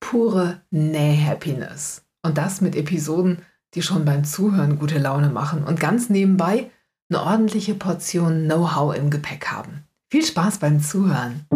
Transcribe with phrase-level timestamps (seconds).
[0.00, 2.04] pure Näh-Happiness.
[2.22, 3.42] Und das mit Episoden,
[3.74, 6.70] die schon beim Zuhören gute Laune machen und ganz nebenbei
[7.08, 9.84] eine ordentliche Portion Know-how im Gepäck haben.
[10.10, 11.46] Viel Spaß beim Zuhören.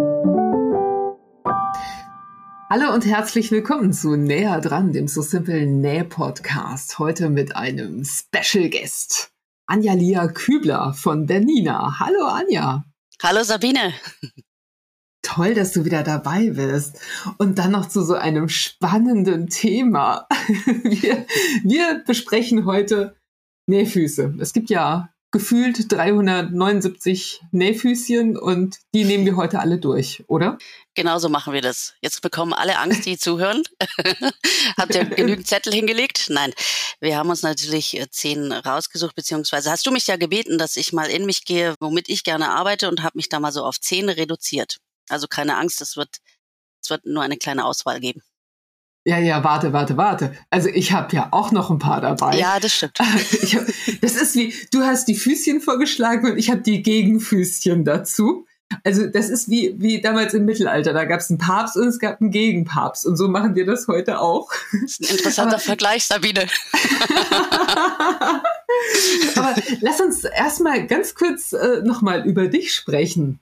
[2.68, 7.00] Hallo und herzlich willkommen zu Näher dran, dem So Simple Näh Podcast.
[7.00, 9.32] Heute mit einem Special Guest.
[9.66, 11.98] Anja Lia Kübler von Bernina.
[11.98, 12.84] Hallo Anja.
[13.22, 13.92] Hallo Sabine
[15.23, 16.98] toll, dass du wieder dabei bist.
[17.38, 20.27] Und dann noch zu so einem spannenden Thema.
[20.82, 21.27] Wir,
[21.65, 23.16] wir besprechen heute
[23.66, 24.35] Nähfüße.
[24.40, 30.59] Es gibt ja gefühlt 379 Nähfüßchen und die nehmen wir heute alle durch, oder?
[30.95, 31.95] Genauso machen wir das.
[32.01, 33.62] Jetzt bekommen alle Angst, die zuhören.
[34.77, 36.27] Habt ihr genügend Zettel hingelegt?
[36.30, 36.52] Nein,
[37.01, 40.93] wir haben uns natürlich äh, zehn rausgesucht, beziehungsweise hast du mich ja gebeten, dass ich
[40.93, 43.80] mal in mich gehe, womit ich gerne arbeite und habe mich da mal so auf
[43.80, 44.79] zehn reduziert.
[45.10, 46.18] Also keine Angst, es wird,
[46.82, 48.22] es wird nur eine kleine Auswahl geben.
[49.06, 50.36] Ja, ja, warte, warte, warte.
[50.50, 52.36] Also ich habe ja auch noch ein paar dabei.
[52.36, 52.98] Ja, das stimmt.
[53.00, 53.66] Hab,
[54.02, 58.46] das ist wie, du hast die Füßchen vorgeschlagen und ich habe die Gegenfüßchen dazu.
[58.84, 60.92] Also das ist wie, wie damals im Mittelalter.
[60.92, 63.06] Da gab es einen Papst und es gab einen Gegenpapst.
[63.06, 64.53] Und so machen wir das heute auch.
[64.72, 66.47] Das ist ein interessanter Aber, Vergleich, Sabine.
[69.34, 73.41] Aber lass uns erstmal ganz kurz äh, nochmal über dich sprechen.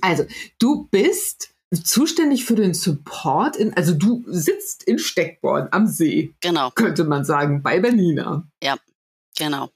[0.00, 0.26] Also,
[0.58, 6.34] du bist zuständig für den Support in, also du sitzt in Steckborn am See.
[6.40, 6.70] Genau.
[6.70, 8.46] Könnte man sagen, bei Bernina.
[8.62, 8.76] Ja,
[9.36, 9.70] genau.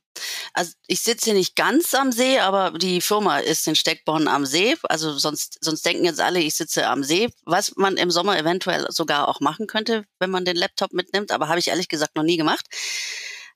[0.52, 4.76] Also ich sitze nicht ganz am See, aber die Firma ist in Steckborn am See.
[4.82, 8.86] Also sonst, sonst denken jetzt alle, ich sitze am See, was man im Sommer eventuell
[8.90, 11.32] sogar auch machen könnte, wenn man den Laptop mitnimmt.
[11.32, 12.66] Aber habe ich ehrlich gesagt noch nie gemacht.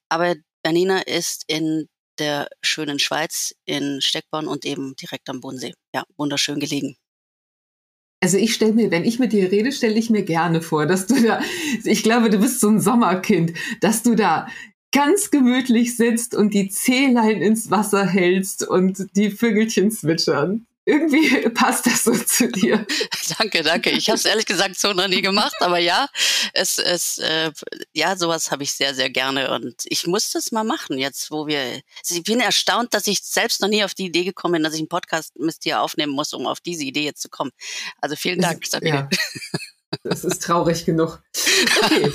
[0.08, 1.88] Aber Bernina ist in
[2.18, 5.74] der schönen Schweiz in Steckborn und eben direkt am Bodensee.
[5.94, 6.96] Ja, wunderschön gelegen.
[8.22, 11.06] Also ich stelle mir, wenn ich mit dir rede, stelle ich mir gerne vor, dass
[11.06, 11.42] du da,
[11.84, 14.48] ich glaube, du bist so ein Sommerkind, dass du da
[14.92, 21.86] ganz gemütlich sitzt und die Zehlein ins Wasser hältst und die Vögelchen zwitschern irgendwie passt
[21.86, 22.86] das so zu dir.
[23.38, 23.90] danke, danke.
[23.90, 26.08] Ich habe es ehrlich gesagt so noch nie gemacht, aber ja,
[26.52, 27.52] es, es, äh,
[27.92, 31.46] ja, sowas habe ich sehr, sehr gerne und ich muss das mal machen jetzt, wo
[31.46, 31.80] wir.
[32.08, 34.80] Ich bin erstaunt, dass ich selbst noch nie auf die Idee gekommen bin, dass ich
[34.80, 37.50] einen Podcast mit dir aufnehmen muss, um auf diese Idee jetzt zu kommen.
[38.00, 39.08] Also vielen Dank, Sabine.
[39.10, 39.18] Ja.
[40.02, 41.22] Das ist traurig genug.
[41.82, 42.12] Okay.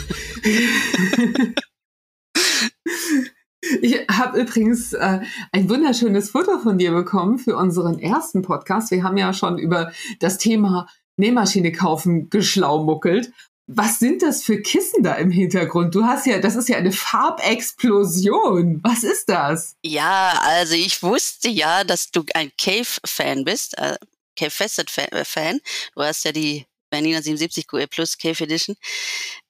[3.82, 5.20] Ich habe übrigens äh,
[5.52, 8.92] ein wunderschönes Foto von dir bekommen für unseren ersten Podcast.
[8.92, 10.88] Wir haben ja schon über das Thema
[11.18, 13.32] Nähmaschine kaufen geschlaumuckelt.
[13.68, 15.94] Was sind das für Kissen da im Hintergrund?
[15.94, 18.80] Du hast ja, das ist ja eine Farbexplosion.
[18.82, 19.76] Was ist das?
[19.84, 23.98] Ja, also ich wusste ja, dass du ein Cave-Fan bist, äh,
[24.36, 25.60] Cave Facet-Fan.
[25.96, 28.76] Du hast ja die Bernina 77 QE Plus Cave Edition.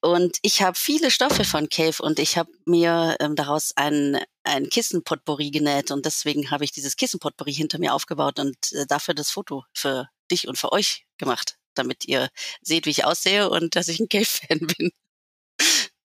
[0.01, 4.69] Und ich habe viele Stoffe von Cave und ich habe mir ähm, daraus ein, ein
[4.69, 9.31] Kissenpotpourri genäht und deswegen habe ich dieses Kissenpotpourri hinter mir aufgebaut und äh, dafür das
[9.31, 12.29] Foto für dich und für euch gemacht, damit ihr
[12.61, 14.91] seht, wie ich aussehe und dass ich ein Cave-Fan bin.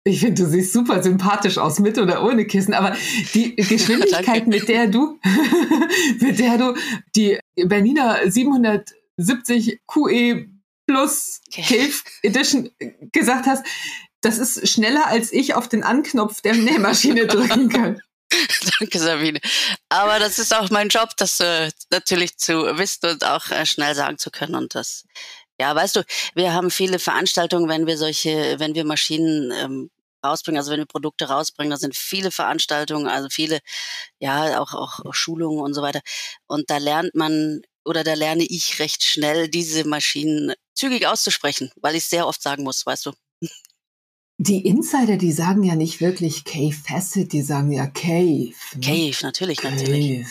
[0.07, 2.95] Ich finde, du siehst super sympathisch aus, mit oder ohne Kissen, aber
[3.33, 5.19] die Geschwindigkeit, mit der du,
[6.21, 6.75] mit der du
[7.17, 10.54] die Bernina 770 QE
[10.87, 12.71] plus Cave Edition
[13.13, 13.65] gesagt hast,
[14.21, 18.01] das ist schneller als ich auf den Anknopf der Nähmaschine drücken kann.
[18.81, 19.41] Danke, Sabine.
[19.89, 23.95] Aber das ist auch mein Job, das äh, natürlich zu wissen und auch äh, schnell
[23.95, 24.55] sagen zu können.
[24.55, 25.05] Und das,
[25.61, 26.05] ja, weißt du,
[26.35, 29.91] wir haben viele Veranstaltungen, wenn wir solche, wenn wir Maschinen ähm,
[30.25, 33.61] rausbringen, also wenn wir Produkte rausbringen, da sind viele Veranstaltungen, also viele,
[34.19, 36.01] ja, auch, auch Schulungen und so weiter.
[36.47, 41.95] Und da lernt man oder da lerne ich recht schnell, diese Maschinen zügig auszusprechen, weil
[41.95, 43.13] ich sehr oft sagen muss, weißt du.
[44.39, 48.53] Die Insider, die sagen ja nicht wirklich Cave Facet, die sagen ja Cave.
[48.75, 48.81] Ne?
[48.81, 49.77] Cave, natürlich, Cave.
[49.77, 50.27] natürlich.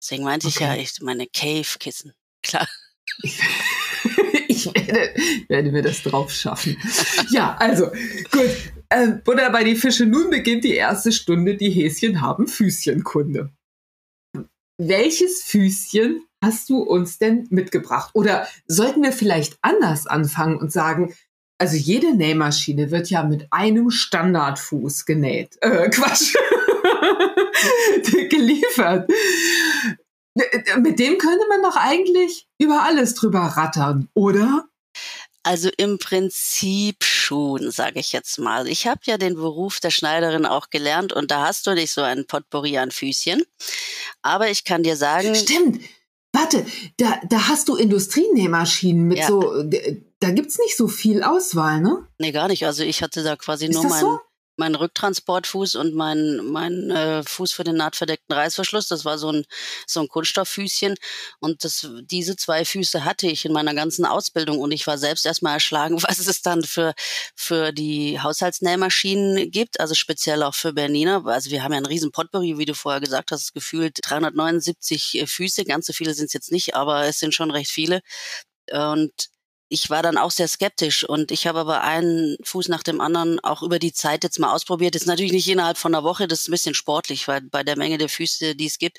[0.00, 0.56] Deswegen meinte okay.
[0.56, 2.14] ich ja, ich meine Cave-Kissen.
[2.42, 2.66] Klar.
[3.22, 3.38] Ich,
[4.48, 5.14] ich werde,
[5.48, 6.76] werde, mir das drauf schaffen.
[7.30, 7.90] ja, also,
[8.30, 8.50] gut.
[8.88, 10.06] Äh, Buddha bei die Fische.
[10.06, 11.56] Nun beginnt die erste Stunde.
[11.56, 13.52] Die Häschen haben Füßchenkunde.
[14.78, 18.10] Welches Füßchen hast du uns denn mitgebracht?
[18.14, 21.14] Oder sollten wir vielleicht anders anfangen und sagen,
[21.58, 25.56] also jede Nähmaschine wird ja mit einem Standardfuß genäht.
[25.60, 26.34] Äh, Quatsch.
[28.28, 29.10] geliefert.
[30.34, 34.66] Mit dem könnte man doch eigentlich über alles drüber rattern, oder?
[35.42, 38.66] Also im Prinzip schon, sage ich jetzt mal.
[38.66, 42.02] Ich habe ja den Beruf der Schneiderin auch gelernt und da hast du nicht so
[42.02, 43.44] ein Potpourri an Füßchen.
[44.22, 45.34] Aber ich kann dir sagen.
[45.34, 45.80] Stimmt.
[46.36, 46.66] Warte,
[46.98, 49.26] da, da hast du Industrienähmaschinen mit ja.
[49.26, 49.62] so,
[50.20, 52.06] da gibt's nicht so viel Auswahl, ne?
[52.18, 52.66] Nee, gar nicht.
[52.66, 54.20] Also ich hatte da quasi Ist nur mein, so?
[54.56, 58.88] Mein Rücktransportfuß und mein, mein äh, Fuß für den nahtverdeckten Reißverschluss.
[58.88, 59.44] Das war so ein,
[59.86, 60.94] so ein Kunststofffüßchen.
[61.40, 64.58] Und das, diese zwei Füße hatte ich in meiner ganzen Ausbildung.
[64.58, 66.94] Und ich war selbst erstmal erschlagen, was es dann für,
[67.34, 71.22] für die Haushaltsnähmaschinen gibt, also speziell auch für Bernina.
[71.24, 75.26] Also wir haben ja einen riesen Potpourri, wie du vorher gesagt hast, gefühlt 379 äh,
[75.26, 75.64] Füße.
[75.64, 78.00] Ganz so viele sind es jetzt nicht, aber es sind schon recht viele.
[78.70, 79.28] Und
[79.68, 83.40] ich war dann auch sehr skeptisch und ich habe aber einen Fuß nach dem anderen
[83.40, 84.94] auch über die Zeit jetzt mal ausprobiert.
[84.94, 87.76] Ist natürlich nicht innerhalb von einer Woche, das ist ein bisschen sportlich, weil bei der
[87.76, 88.98] Menge der Füße, die es gibt.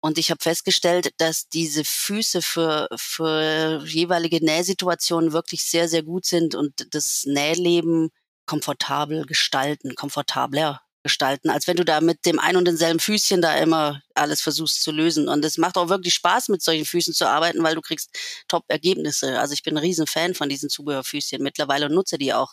[0.00, 6.26] Und ich habe festgestellt, dass diese Füße für, für jeweilige Nähsituationen wirklich sehr, sehr gut
[6.26, 8.10] sind und das Nähleben
[8.46, 13.56] komfortabel gestalten, komfortabler gestalten, als wenn du da mit dem ein und denselben Füßchen da
[13.56, 15.28] immer alles versuchst zu lösen.
[15.28, 18.10] Und es macht auch wirklich Spaß, mit solchen Füßen zu arbeiten, weil du kriegst
[18.48, 19.38] Top-Ergebnisse.
[19.38, 22.52] Also ich bin ein riesen Fan von diesen Zubehörfüßchen mittlerweile und nutze die auch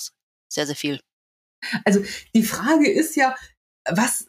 [0.50, 1.00] sehr, sehr viel.
[1.86, 2.04] Also
[2.36, 3.36] die Frage ist ja,
[3.90, 4.28] was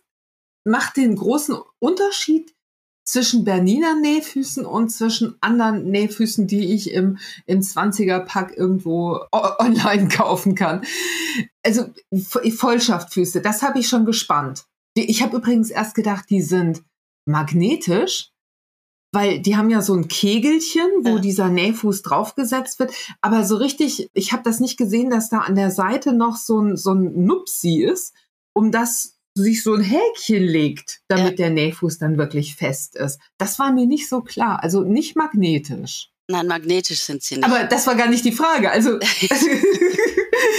[0.65, 2.55] macht den großen Unterschied
[3.05, 10.55] zwischen Berniner Nähfüßen und zwischen anderen Nähfüßen, die ich im, im 20er-Pack irgendwo online kaufen
[10.55, 10.83] kann.
[11.65, 14.65] Also Vollschaftfüße, das habe ich schon gespannt.
[14.95, 16.83] Ich habe übrigens erst gedacht, die sind
[17.27, 18.31] magnetisch,
[19.13, 21.19] weil die haben ja so ein Kegelchen, wo ja.
[21.19, 22.93] dieser Nähfuß draufgesetzt wird.
[23.21, 26.61] Aber so richtig, ich habe das nicht gesehen, dass da an der Seite noch so
[26.61, 28.15] ein, so ein Nupsi ist,
[28.55, 31.47] um das sich so ein Häkchen legt, damit ja.
[31.47, 33.19] der Nähfuß dann wirklich fest ist.
[33.39, 34.63] Das war mir nicht so klar.
[34.63, 36.11] Also nicht magnetisch.
[36.29, 37.45] Nein, magnetisch sind sie nicht.
[37.45, 38.71] Aber das war gar nicht die Frage.
[38.71, 38.99] Also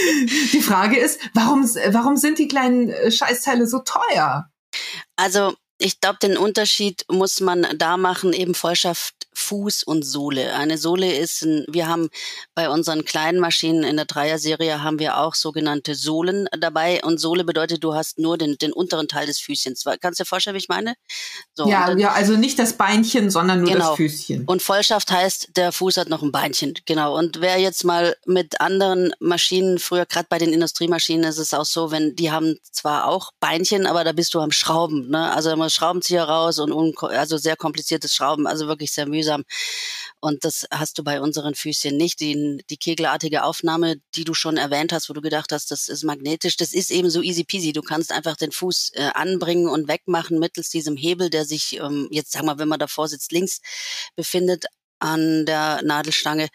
[0.52, 4.50] die Frage ist, warum, warum sind die kleinen äh, Scheißteile so teuer?
[5.16, 10.54] Also ich glaube, den Unterschied muss man da machen, eben Vollschaft Fuß und Sohle.
[10.54, 12.08] Eine Sohle ist, ein, wir haben
[12.54, 17.02] bei unseren kleinen Maschinen in der Dreier-Serie haben wir auch sogenannte Sohlen dabei.
[17.02, 19.84] Und Sohle bedeutet, du hast nur den, den unteren Teil des Füßchens.
[20.00, 20.94] Kannst du dir vorstellen, wie ich meine?
[21.54, 23.88] So, ja, dann, ja, also nicht das Beinchen, sondern nur genau.
[23.88, 24.44] das Füßchen.
[24.46, 26.74] Und Vollschaft heißt, der Fuß hat noch ein Beinchen.
[26.86, 27.16] Genau.
[27.18, 31.64] Und wer jetzt mal mit anderen Maschinen, früher gerade bei den Industriemaschinen ist es auch
[31.64, 35.10] so, wenn die haben zwar auch Beinchen, aber da bist du am Schrauben.
[35.10, 35.32] Ne?
[35.32, 39.44] Also immer Schraubenzieher raus und also sehr kompliziertes Schrauben, also wirklich sehr mühsam.
[40.20, 42.20] Und das hast du bei unseren Füßchen nicht.
[42.20, 46.04] Die, die kegelartige Aufnahme, die du schon erwähnt hast, wo du gedacht hast, das ist
[46.04, 47.72] magnetisch, das ist eben so easy peasy.
[47.72, 52.08] Du kannst einfach den Fuß äh, anbringen und wegmachen mittels diesem Hebel, der sich ähm,
[52.10, 53.60] jetzt, sag mal, wenn man davor sitzt, links
[54.16, 54.66] befindet
[54.98, 56.48] an der Nadelstange.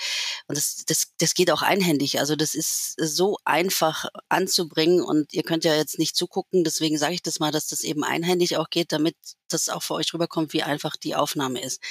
[0.48, 2.20] Und das, das, das geht auch einhändig.
[2.20, 5.02] Also das ist so einfach anzubringen.
[5.02, 8.04] Und ihr könnt ja jetzt nicht zugucken, deswegen sage ich das mal, dass das eben
[8.04, 9.16] einhändig auch geht, damit
[9.50, 11.82] das auch für euch rüberkommt, wie einfach die Aufnahme ist.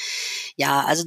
[0.56, 1.04] Ja, also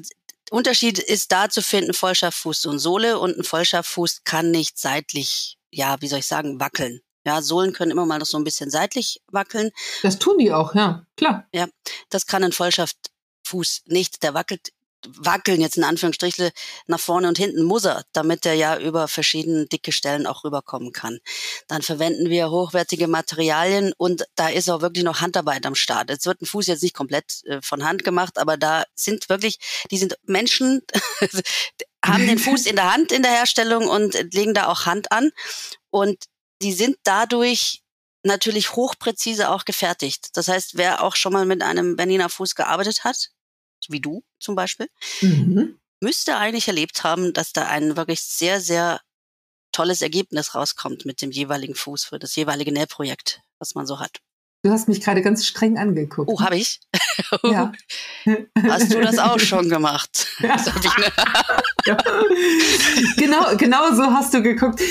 [0.52, 3.20] Unterschied ist da zu finden, Vollschaftfuß und Sohle.
[3.20, 7.02] Und ein Vollschaftfuß kann nicht seitlich, ja, wie soll ich sagen, wackeln.
[7.26, 9.72] Ja, Sohlen können immer mal noch so ein bisschen seitlich wackeln.
[10.02, 11.48] Das tun die auch, ja, klar.
[11.54, 11.68] Ja,
[12.10, 14.24] das kann ein Vollschaftfuß nicht.
[14.24, 14.72] Der wackelt
[15.08, 16.50] wackeln jetzt in Anführungsstrichen
[16.88, 20.92] nach vorne und hinten muss er, damit er ja über verschiedene dicke Stellen auch rüberkommen
[20.92, 21.20] kann.
[21.68, 26.10] Dann verwenden wir hochwertige Materialien und da ist auch wirklich noch Handarbeit am Start.
[26.10, 29.58] Jetzt wird ein Fuß jetzt nicht komplett äh, von Hand gemacht, aber da sind wirklich,
[29.92, 30.82] die sind Menschen,
[32.06, 35.32] haben den Fuß in der Hand in der Herstellung und legen da auch Hand an
[35.90, 36.26] und
[36.62, 37.82] die sind dadurch
[38.24, 40.30] natürlich hochpräzise auch gefertigt.
[40.34, 43.32] Das heißt, wer auch schon mal mit einem Berliner Fuß gearbeitet hat,
[43.90, 44.90] wie du zum Beispiel,
[45.22, 45.80] mhm.
[46.02, 49.02] müsste eigentlich erlebt haben, dass da ein wirklich sehr, sehr
[49.72, 54.20] tolles Ergebnis rauskommt mit dem jeweiligen Fuß für das jeweilige Nähprojekt, was man so hat.
[54.64, 56.30] Du hast mich gerade ganz streng angeguckt.
[56.32, 56.80] Oh, habe ich?
[57.44, 57.72] Ja.
[58.68, 60.28] Hast du das auch schon gemacht?
[60.40, 60.56] Ja.
[61.86, 61.98] ja.
[63.18, 64.82] Genau, genau so hast du geguckt.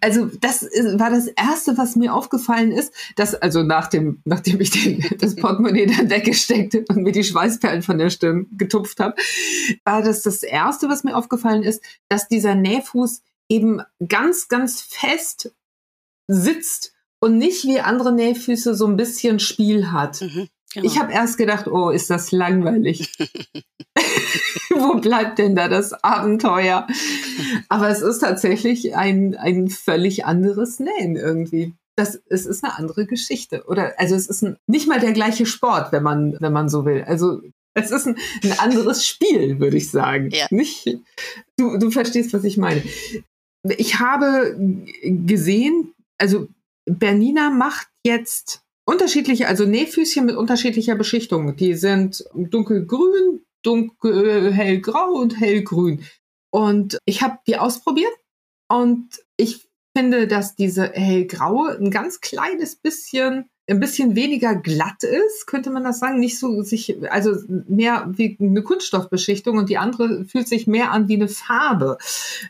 [0.00, 4.70] Also das war das erste, was mir aufgefallen ist, dass also nach dem, nachdem ich
[4.70, 9.16] den, das Portemonnaie dann weggesteckt und mir die Schweißperlen von der Stirn getupft habe,
[9.84, 15.52] war das das erste, was mir aufgefallen ist, dass dieser Nähfuß eben ganz, ganz fest
[16.26, 20.20] sitzt und nicht wie andere Nähfüße so ein bisschen Spiel hat.
[20.20, 20.48] Mhm.
[20.72, 20.86] Genau.
[20.86, 23.12] Ich habe erst gedacht, oh, ist das langweilig.
[24.70, 26.86] Wo bleibt denn da das Abenteuer?
[27.68, 31.74] Aber es ist tatsächlich ein, ein völlig anderes Nähen irgendwie.
[31.96, 33.64] Das, es ist eine andere Geschichte.
[33.66, 36.84] Oder also es ist ein, nicht mal der gleiche Sport, wenn man, wenn man so
[36.84, 37.02] will.
[37.02, 37.42] Also
[37.74, 40.30] es ist ein, ein anderes Spiel, würde ich sagen.
[40.30, 40.46] Ja.
[40.50, 40.98] Nicht,
[41.56, 42.82] du, du verstehst, was ich meine.
[43.76, 44.56] Ich habe
[45.02, 46.48] gesehen, also
[46.98, 51.56] Bernina macht jetzt unterschiedliche, also Nähfüßchen mit unterschiedlicher Beschichtung.
[51.56, 56.04] Die sind dunkelgrün, dunkel hellgrau und hellgrün.
[56.50, 58.12] Und ich habe die ausprobiert
[58.68, 65.46] und ich finde, dass diese hellgraue ein ganz kleines bisschen ein bisschen weniger glatt ist,
[65.46, 67.36] könnte man das sagen, nicht so sich, also
[67.68, 71.96] mehr wie eine Kunststoffbeschichtung und die andere fühlt sich mehr an wie eine Farbe.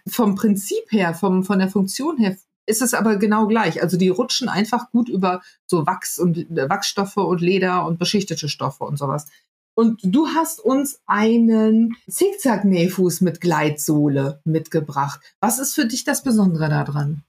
[0.08, 2.36] Vom Prinzip her, vom, von der Funktion her
[2.66, 3.82] ist es aber genau gleich.
[3.82, 8.48] Also die rutschen einfach gut über so Wachs und äh, Wachsstoffe und Leder und beschichtete
[8.48, 9.26] Stoffe und sowas.
[9.74, 15.20] Und du hast uns einen Zickzack-Nähfuß mit Gleitsohle mitgebracht.
[15.40, 17.22] Was ist für dich das Besondere daran?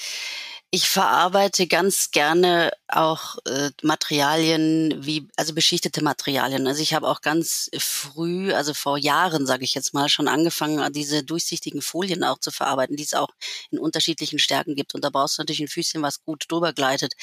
[0.74, 6.66] Ich verarbeite ganz gerne auch äh, Materialien wie, also beschichtete Materialien.
[6.66, 10.94] Also ich habe auch ganz früh, also vor Jahren, sage ich jetzt mal, schon angefangen,
[10.94, 13.32] diese durchsichtigen Folien auch zu verarbeiten, die es auch
[13.70, 14.96] in unterschiedlichen Stärken gibt.
[14.96, 17.16] Und da brauchst du natürlich ein Füßchen, was gut drüber gleitet.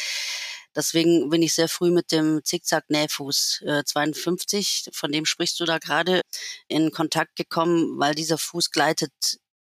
[0.76, 5.78] Deswegen bin ich sehr früh mit dem Zickzack-Nähfuß äh, 52, von dem sprichst du da
[5.78, 6.20] gerade,
[6.68, 9.12] in Kontakt gekommen, weil dieser Fuß gleitet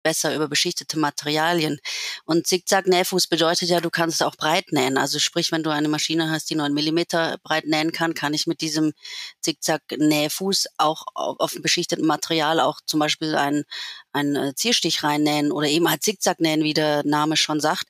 [0.03, 1.81] besser über beschichtete Materialien.
[2.25, 4.99] Und Zickzack-Nähfuß bedeutet ja, du kannst auch breit nähen.
[4.99, 8.47] Also sprich, wenn du eine Maschine hast, die 9 Millimeter breit nähen kann, kann ich
[8.47, 8.93] mit diesem
[9.41, 13.65] Zickzack-Nähfuß auch auf dem beschichteten Material auch zum Beispiel einen,
[14.13, 17.87] einen äh, Zierstich reinnähen oder eben halt Zickzack nähen, wie der Name schon sagt.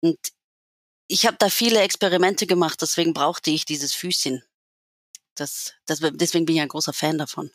[0.00, 0.18] Und
[1.08, 4.42] ich habe da viele Experimente gemacht, deswegen brauchte ich dieses Füßchen.
[5.34, 7.50] Das, das, deswegen bin ich ein großer Fan davon.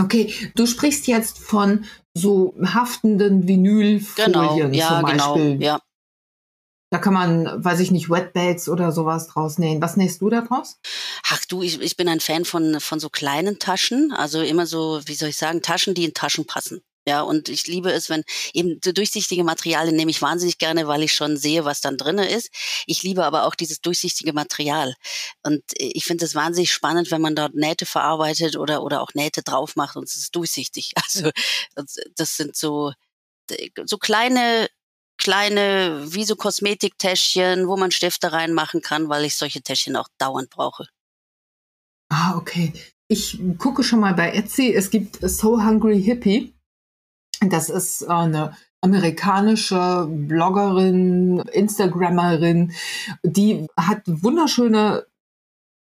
[0.00, 1.84] Okay, du sprichst jetzt von
[2.14, 5.52] so haftenden Vinylfolien genau, ja, zum genau, Beispiel.
[5.58, 5.80] Genau, ja.
[6.90, 9.80] Da kann man, weiß ich nicht, Wetbags oder sowas draus nähen.
[9.80, 10.78] Was nähst du da draus?
[11.30, 14.12] Ach du, ich, ich bin ein Fan von, von so kleinen Taschen.
[14.12, 16.82] Also immer so, wie soll ich sagen, Taschen, die in Taschen passen.
[17.06, 21.12] Ja, und ich liebe es, wenn eben durchsichtige Materialien nehme ich wahnsinnig gerne, weil ich
[21.12, 22.50] schon sehe, was dann drinne ist.
[22.86, 24.94] Ich liebe aber auch dieses durchsichtige Material.
[25.42, 29.42] Und ich finde es wahnsinnig spannend, wenn man dort Nähte verarbeitet oder, oder auch Nähte
[29.42, 30.92] drauf macht und es ist durchsichtig.
[31.04, 31.30] Also,
[31.74, 32.92] das, das sind so,
[33.84, 34.68] so kleine,
[35.18, 40.48] kleine, wie so Kosmetiktäschchen, wo man Stifte reinmachen kann, weil ich solche Täschchen auch dauernd
[40.48, 40.86] brauche.
[42.08, 42.72] Ah, okay.
[43.08, 44.72] Ich gucke schon mal bei Etsy.
[44.72, 46.54] Es gibt So Hungry Hippie.
[47.48, 52.72] Das ist äh, eine amerikanische Bloggerin, Instagrammerin,
[53.22, 55.06] die hat wunderschöne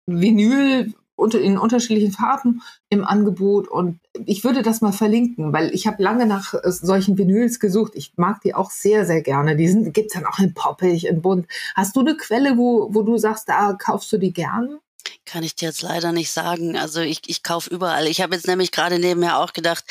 [0.08, 0.94] Vinyl
[1.34, 6.26] in unterschiedlichen Farben im Angebot und ich würde das mal verlinken, weil ich habe lange
[6.26, 7.92] nach äh, solchen Vinyls gesucht.
[7.96, 9.58] Ich mag die auch sehr, sehr gerne.
[9.58, 11.46] Die sind, gibt's dann auch in poppig, in bunt.
[11.76, 14.80] Hast du eine Quelle, wo, wo du sagst, da kaufst du die gerne?
[15.26, 16.78] Kann ich dir jetzt leider nicht sagen.
[16.78, 18.08] Also ich, ich kaufe überall.
[18.08, 19.84] Ich habe jetzt nämlich gerade nebenher auch gedacht,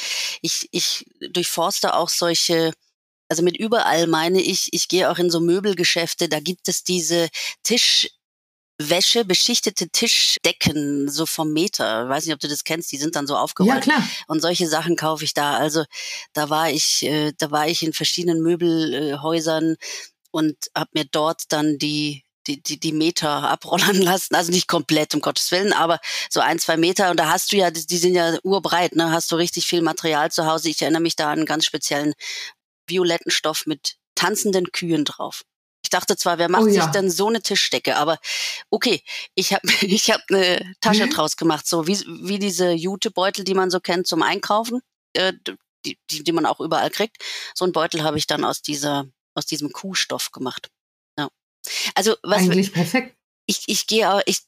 [0.43, 2.73] ich, ich durchforste auch solche,
[3.29, 7.29] also mit überall meine ich, ich gehe auch in so Möbelgeschäfte, da gibt es diese
[7.63, 12.05] Tischwäsche, beschichtete Tischdecken, so vom Meter.
[12.05, 13.87] Ich weiß nicht, ob du das kennst, die sind dann so aufgerollt.
[13.87, 14.09] Ja, klar.
[14.27, 15.57] Und solche Sachen kaufe ich da.
[15.57, 15.85] Also
[16.33, 19.77] da war ich, äh, da war ich in verschiedenen Möbelhäusern
[20.31, 24.35] und habe mir dort dann die die, die, die Meter abrollern lassen.
[24.35, 26.01] Also nicht komplett, um Gottes Willen, aber
[26.31, 27.11] so ein, zwei Meter.
[27.11, 29.13] Und da hast du ja, die, die sind ja urbreit, ne?
[29.13, 30.71] Hast du richtig viel Material zu Hause.
[30.71, 32.15] Ich erinnere mich da an einen ganz speziellen
[32.87, 35.43] violetten Stoff mit tanzenden Kühen drauf.
[35.83, 36.83] Ich dachte zwar, wer macht oh, ja.
[36.83, 37.97] sich denn so eine Tischdecke?
[37.97, 38.19] Aber
[38.71, 39.03] okay,
[39.35, 41.11] ich habe ich hab eine Tasche mhm.
[41.11, 44.81] draus gemacht, so wie, wie diese Jutebeutel, die man so kennt zum Einkaufen,
[45.15, 45.33] äh,
[45.85, 47.23] die, die, die man auch überall kriegt.
[47.55, 50.69] So ein Beutel habe ich dann aus dieser aus diesem Kuhstoff gemacht.
[51.95, 53.17] Also was eigentlich perfekt.
[53.47, 54.41] Ich, ich gehe auch, ich,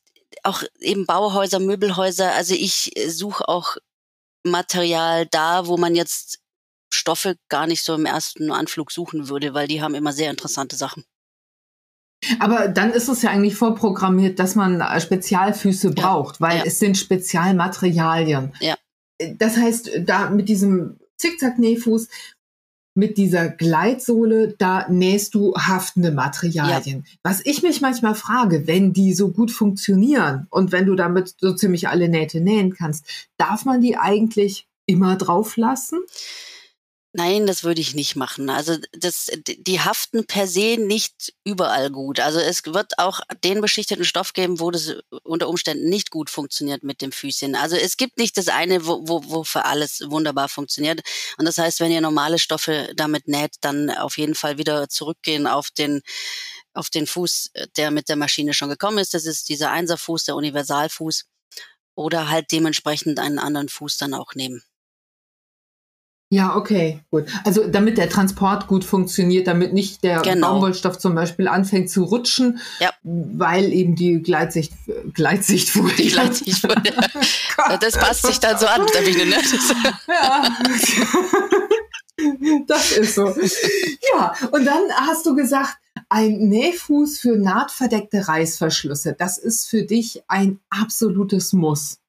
[0.43, 3.77] auch eben Bauhäuser, Möbelhäuser, also ich äh, suche auch
[4.45, 6.41] Material da, wo man jetzt
[6.93, 10.77] Stoffe gar nicht so im ersten Anflug suchen würde, weil die haben immer sehr interessante
[10.77, 11.05] Sachen.
[12.39, 16.65] Aber dann ist es ja eigentlich vorprogrammiert, dass man äh, Spezialfüße braucht, ja, weil ja.
[16.67, 18.53] es sind Spezialmaterialien.
[18.61, 18.77] Ja.
[19.37, 22.09] Das heißt, da mit diesem Zickzack-Nähfuß
[23.00, 27.04] mit dieser Gleitsohle, da nähst du haftende Materialien.
[27.07, 27.19] Ja.
[27.23, 31.54] Was ich mich manchmal frage, wenn die so gut funktionieren und wenn du damit so
[31.54, 36.00] ziemlich alle Nähte nähen kannst, darf man die eigentlich immer drauf lassen?
[37.12, 38.49] Nein, das würde ich nicht machen.
[38.50, 42.21] Also das, die haften per se nicht überall gut.
[42.21, 46.85] Also es wird auch den beschichteten Stoff geben, wo das unter Umständen nicht gut funktioniert
[46.85, 47.57] mit dem Füßchen.
[47.57, 51.00] Also es gibt nicht das eine, wo, wo, wo für alles wunderbar funktioniert.
[51.37, 55.49] Und das heißt, wenn ihr normale Stoffe damit näht, dann auf jeden Fall wieder zurückgehen
[55.49, 56.02] auf den
[56.75, 59.14] auf den Fuß, der mit der Maschine schon gekommen ist.
[59.14, 61.25] Das ist dieser Einserfuß, der Universalfuß.
[61.97, 64.62] Oder halt dementsprechend einen anderen Fuß dann auch nehmen.
[66.33, 67.25] Ja, okay, gut.
[67.45, 70.53] Also damit der Transport gut funktioniert, damit nicht der genau.
[70.53, 72.93] Baumwollstoff zum Beispiel anfängt zu rutschen, ja.
[73.03, 74.73] weil eben die Gleitsicht,
[75.13, 75.93] Gleitsichtfolie.
[75.97, 76.95] Die Gleitsichtfolie.
[77.81, 79.37] das passt sich dann so an, Sabine, ne?
[80.09, 80.57] ja.
[82.69, 83.35] das ist so.
[84.15, 89.17] Ja, und dann hast du gesagt, ein Nähfuß für nahtverdeckte Reißverschlüsse.
[89.19, 92.00] Das ist für dich ein absolutes Muss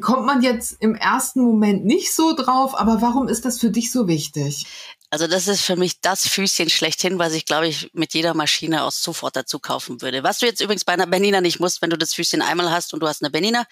[0.00, 3.92] kommt man jetzt im ersten Moment nicht so drauf, aber warum ist das für dich
[3.92, 4.66] so wichtig?
[5.12, 8.84] Also das ist für mich das Füßchen schlechthin, was ich glaube ich mit jeder Maschine
[8.84, 10.22] aus sofort dazu kaufen würde.
[10.22, 12.94] Was du jetzt übrigens bei einer Bernina nicht musst, wenn du das Füßchen einmal hast
[12.94, 13.64] und du hast eine Bernina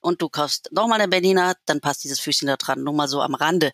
[0.00, 3.20] und du kaufst nochmal eine Bernina, dann passt dieses Füßchen da dran, nur mal so
[3.20, 3.72] am Rande.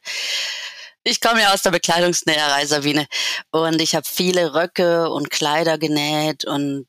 [1.05, 3.07] Ich komme ja aus der Bekleidungsnäherei, Sabine,
[3.51, 6.87] und ich habe viele Röcke und Kleider genäht und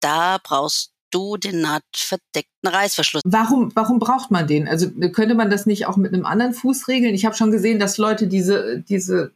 [0.00, 0.92] da brauchst
[1.36, 3.22] den nahtverdeckten Reißverschluss.
[3.24, 4.68] Warum, warum braucht man den?
[4.68, 7.14] Also könnte man das nicht auch mit einem anderen Fuß regeln?
[7.14, 9.32] Ich habe schon gesehen, dass Leute diese, diese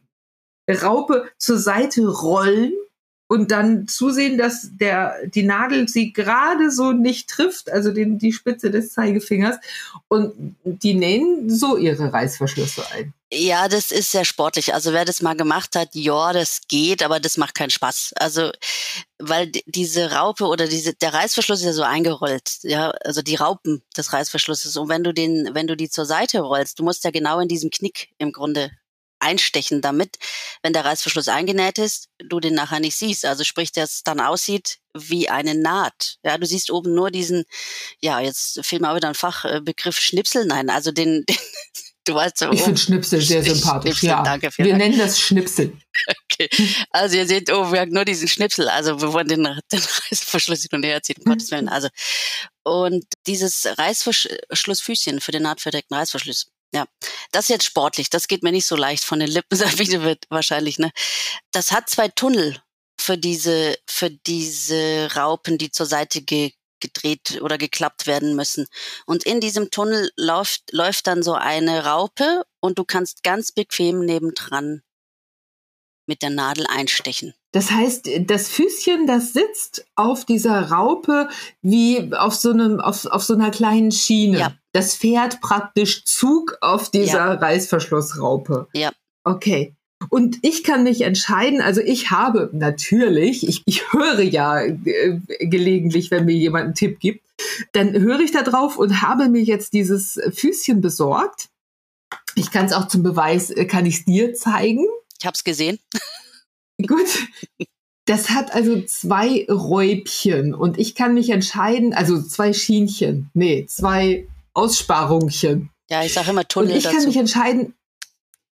[0.69, 2.73] Raupe zur Seite rollen
[3.31, 8.33] und dann zusehen, dass der, die Nadel sie gerade so nicht trifft, also den, die
[8.33, 9.55] Spitze des Zeigefingers.
[10.09, 10.33] Und
[10.65, 13.13] die nähen so ihre Reißverschlüsse ein.
[13.31, 14.73] Ja, das ist sehr sportlich.
[14.73, 18.15] Also wer das mal gemacht hat, ja, das geht, aber das macht keinen Spaß.
[18.17, 18.51] Also,
[19.17, 23.81] weil diese Raupe oder diese, der Reißverschluss ist ja so eingerollt, ja, also die Raupen
[23.95, 24.75] des Reißverschlusses.
[24.75, 27.47] Und wenn du den, wenn du die zur Seite rollst, du musst ja genau in
[27.47, 28.71] diesem Knick im Grunde
[29.21, 30.17] einstechen, damit,
[30.63, 33.25] wenn der Reißverschluss eingenäht ist, du den nachher nicht siehst.
[33.25, 36.17] Also sprich, dass es dann aussieht wie eine Naht.
[36.23, 37.45] Ja, du siehst oben nur diesen,
[38.01, 40.45] ja, jetzt fehlt mir auch wieder ein Fachbegriff Schnipsel.
[40.45, 41.37] Nein, also den, den
[42.05, 42.51] du weißt so.
[42.51, 43.99] Ich finde Schnipsel sehr sympathisch.
[43.99, 44.23] Schnipsel, ja.
[44.23, 44.49] danke.
[44.55, 44.77] Wir Dank.
[44.77, 45.73] nennen das Schnipsel.
[46.31, 46.49] Okay.
[46.89, 50.61] Also ihr seht oben, wir haben nur diesen Schnipsel, also wir wollen den, den Reißverschluss
[50.61, 51.69] hin und her ziehen, um Gottes Willen.
[51.69, 51.89] Also,
[52.63, 56.85] und dieses Reißverschlussfüßchen für den nahtverdeckten Reißverschluss, ja,
[57.31, 58.09] das jetzt sportlich.
[58.09, 60.91] Das geht mir nicht so leicht von den Lippen, Sabine wird wahrscheinlich, ne?
[61.51, 62.61] Das hat zwei Tunnel
[62.99, 68.65] für diese, für diese Raupen, die zur Seite ge gedreht oder geklappt werden müssen.
[69.05, 74.03] Und in diesem Tunnel läuft, läuft dann so eine Raupe und du kannst ganz bequem
[74.03, 74.81] nebendran
[76.07, 77.35] mit der Nadel einstechen.
[77.51, 81.27] Das heißt, das Füßchen, das sitzt auf dieser Raupe
[81.61, 84.39] wie auf so einem, auf, auf so einer kleinen Schiene.
[84.39, 84.53] Ja.
[84.71, 87.33] Das fährt praktisch Zug auf dieser ja.
[87.33, 88.67] Reißverschlussraupe.
[88.73, 88.91] Ja.
[89.23, 89.75] Okay.
[90.09, 96.09] Und ich kann mich entscheiden, also ich habe natürlich, ich, ich höre ja äh, gelegentlich,
[96.09, 97.23] wenn mir jemand einen Tipp gibt,
[97.73, 101.49] dann höre ich da drauf und habe mir jetzt dieses Füßchen besorgt.
[102.35, 104.85] Ich kann es auch zum Beweis, äh, kann ich es dir zeigen.
[105.19, 105.79] Ich habe es gesehen.
[106.87, 107.27] Gut.
[108.05, 114.27] Das hat also zwei Räubchen und ich kann mich entscheiden, also zwei Schienchen, nee, zwei
[114.53, 115.69] Aussparungchen.
[115.89, 116.71] Ja, ich sage immer Tunnel.
[116.71, 116.95] Und ich dazu.
[116.95, 117.75] kann mich entscheiden,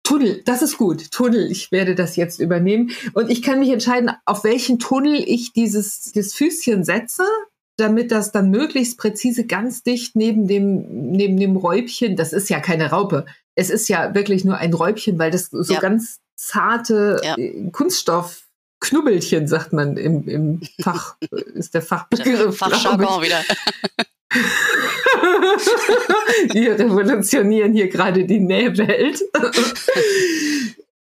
[0.02, 1.10] Tunnel, das ist gut.
[1.10, 2.92] Tunnel, ich werde das jetzt übernehmen.
[3.14, 7.24] Und ich kann mich entscheiden, auf welchen Tunnel ich dieses, dieses Füßchen setze,
[7.76, 12.60] damit das dann möglichst präzise ganz dicht neben dem, neben dem Räubchen, das ist ja
[12.60, 15.80] keine Raupe, es ist ja wirklich nur ein Räubchen, weil das so ja.
[15.80, 17.36] ganz zarte ja.
[17.36, 18.42] Äh, Kunststoff
[18.80, 21.16] Knubbelchen, sagt man im, im Fach,
[21.54, 22.56] ist der Fachbegriff.
[22.56, 23.42] Fachjargon wieder.
[26.52, 29.22] Wir revolutionieren hier gerade die Nähwelt.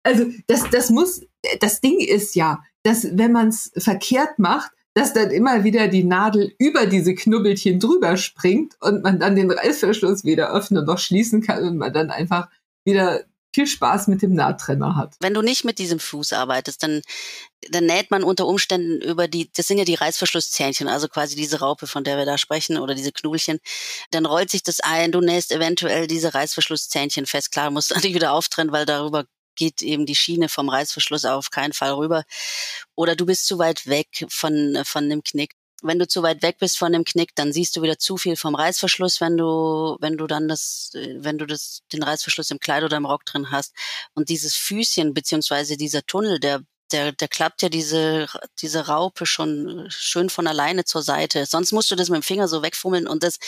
[0.03, 1.23] also das, das muss,
[1.61, 6.05] das Ding ist ja, dass wenn man es verkehrt macht, dass dann immer wieder die
[6.05, 10.99] Nadel über diese Knubbelchen drüber springt und man dann den Reißverschluss wieder öffnen und noch
[10.99, 12.49] schließen kann und man dann einfach
[12.85, 15.17] wieder viel Spaß mit dem Nahttrenner hat.
[15.21, 17.03] Wenn du nicht mit diesem Fuß arbeitest, dann,
[17.71, 21.61] dann näht man unter Umständen über die, das sind ja die Reißverschlusszähnchen, also quasi diese
[21.61, 23.59] Raupe, von der wir da sprechen, oder diese Knulchen.
[24.11, 27.53] Dann rollt sich das ein, du nähst eventuell diese Reißverschlusszähnchen fest.
[27.53, 29.25] Klar, musst du die wieder auftrennen, weil darüber
[29.57, 32.25] geht eben die Schiene vom Reißverschluss auf keinen Fall rüber.
[32.95, 36.59] Oder du bist zu weit weg von, von dem Knick wenn du zu weit weg
[36.59, 40.17] bist von dem Knick, dann siehst du wieder zu viel vom Reißverschluss, wenn du, wenn
[40.17, 43.75] du dann das, wenn du das, den Reißverschluss im Kleid oder im Rock drin hast.
[44.15, 48.27] Und dieses Füßchen, beziehungsweise dieser Tunnel, der, der, der klappt ja diese,
[48.61, 51.47] diese Raupe schon schön von alleine zur Seite.
[51.47, 53.39] Sonst musst du das mit dem Finger so wegfummeln und das,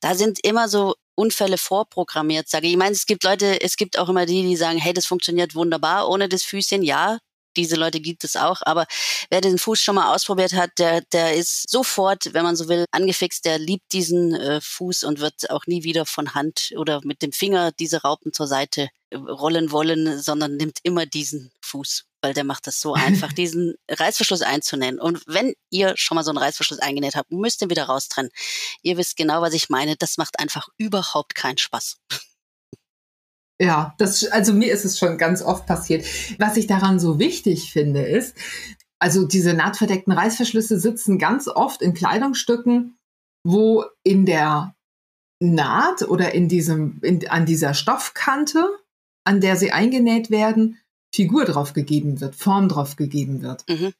[0.00, 2.72] da sind immer so Unfälle vorprogrammiert, sage ich.
[2.72, 5.54] Ich meine, es gibt Leute, es gibt auch immer die, die sagen, hey, das funktioniert
[5.54, 6.82] wunderbar ohne das Füßchen.
[6.82, 7.18] Ja,
[7.58, 8.62] diese Leute gibt es auch.
[8.62, 8.86] Aber
[9.30, 12.86] wer den Fuß schon mal ausprobiert hat, der, der ist sofort, wenn man so will,
[12.92, 13.44] angefixt.
[13.44, 17.32] Der liebt diesen äh, Fuß und wird auch nie wieder von Hand oder mit dem
[17.32, 22.42] Finger diese Raupen zur Seite äh, rollen wollen, sondern nimmt immer diesen Fuß weil der
[22.42, 24.98] macht das so einfach, diesen Reißverschluss einzunähen.
[24.98, 28.32] Und wenn ihr schon mal so einen Reißverschluss eingenäht habt, müsst ihr wieder raustrennen.
[28.82, 29.96] Ihr wisst genau, was ich meine.
[29.96, 31.98] Das macht einfach überhaupt keinen Spaß.
[33.60, 36.04] Ja, das, also mir ist es schon ganz oft passiert.
[36.38, 38.36] Was ich daran so wichtig finde, ist,
[39.00, 42.98] also diese nahtverdeckten Reißverschlüsse sitzen ganz oft in Kleidungsstücken,
[43.44, 44.74] wo in der
[45.40, 48.68] Naht oder in diesem, in, an dieser Stoffkante,
[49.24, 50.78] an der sie eingenäht werden,
[51.14, 53.64] Figur drauf gegeben wird, Form drauf gegeben wird.
[53.68, 53.92] Mhm.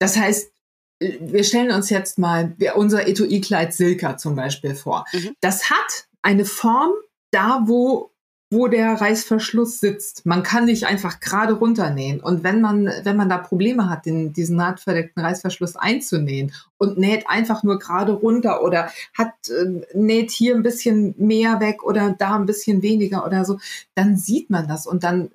[0.00, 0.52] Das heißt,
[1.00, 5.04] wir stellen uns jetzt mal unser Etui-Kleid Silka zum Beispiel vor.
[5.12, 5.34] Mhm.
[5.40, 6.92] Das hat eine Form
[7.30, 8.13] da, wo
[8.54, 10.24] wo der Reißverschluss sitzt.
[10.24, 12.20] Man kann nicht einfach gerade runternähen.
[12.20, 17.28] Und wenn man, wenn man da Probleme hat, den, diesen nahtverdeckten Reißverschluss einzunähen und näht
[17.28, 22.36] einfach nur gerade runter oder hat, äh, näht hier ein bisschen mehr weg oder da
[22.36, 23.58] ein bisschen weniger oder so,
[23.94, 25.30] dann sieht man das und dann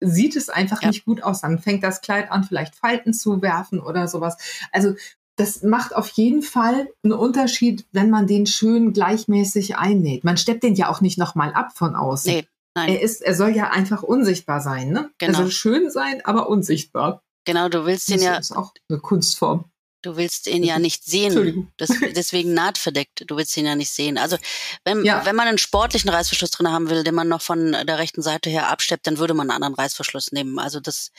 [0.00, 0.88] sieht es einfach ja.
[0.88, 1.40] nicht gut aus.
[1.40, 4.36] Dann fängt das Kleid an, vielleicht Falten zu werfen oder sowas.
[4.72, 4.94] Also
[5.36, 10.24] das macht auf jeden Fall einen Unterschied, wenn man den schön gleichmäßig einnäht.
[10.24, 12.32] Man steppt den ja auch nicht nochmal ab von außen.
[12.32, 12.90] Nee, nein.
[12.90, 15.10] Er ist, er soll ja einfach unsichtbar sein, ne?
[15.18, 15.32] Genau.
[15.32, 17.22] Er soll schön sein, aber unsichtbar.
[17.44, 18.36] Genau, du willst den ja.
[18.36, 19.64] Das ist auch eine Kunstform.
[20.02, 21.72] Du willst ihn ja nicht sehen.
[21.78, 23.24] Das, deswegen nahtverdeckt.
[23.26, 24.18] Du willst ihn ja nicht sehen.
[24.18, 24.36] Also
[24.84, 25.24] wenn, ja.
[25.24, 28.50] wenn man einen sportlichen Reißverschluss drin haben will, den man noch von der rechten Seite
[28.50, 30.58] her absteppt, dann würde man einen anderen Reißverschluss nehmen.
[30.58, 31.10] Also das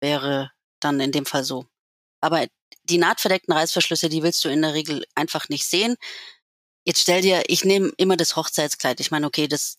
[0.00, 1.64] wäre dann in dem Fall so.
[2.20, 2.46] Aber
[2.90, 5.96] die nahtverdeckten Reißverschlüsse, die willst du in der Regel einfach nicht sehen.
[6.84, 9.00] Jetzt stell dir, ich nehme immer das Hochzeitskleid.
[9.00, 9.78] Ich meine, okay, das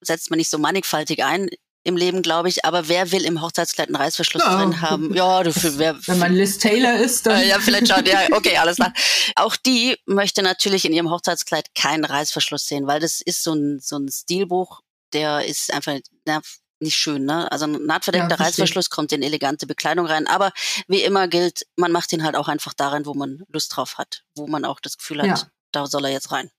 [0.00, 1.48] setzt man nicht so mannigfaltig ein
[1.82, 2.64] im Leben, glaube ich.
[2.64, 4.56] Aber wer will im Hochzeitskleid einen Reißverschluss ja.
[4.56, 5.14] drin haben?
[5.14, 7.46] Ja, du, wer, wenn man Liz Taylor ist, dann.
[7.46, 8.04] ja, vielleicht schon.
[8.06, 8.92] Ja, okay, alles klar.
[9.36, 13.80] Auch die möchte natürlich in ihrem Hochzeitskleid keinen Reißverschluss sehen, weil das ist so ein,
[13.80, 14.80] so ein Stilbuch,
[15.12, 16.40] der ist einfach na,
[16.80, 17.50] nicht schön, ne?
[17.52, 20.26] Also ein nahtverdeckter ja, Reißverschluss kommt in elegante Bekleidung rein.
[20.26, 20.52] Aber
[20.88, 24.24] wie immer gilt, man macht ihn halt auch einfach darin, wo man Lust drauf hat,
[24.34, 25.46] wo man auch das Gefühl hat, ja.
[25.72, 26.50] da soll er jetzt rein.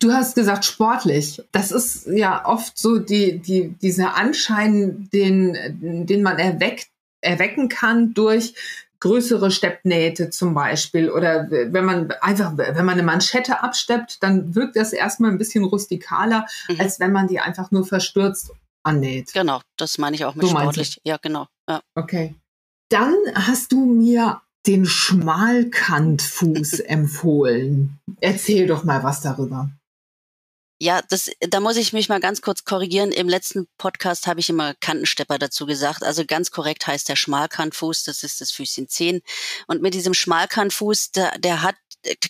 [0.00, 1.42] Du hast gesagt sportlich.
[1.52, 6.88] Das ist ja oft so die, die, dieser Anschein, den, den man erweckt,
[7.20, 8.54] erwecken kann durch
[9.00, 14.76] größere Steppnähte zum Beispiel oder wenn man einfach, wenn man eine Manschette absteppt, dann wirkt
[14.76, 16.80] das erstmal ein bisschen rustikaler, mhm.
[16.80, 18.52] als wenn man die einfach nur verstürzt
[18.86, 19.32] annäht.
[19.32, 21.00] Genau, das meine ich auch mit so sportlich.
[21.04, 21.46] Ja, genau.
[21.68, 21.82] Ja.
[21.94, 22.34] Okay.
[22.88, 27.98] Dann hast du mir den Schmalkantfuß empfohlen.
[28.20, 29.70] Erzähl doch mal was darüber.
[30.78, 33.10] Ja, das, da muss ich mich mal ganz kurz korrigieren.
[33.10, 36.02] Im letzten Podcast habe ich immer Kantenstepper dazu gesagt.
[36.02, 39.22] Also ganz korrekt heißt der Schmalkantfuß, das ist das Füßchen 10.
[39.68, 41.76] Und mit diesem Schmalkantfuß, der, der hat,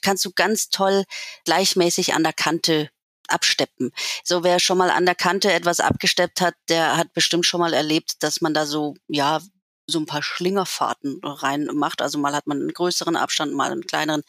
[0.01, 1.05] kannst du ganz toll
[1.45, 2.89] gleichmäßig an der Kante
[3.29, 3.93] absteppen.
[4.25, 7.73] So wer schon mal an der Kante etwas abgesteppt hat, der hat bestimmt schon mal
[7.73, 9.41] erlebt, dass man da so, ja,
[9.89, 12.03] so ein paar Schlingerfahrten reinmacht.
[12.03, 14.23] Also mal hat man einen größeren Abstand, mal einen kleineren.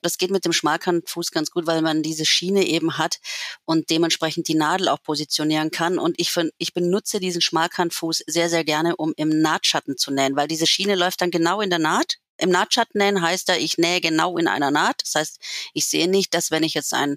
[0.00, 3.18] Das geht mit dem Schmalkantfuß ganz gut, weil man diese Schiene eben hat
[3.64, 5.98] und dementsprechend die Nadel auch positionieren kann.
[5.98, 10.48] Und ich, ich benutze diesen Schmalkantfuß sehr, sehr gerne, um im Nahtschatten zu nähen, weil
[10.48, 12.18] diese Schiene läuft dann genau in der Naht.
[12.38, 15.02] Im Nahtschatten nähen heißt da, ich nähe genau in einer Naht.
[15.02, 15.38] Das heißt,
[15.74, 17.16] ich sehe nicht, dass wenn ich jetzt einen,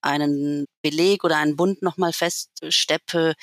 [0.00, 3.34] einen Beleg oder einen Bund nochmal feststeppe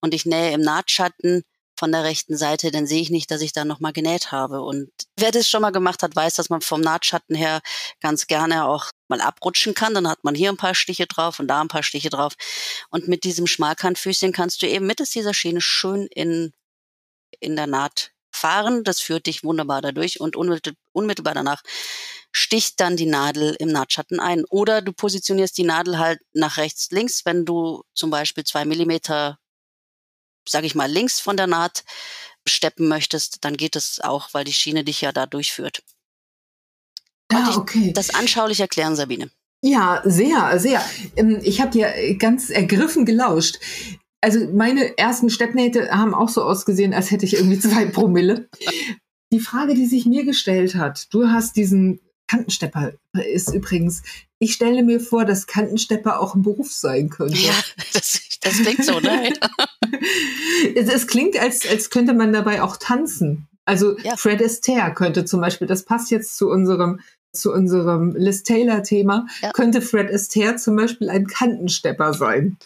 [0.00, 1.44] und ich nähe im Nahtschatten,
[1.82, 4.62] von der rechten Seite, dann sehe ich nicht, dass ich da nochmal genäht habe.
[4.62, 7.60] Und wer das schon mal gemacht hat, weiß, dass man vom Nahtschatten her
[8.00, 9.92] ganz gerne auch mal abrutschen kann.
[9.92, 12.34] Dann hat man hier ein paar Stiche drauf und da ein paar Stiche drauf.
[12.90, 16.52] Und mit diesem Schmalkantfüßchen kannst du eben mittels dieser Schiene schön in,
[17.40, 18.84] in der Naht fahren.
[18.84, 21.62] Das führt dich wunderbar dadurch und unmittelbar danach
[22.32, 24.44] sticht dann die Nadel im Nahtschatten ein.
[24.44, 29.38] Oder du positionierst die Nadel halt nach rechts, links, wenn du zum Beispiel zwei Millimeter
[30.48, 31.84] sage ich mal, links von der Naht
[32.46, 35.82] steppen möchtest, dann geht es auch, weil die Schiene dich ja da durchführt.
[37.32, 37.92] Ah, okay.
[37.92, 39.30] Das anschaulich erklären, Sabine.
[39.62, 40.84] Ja, sehr, sehr.
[41.16, 43.58] Ähm, ich habe dir ganz ergriffen gelauscht.
[44.22, 48.48] Also meine ersten Steppnähte haben auch so ausgesehen, als hätte ich irgendwie zwei Promille.
[49.32, 52.92] Die Frage, die sich mir gestellt hat, du hast diesen Kantenstepper
[53.30, 54.02] ist übrigens,
[54.38, 57.36] ich stelle mir vor, dass Kantenstepper auch ein Beruf sein könnte.
[57.36, 57.52] Ja,
[57.92, 59.32] das, das klingt so, ne?
[60.74, 63.48] es, es, klingt, als, als könnte man dabei auch tanzen.
[63.66, 64.16] Also ja.
[64.16, 67.00] Fred Astaire könnte zum Beispiel, das passt jetzt zu unserem
[67.34, 69.52] zu unserem Liz Taylor-Thema, Ja.
[69.52, 72.58] könnte Fred Astaire zum Beispiel ein Kantenstepper sein.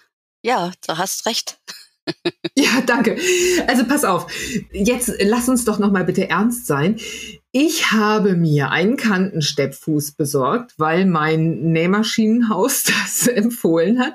[0.46, 1.58] Ja, du hast recht.
[2.56, 3.18] Ja, danke.
[3.66, 4.32] Also pass auf.
[4.72, 7.00] Jetzt lass uns doch noch mal bitte ernst sein.
[7.50, 14.14] Ich habe mir einen Kantensteppfuß besorgt, weil mein Nähmaschinenhaus das empfohlen hat.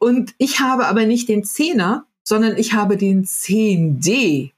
[0.00, 4.50] Und ich habe aber nicht den Zehner, sondern ich habe den 10D.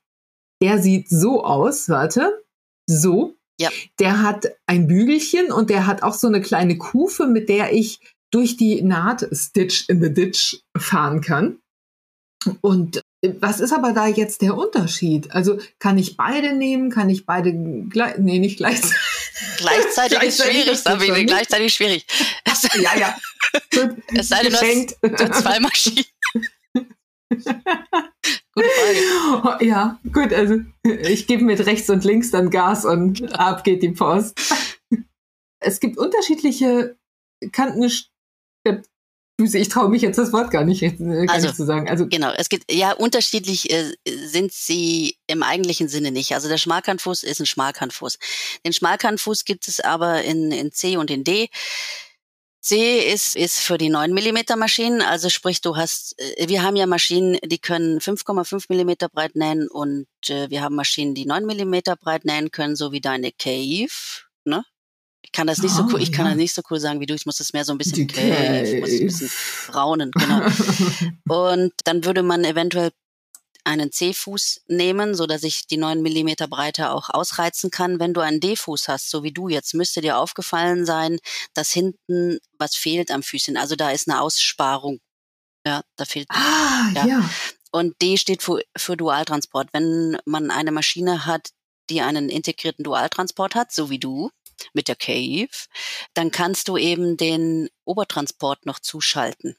[0.63, 2.43] Der sieht so aus, warte.
[2.87, 3.37] So.
[3.61, 3.69] Ja.
[3.99, 8.01] Der hat ein Bügelchen und der hat auch so eine kleine Kufe, mit der ich
[8.35, 11.59] durch die Naht Stitch in the Ditch fahren kann.
[12.61, 13.01] Und
[13.39, 15.31] was ist aber da jetzt der Unterschied?
[15.31, 16.91] Also kann ich beide nehmen?
[16.91, 17.53] Kann ich beide
[17.89, 18.19] gleich?
[18.19, 18.99] Nee, nicht gleichzeitig.
[19.57, 21.25] Gleichzeitig ist Gleichzeitig schwierig, ist das Sabine.
[21.27, 22.07] Gleichzeitig schwierig.
[22.83, 23.19] ja, ja.
[24.15, 24.59] Es sei denn, du
[25.13, 26.05] hast- hast zwei Maschinen.
[28.55, 29.65] Gute Frage.
[29.65, 33.91] Ja, gut, also ich gebe mit rechts und links dann Gas und ab geht die
[33.91, 34.39] Post.
[35.67, 36.99] Es gibt unterschiedliche
[39.37, 41.89] Ich traue mich jetzt das Wort gar nicht, äh, gar Also, nicht zu sagen.
[41.89, 46.35] Also Genau, es gibt ja unterschiedlich äh, sind sie im eigentlichen Sinne nicht.
[46.35, 48.19] Also der Schmalkantfuß ist ein Schmalkantfuß.
[48.65, 51.49] Den Schmalkantfuß gibt es aber in, in C und in D.
[52.61, 56.77] C ist, ist für die 9 mm Maschinen, also sprich, du hast, äh, wir haben
[56.77, 61.45] ja Maschinen, die können 5,5 mm breit nähen und äh, wir haben Maschinen, die 9
[61.45, 63.91] mm breit nähen können, so wie deine Cave,
[64.45, 64.65] ne?
[65.35, 66.31] Ich kann das nicht so Ah, cool, ich kann ja.
[66.31, 68.69] das nicht so cool sagen wie du, ich muss das mehr so ein bisschen Cave,
[68.69, 69.31] ich muss ein bisschen
[69.75, 70.47] raunen, genau.
[71.29, 72.93] Und dann würde man eventuell
[73.65, 77.99] einen C-Fuß nehmen, so dass ich die 9 Millimeter Breite auch ausreizen kann.
[77.99, 81.19] Wenn du einen D-Fuß hast, so wie du jetzt, müsste dir aufgefallen sein,
[81.53, 83.57] dass hinten was fehlt am Füßchen.
[83.57, 85.01] Also da ist eine Aussparung.
[85.67, 86.29] Ja, da fehlt.
[86.31, 87.07] ah, Ja.
[87.07, 87.31] ja.
[87.73, 89.71] Und D steht für, für Dualtransport.
[89.73, 91.49] Wenn man eine Maschine hat,
[91.91, 94.31] die einen integrierten Dualtransport hat, so wie du
[94.73, 95.49] mit der Cave,
[96.15, 99.57] dann kannst du eben den Obertransport noch zuschalten.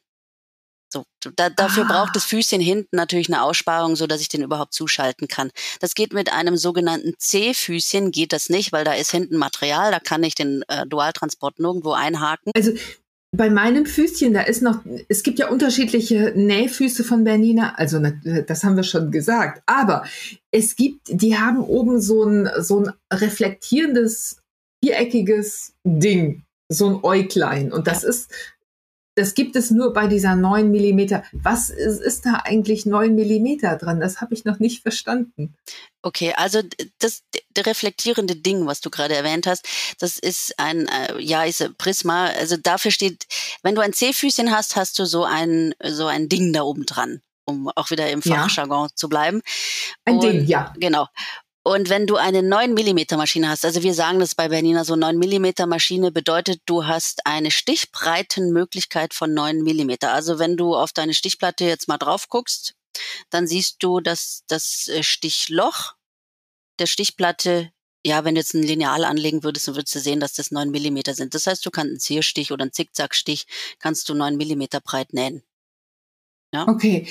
[0.93, 1.03] So,
[1.36, 1.91] da, dafür Ah.
[2.03, 5.51] braucht das Füßchen hinten natürlich eine Aussparung, so dass ich den überhaupt zuschalten kann.
[5.81, 9.99] Das geht mit einem sogenannten C-Füßchen, geht das nicht, weil da ist hinten Material, da
[9.99, 12.51] kann ich den äh, Dualtransport nirgendwo einhaken.
[12.55, 12.71] Also
[13.36, 14.79] bei meinem Füßchen, da ist noch,
[15.10, 20.05] es gibt ja unterschiedliche Nähfüße von Bernina, also na- das haben wir schon gesagt, aber
[20.51, 24.38] es gibt, die haben oben so ein, so ein reflektierendes,
[24.86, 28.32] viereckiges Ding, so ein Äuglein und das ist,
[29.17, 31.24] das gibt es nur bei dieser 9 Millimeter.
[31.32, 34.02] Was ist, ist da eigentlich 9 Millimeter dran?
[34.02, 35.56] Das habe ich noch nicht verstanden.
[36.02, 36.60] Okay, also
[37.00, 37.24] das
[37.58, 39.65] reflektierende Ding, was du gerade erwähnt hast,
[40.00, 42.26] das ist ein äh, ja ist ein Prisma.
[42.28, 43.26] Also dafür steht,
[43.63, 47.21] wenn du ein C-Füßchen hast, hast du so ein so ein Ding da oben dran,
[47.45, 48.41] um auch wieder im Ja.
[48.43, 49.41] Fachjargon zu bleiben.
[50.04, 50.74] Ein Und- Ding, ja.
[50.78, 51.08] Genau.
[51.67, 54.95] Und wenn du eine 9 mm Maschine hast, also wir sagen das bei Bernina so
[54.95, 59.95] 9 mm Maschine bedeutet, du hast eine Stichbreitenmöglichkeit von 9 mm.
[60.04, 62.75] Also wenn du auf deine Stichplatte jetzt mal drauf guckst,
[63.32, 65.95] dann siehst du, dass das äh, Stichloch
[66.78, 67.71] der Stichplatte,
[68.06, 70.69] ja, wenn du jetzt ein Lineal anlegen würdest, dann würdest du sehen, dass das 9
[70.69, 71.34] mm sind.
[71.34, 73.47] Das heißt, du kannst einen Zierstich oder einen Zickzackstich,
[73.80, 75.41] kannst du 9 mm breit nähen.
[76.67, 77.08] Okay.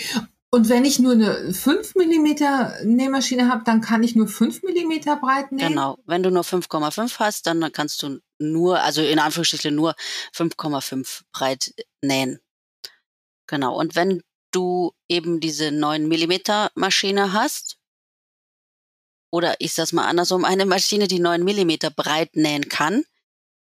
[0.55, 5.17] Und wenn ich nur eine 5 Millimeter Nähmaschine habe, dann kann ich nur 5 Millimeter
[5.17, 5.71] breit nähen?
[5.71, 5.99] Genau.
[6.07, 9.97] Wenn du nur 5,5 hast, dann kannst du nur, also in Anführungsstrichen nur
[10.33, 12.39] 5,5 breit nähen.
[13.49, 13.77] Genau.
[13.77, 17.79] Und wenn du eben diese 9 Millimeter Maschine hast,
[19.33, 23.03] oder ich sag's mal andersrum, eine Maschine, die 9 Millimeter breit nähen kann,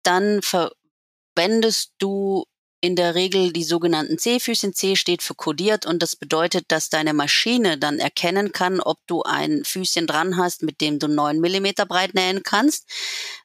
[0.03, 2.45] dann verwendest du
[2.83, 4.75] in der Regel die sogenannten C-Füßchen.
[4.75, 9.23] C steht für kodiert und das bedeutet, dass deine Maschine dann erkennen kann, ob du
[9.23, 12.91] ein Füßchen dran hast, mit dem du 9 Millimeter breit nähen kannst.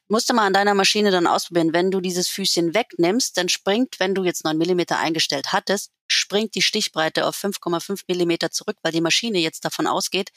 [0.08, 1.72] Musst du mal an deiner Maschine dann ausprobieren.
[1.72, 6.54] Wenn du dieses Füßchen wegnimmst, dann springt, wenn du jetzt 9 Millimeter eingestellt hattest, springt
[6.54, 10.30] die Stichbreite auf 5,5 Millimeter zurück, weil die Maschine jetzt davon ausgeht,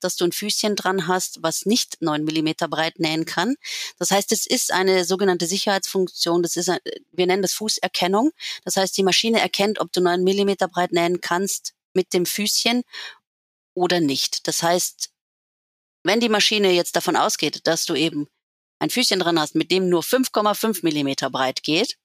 [0.00, 3.56] dass du ein Füßchen dran hast, was nicht 9 Millimeter breit nähen kann.
[3.98, 6.42] Das heißt, es ist eine sogenannte Sicherheitsfunktion.
[6.42, 6.70] Das ist,
[7.12, 8.32] wir nennen das Fußerkennung.
[8.64, 12.82] Das heißt, die Maschine erkennt, ob du 9 Millimeter breit nähen kannst mit dem Füßchen
[13.74, 14.46] oder nicht.
[14.46, 15.10] Das heißt,
[16.04, 18.28] wenn die Maschine jetzt davon ausgeht, dass du eben
[18.78, 21.96] ein Füßchen dran hast, mit dem nur 5,5 Millimeter breit geht,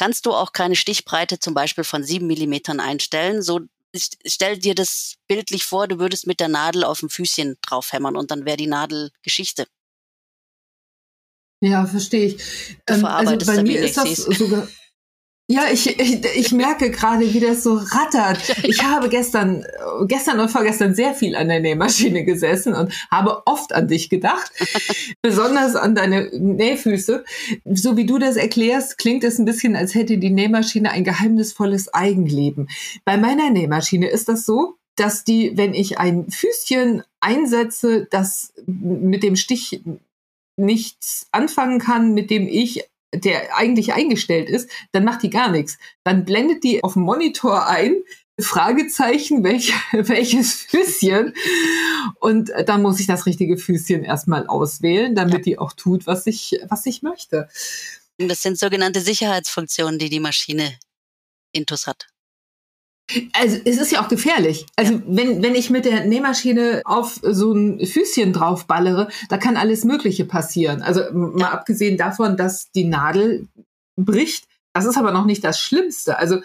[0.00, 3.42] kannst du auch keine Stichbreite zum Beispiel von 7 Millimetern einstellen.
[3.42, 3.60] So
[3.94, 8.30] stell dir das bildlich vor, du würdest mit der Nadel auf dem Füßchen draufhämmern und
[8.30, 9.66] dann wäre die Nadel Geschichte.
[11.62, 12.36] Ja, verstehe ich.
[12.86, 14.66] Du Ähm, also verarbeitest bei da mir ist das sogar.
[15.50, 18.38] Ja, ich, ich, ich merke gerade, wie das so rattert.
[18.62, 19.64] Ich habe gestern,
[20.06, 24.52] gestern und vorgestern sehr viel an der Nähmaschine gesessen und habe oft an dich gedacht.
[25.22, 27.24] Besonders an deine Nähfüße.
[27.64, 31.92] So wie du das erklärst, klingt es ein bisschen, als hätte die Nähmaschine ein geheimnisvolles
[31.92, 32.68] Eigenleben.
[33.04, 39.24] Bei meiner Nähmaschine ist das so, dass die, wenn ich ein Füßchen einsetze, das mit
[39.24, 39.82] dem Stich
[40.56, 45.78] nichts anfangen kann, mit dem ich der eigentlich eingestellt ist, dann macht die gar nichts.
[46.04, 47.96] Dann blendet die auf dem Monitor ein,
[48.42, 51.34] Fragezeichen, welch, welches Füßchen.
[52.20, 56.58] Und dann muss ich das richtige Füßchen erstmal auswählen, damit die auch tut, was ich,
[56.68, 57.48] was ich möchte.
[58.18, 60.78] Das sind sogenannte Sicherheitsfunktionen, die die Maschine
[61.52, 62.08] intus hat.
[63.32, 64.66] Also es ist ja auch gefährlich.
[64.76, 65.02] Also ja.
[65.06, 70.24] wenn, wenn ich mit der Nähmaschine auf so ein Füßchen draufballere, da kann alles Mögliche
[70.24, 70.82] passieren.
[70.82, 71.50] Also mal ja.
[71.50, 73.48] abgesehen davon, dass die Nadel
[73.96, 76.18] bricht, das ist aber noch nicht das Schlimmste.
[76.18, 76.40] Also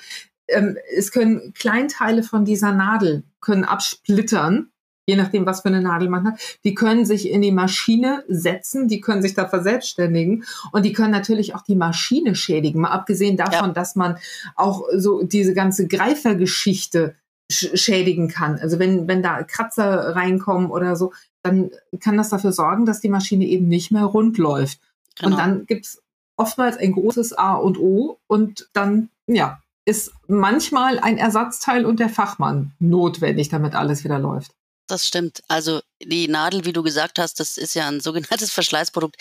[0.47, 4.71] ähm, es können Kleinteile von dieser Nadel können absplittern
[5.07, 8.87] je nachdem, was für eine Nadel man hat, die können sich in die Maschine setzen,
[8.87, 12.81] die können sich da verselbstständigen und die können natürlich auch die Maschine schädigen.
[12.81, 13.73] Mal abgesehen davon, ja.
[13.73, 14.17] dass man
[14.55, 17.15] auch so diese ganze Greifergeschichte
[17.51, 18.57] schädigen kann.
[18.57, 21.13] Also wenn, wenn da Kratzer reinkommen oder so,
[21.43, 24.79] dann kann das dafür sorgen, dass die Maschine eben nicht mehr rund läuft.
[25.15, 25.31] Genau.
[25.31, 26.01] Und dann gibt's
[26.37, 32.09] oftmals ein großes A und O und dann, ja, ist manchmal ein Ersatzteil und der
[32.09, 34.55] Fachmann notwendig, damit alles wieder läuft.
[34.87, 35.41] Das stimmt.
[35.47, 39.15] Also die Nadel, wie du gesagt hast, das ist ja ein sogenanntes Verschleißprodukt.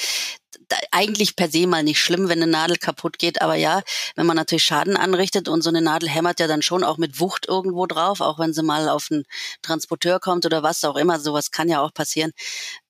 [0.68, 3.82] Da, eigentlich per se mal nicht schlimm, wenn eine Nadel kaputt geht, aber ja,
[4.14, 7.18] wenn man natürlich Schaden anrichtet und so eine Nadel hämmert ja dann schon auch mit
[7.18, 9.24] Wucht irgendwo drauf, auch wenn sie mal auf einen
[9.62, 12.32] Transporteur kommt oder was auch immer, sowas kann ja auch passieren,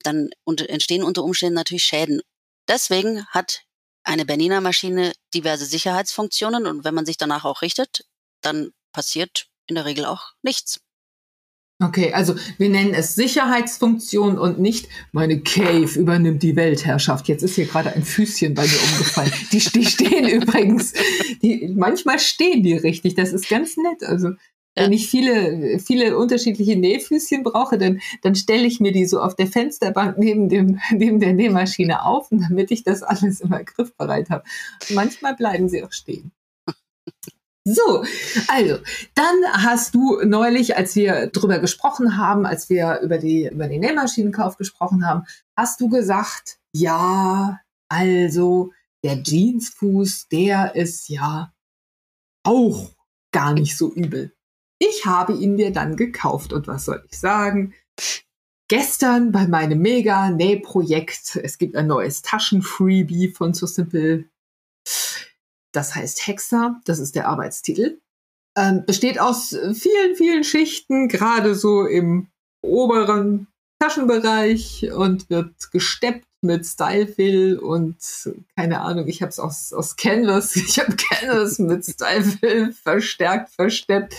[0.03, 0.31] dann
[0.69, 2.21] entstehen unter Umständen natürlich Schäden.
[2.69, 3.63] Deswegen hat
[4.05, 8.05] eine Bernina Maschine diverse Sicherheitsfunktionen und wenn man sich danach auch richtet,
[8.43, 10.84] dann passiert in der Regel auch nichts.
[11.83, 17.27] Okay, also wir nennen es Sicherheitsfunktion und nicht meine Cave übernimmt die Weltherrschaft.
[17.27, 19.33] Jetzt ist hier gerade ein Füßchen bei mir umgefallen.
[19.51, 20.93] Die, die stehen übrigens,
[21.43, 23.17] die, manchmal stehen die richtig.
[23.17, 24.05] Das ist ganz nett.
[24.05, 24.31] Also
[24.77, 29.35] wenn ich viele, viele unterschiedliche Nähfüßchen brauche, dann, dann stelle ich mir die so auf
[29.35, 34.45] der Fensterbank neben, dem, neben der Nähmaschine auf, damit ich das alles immer griffbereit habe.
[34.91, 36.33] manchmal bleiben sie auch stehen.
[37.67, 38.05] So,
[38.49, 38.79] also,
[39.15, 43.81] dann hast du neulich, als wir drüber gesprochen haben, als wir über die, über den
[43.81, 45.23] Nähmaschinenkauf gesprochen haben,
[45.57, 48.73] hast du gesagt, ja, also,
[49.03, 51.55] der Jeansfuß, der ist ja
[52.43, 52.91] auch
[53.33, 54.35] gar nicht so übel.
[54.79, 57.73] Ich habe ihn mir dann gekauft und was soll ich sagen?
[58.69, 64.27] Gestern bei meinem Mega-Nähprojekt, es gibt ein neues Taschenfreebie von So Simple
[65.75, 67.99] das heißt Hexer, das ist der Arbeitstitel.
[68.57, 72.29] Ähm, besteht aus vielen, vielen Schichten, gerade so im
[72.63, 73.49] oberen
[73.81, 77.97] Taschenbereich und wird gesteppt mit Stylefill und
[78.57, 84.15] keine Ahnung, ich habe es aus, aus Canvas, ich habe Canvas mit Stylefill verstärkt, versteppt.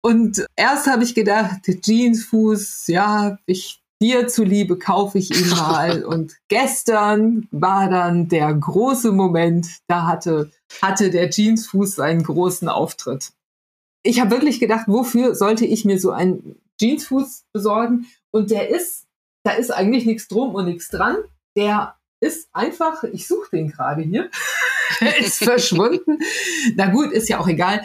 [0.00, 6.04] Und erst habe ich gedacht, Jeansfuß, ja, ich dir zuliebe kaufe ich ihn mal.
[6.06, 10.50] und gestern war dann der große Moment, da hatte,
[10.82, 13.32] hatte der Jeansfuß seinen großen Auftritt.
[14.02, 18.06] Ich habe wirklich gedacht, wofür sollte ich mir so einen Jeansfuß besorgen?
[18.30, 19.06] Und der ist,
[19.44, 21.16] da ist eigentlich nichts drum und nichts dran.
[21.56, 24.30] Der ist einfach, ich suche den gerade hier,
[25.20, 26.18] ist verschwunden.
[26.74, 27.82] Na gut, ist ja auch egal.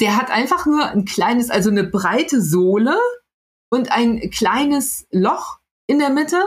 [0.00, 2.96] Der hat einfach nur ein kleines, also eine breite Sohle,
[3.70, 6.42] und ein kleines Loch in der Mitte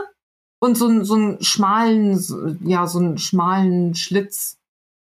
[0.60, 4.58] und so, so einen schmalen, ja, so einen schmalen Schlitz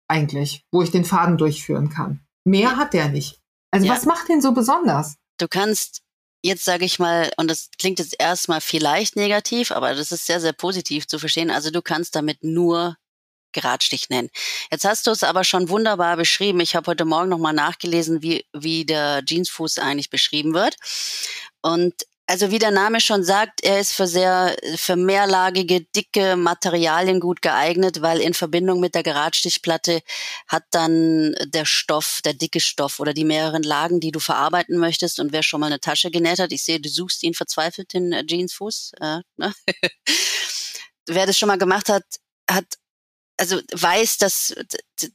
[0.07, 2.21] eigentlich, wo ich den Faden durchführen kann.
[2.45, 3.39] Mehr hat der nicht.
[3.71, 3.93] Also ja.
[3.93, 5.15] was macht den so besonders?
[5.37, 6.01] Du kannst
[6.43, 10.39] jetzt sage ich mal, und das klingt jetzt erstmal vielleicht negativ, aber das ist sehr,
[10.39, 11.51] sehr positiv zu verstehen.
[11.51, 12.95] Also du kannst damit nur
[13.51, 14.29] Geradstich nennen.
[14.71, 16.59] Jetzt hast du es aber schon wunderbar beschrieben.
[16.59, 20.75] Ich habe heute Morgen nochmal nachgelesen, wie, wie der Jeansfuß eigentlich beschrieben wird.
[21.61, 21.93] Und
[22.29, 27.41] also wie der Name schon sagt, er ist für sehr, für mehrlagige, dicke Materialien gut
[27.41, 30.01] geeignet, weil in Verbindung mit der Geradstichplatte
[30.47, 35.19] hat dann der Stoff, der dicke Stoff oder die mehreren Lagen, die du verarbeiten möchtest
[35.19, 38.11] und wer schon mal eine Tasche genäht hat, ich sehe, du suchst ihn verzweifelt, den
[38.11, 39.55] Jeansfuß, äh, ne?
[41.07, 42.03] wer das schon mal gemacht hat,
[42.47, 42.75] hat
[43.39, 44.55] also weiß, dass,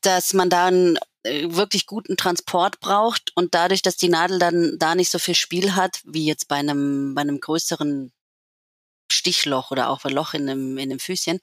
[0.01, 4.77] dass man da einen äh, wirklich guten Transport braucht und dadurch, dass die Nadel dann
[4.79, 8.13] da nicht so viel Spiel hat, wie jetzt bei einem, bei einem größeren
[9.11, 11.41] Stichloch oder auch ein Loch in einem, in einem Füßchen,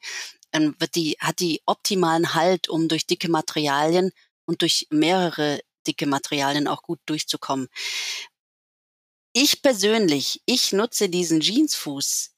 [0.52, 4.12] dann wird die, hat die optimalen Halt, um durch dicke Materialien
[4.46, 7.68] und durch mehrere dicke Materialien auch gut durchzukommen.
[9.34, 12.32] Ich persönlich, ich nutze diesen Jeansfuß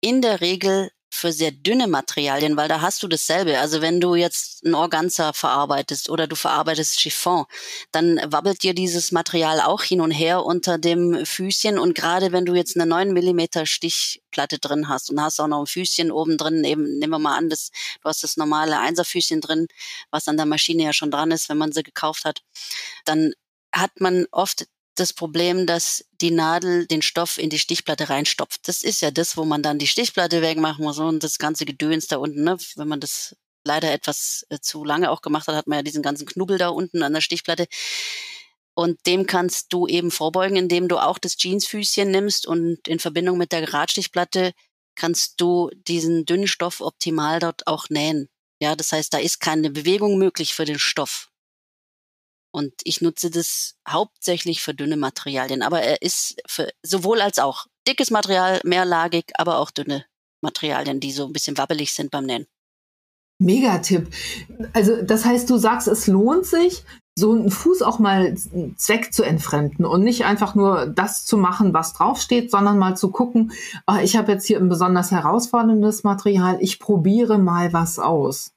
[0.00, 3.58] in der Regel für sehr dünne Materialien, weil da hast du dasselbe.
[3.60, 7.44] Also wenn du jetzt ein Organza verarbeitest oder du verarbeitest Chiffon,
[7.92, 12.44] dann wabbelt dir dieses Material auch hin und her unter dem Füßchen und gerade wenn
[12.44, 16.36] du jetzt eine 9 Millimeter Stichplatte drin hast und hast auch noch ein Füßchen oben
[16.36, 17.70] drin, eben nehmen wir mal an, das,
[18.02, 19.68] du hast das normale Einserfüßchen drin,
[20.10, 22.42] was an der Maschine ja schon dran ist, wenn man sie gekauft hat,
[23.04, 23.32] dann
[23.72, 28.68] hat man oft das Problem, dass die Nadel den Stoff in die Stichplatte reinstopft.
[28.68, 32.06] Das ist ja das, wo man dann die Stichplatte wegmachen muss und das ganze Gedöns
[32.06, 32.56] da unten, ne?
[32.76, 36.02] wenn man das leider etwas äh, zu lange auch gemacht hat, hat man ja diesen
[36.02, 37.66] ganzen Knubbel da unten an der Stichplatte.
[38.74, 43.38] Und dem kannst du eben vorbeugen, indem du auch das Jeansfüßchen nimmst und in Verbindung
[43.38, 44.52] mit der Geradstichplatte
[44.96, 48.28] kannst du diesen dünnen Stoff optimal dort auch nähen.
[48.60, 51.30] Ja, das heißt, da ist keine Bewegung möglich für den Stoff.
[52.54, 55.60] Und ich nutze das hauptsächlich für dünne Materialien.
[55.62, 60.04] Aber er ist für sowohl als auch dickes Material, mehrlagig, aber auch dünne
[60.40, 62.46] Materialien, die so ein bisschen wabbelig sind beim Nähen.
[63.40, 64.08] Megatipp.
[64.72, 66.84] Also das heißt, du sagst, es lohnt sich,
[67.16, 68.36] so einen Fuß auch mal
[68.76, 73.10] Zweck zu entfremden und nicht einfach nur das zu machen, was draufsteht, sondern mal zu
[73.10, 73.52] gucken,
[73.88, 78.52] oh, ich habe jetzt hier ein besonders herausforderndes Material, ich probiere mal was aus.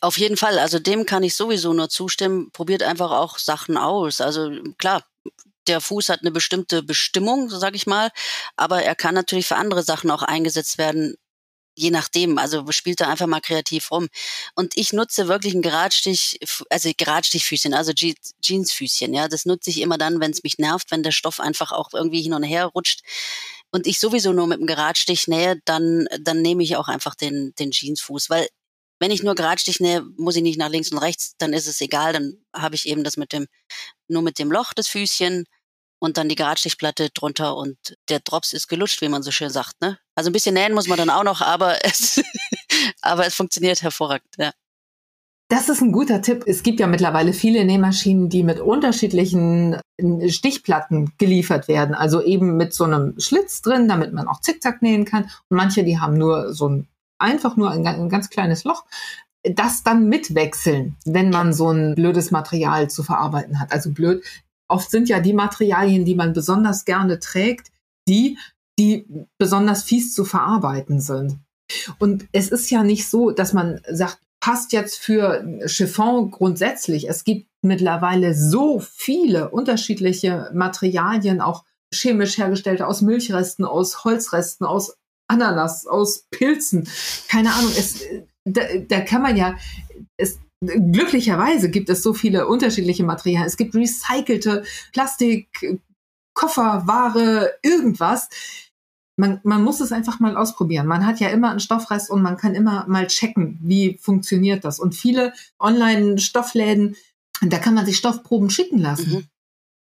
[0.00, 2.50] Auf jeden Fall, also dem kann ich sowieso nur zustimmen.
[2.52, 4.20] Probiert einfach auch Sachen aus.
[4.20, 5.04] Also klar,
[5.66, 8.10] der Fuß hat eine bestimmte Bestimmung, so sage ich mal,
[8.56, 11.16] aber er kann natürlich für andere Sachen auch eingesetzt werden,
[11.74, 12.38] je nachdem.
[12.38, 14.08] Also spielt da einfach mal kreativ rum.
[14.54, 16.38] Und ich nutze wirklich ein Geradstich,
[16.70, 17.92] also Geradstichfüßchen, also
[18.42, 19.12] Jeansfüßchen.
[19.14, 21.92] Ja, das nutze ich immer dann, wenn es mich nervt, wenn der Stoff einfach auch
[21.92, 23.02] irgendwie hin und her rutscht
[23.70, 27.54] und ich sowieso nur mit dem Geradstich nähe, dann, dann nehme ich auch einfach den,
[27.58, 28.48] den Jeansfuß, weil
[28.98, 31.80] wenn ich nur Geradstich nähe, muss ich nicht nach links und rechts, dann ist es
[31.80, 33.46] egal, dann habe ich eben das mit dem,
[34.08, 35.44] nur mit dem Loch das Füßchen
[35.98, 37.76] und dann die Geradstichplatte drunter und
[38.08, 39.80] der Drops ist gelutscht, wie man so schön sagt.
[39.80, 39.98] Ne?
[40.14, 42.22] Also ein bisschen nähen muss man dann auch noch, aber es,
[43.02, 44.52] aber es funktioniert hervorragend, ja.
[45.48, 46.42] Das ist ein guter Tipp.
[46.46, 51.94] Es gibt ja mittlerweile viele Nähmaschinen, die mit unterschiedlichen äh, Stichplatten geliefert werden.
[51.94, 55.30] Also eben mit so einem Schlitz drin, damit man auch zickzack nähen kann.
[55.48, 56.88] Und manche, die haben nur so ein
[57.18, 58.84] einfach nur ein, ein ganz kleines Loch,
[59.42, 63.72] das dann mitwechseln, wenn man so ein blödes Material zu verarbeiten hat.
[63.72, 64.24] Also blöd.
[64.68, 67.70] Oft sind ja die Materialien, die man besonders gerne trägt,
[68.08, 68.38] die,
[68.78, 69.06] die
[69.38, 71.38] besonders fies zu verarbeiten sind.
[71.98, 77.08] Und es ist ja nicht so, dass man sagt, passt jetzt für Chiffon grundsätzlich.
[77.08, 84.96] Es gibt mittlerweile so viele unterschiedliche Materialien, auch chemisch hergestellte aus Milchresten, aus Holzresten, aus
[85.28, 86.88] Ananas, aus Pilzen.
[87.28, 88.04] Keine Ahnung, es,
[88.44, 89.56] da, da kann man ja,
[90.16, 93.46] es, glücklicherweise gibt es so viele unterschiedliche Materialien.
[93.46, 95.80] Es gibt recycelte Plastik,
[96.34, 98.28] Koffer, Ware, irgendwas.
[99.18, 100.86] Man, man muss es einfach mal ausprobieren.
[100.86, 104.78] Man hat ja immer einen Stoffrest und man kann immer mal checken, wie funktioniert das.
[104.78, 106.96] Und viele Online-Stoffläden,
[107.40, 109.10] da kann man sich Stoffproben schicken lassen.
[109.10, 109.24] Mhm.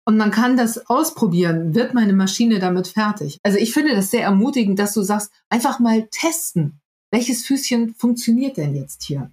[0.06, 1.74] Und man kann das ausprobieren.
[1.76, 3.40] Wird meine Maschine damit fertig?
[3.44, 6.82] Also ich finde das sehr ermutigend, dass du sagst, einfach mal testen.
[7.12, 9.32] Welches Füßchen funktioniert denn jetzt hier?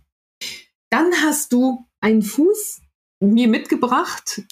[0.90, 2.82] Dann hast du einen Fuß
[3.20, 4.42] mir mitgebracht,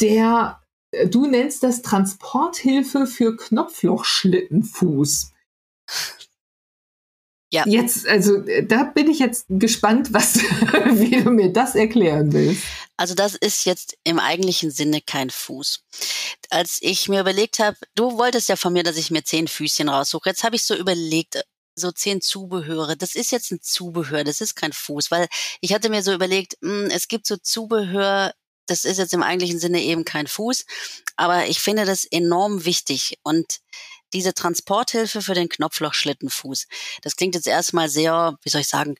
[0.00, 0.60] der
[0.90, 5.32] äh, du nennst das Transporthilfe für Knopflochschlittenfuß.
[7.52, 7.64] Ja.
[7.66, 12.64] Jetzt, also da bin ich jetzt gespannt, was, wie du mir das erklären willst.
[12.96, 15.84] Also das ist jetzt im eigentlichen Sinne kein Fuß.
[16.50, 19.88] Als ich mir überlegt habe, du wolltest ja von mir, dass ich mir zehn Füßchen
[19.88, 20.30] raussuche.
[20.30, 21.42] Jetzt habe ich so überlegt,
[21.74, 22.96] so zehn Zubehöre.
[22.96, 25.28] Das ist jetzt ein Zubehör, das ist kein Fuß, weil
[25.60, 28.32] ich hatte mir so überlegt, mh, hm, es gibt so Zubehör,
[28.66, 30.64] das ist jetzt im eigentlichen Sinne eben kein Fuß,
[31.16, 33.60] aber ich finde das enorm wichtig und
[34.12, 36.66] diese Transporthilfe für den Knopflochschlittenfuß.
[37.02, 38.96] Das klingt jetzt erstmal sehr, wie soll ich sagen,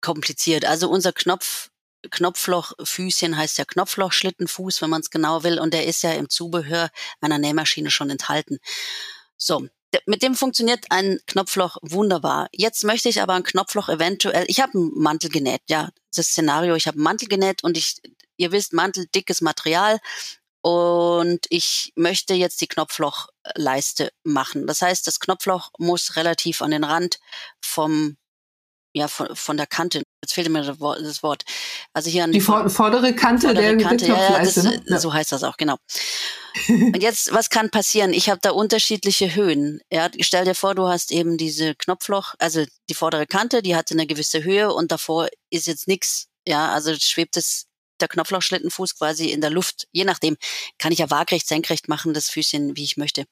[0.00, 0.64] kompliziert.
[0.64, 1.70] Also unser Knopf,
[2.10, 6.90] Knopflochfüßchen heißt ja Knopflochschlittenfuß, wenn man es genau will, und der ist ja im Zubehör
[7.20, 8.58] einer Nähmaschine schon enthalten.
[9.36, 9.66] So,
[10.06, 12.48] mit dem funktioniert ein Knopfloch wunderbar.
[12.52, 16.74] Jetzt möchte ich aber ein Knopfloch eventuell, ich habe einen Mantel genäht, ja, das Szenario,
[16.74, 18.00] ich habe einen Mantel genäht und ich,
[18.36, 19.98] ihr wisst, Mantel, dickes Material,
[20.62, 24.66] und ich möchte jetzt die Knopflochleiste machen.
[24.66, 27.18] Das heißt, das Knopfloch muss relativ an den Rand
[27.62, 28.18] vom
[28.92, 30.02] ja von, von der Kante.
[30.22, 31.44] Jetzt fehlt mir das Wort.
[31.94, 34.82] Also hier an die vordere Kante vordere der Kante, ja, das, ne?
[34.86, 34.98] ja.
[34.98, 35.76] so heißt das auch genau.
[36.68, 38.12] Und jetzt, was kann passieren?
[38.12, 39.80] Ich habe da unterschiedliche Höhen.
[39.90, 43.94] Ja, stell dir vor, du hast eben diese Knopfloch, also die vordere Kante, die hatte
[43.94, 46.28] eine gewisse Höhe und davor ist jetzt nichts.
[46.46, 47.66] Ja, also schwebt es
[48.00, 49.88] der Knopflochschlittenfuß quasi in der Luft.
[49.92, 50.36] Je nachdem
[50.78, 53.24] kann ich ja waagrecht, senkrecht machen, das Füßchen, wie ich möchte.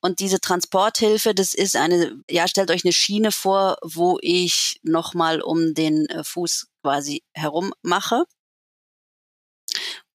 [0.00, 5.40] Und diese Transporthilfe, das ist eine, ja, stellt euch eine Schiene vor, wo ich nochmal
[5.40, 8.24] um den äh, Fuß quasi herum mache.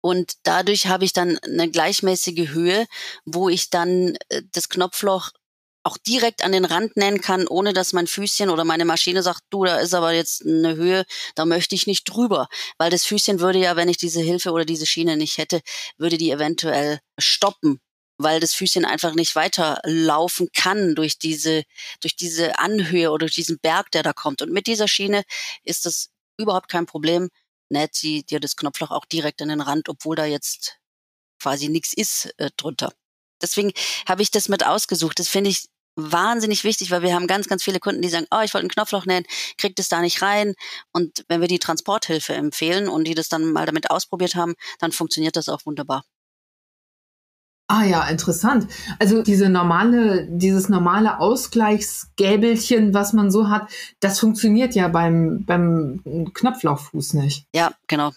[0.01, 2.87] Und dadurch habe ich dann eine gleichmäßige Höhe,
[3.25, 5.31] wo ich dann äh, das Knopfloch
[5.84, 9.41] auch direkt an den Rand nähen kann, ohne dass mein Füßchen oder meine Maschine sagt,
[9.49, 11.05] du, da ist aber jetzt eine Höhe,
[11.36, 12.47] da möchte ich nicht drüber.
[12.77, 15.61] Weil das Füßchen würde ja, wenn ich diese Hilfe oder diese Schiene nicht hätte,
[15.97, 17.79] würde die eventuell stoppen,
[18.17, 21.63] weil das Füßchen einfach nicht weiterlaufen kann durch diese,
[21.99, 24.41] durch diese Anhöhe oder durch diesen Berg, der da kommt.
[24.41, 25.23] Und mit dieser Schiene
[25.63, 27.29] ist das überhaupt kein Problem.
[27.69, 30.77] Näht sie dir das Knopfloch auch direkt an den Rand, obwohl da jetzt
[31.41, 32.93] quasi nichts ist äh, drunter.
[33.41, 33.73] Deswegen
[34.07, 35.19] habe ich das mit ausgesucht.
[35.19, 35.65] Das finde ich
[35.95, 38.71] wahnsinnig wichtig, weil wir haben ganz, ganz viele Kunden, die sagen, oh, ich wollte ein
[38.71, 39.25] Knopfloch nähen,
[39.57, 40.55] kriegt es da nicht rein.
[40.91, 44.91] Und wenn wir die Transporthilfe empfehlen und die das dann mal damit ausprobiert haben, dann
[44.91, 46.03] funktioniert das auch wunderbar.
[47.67, 48.67] Ah ja, interessant.
[48.99, 53.69] Also diese normale, dieses normale Ausgleichsgäbelchen, was man so hat,
[53.99, 56.01] das funktioniert ja beim, beim
[56.33, 57.47] Knopflochfuß nicht.
[57.55, 58.11] Ja, genau.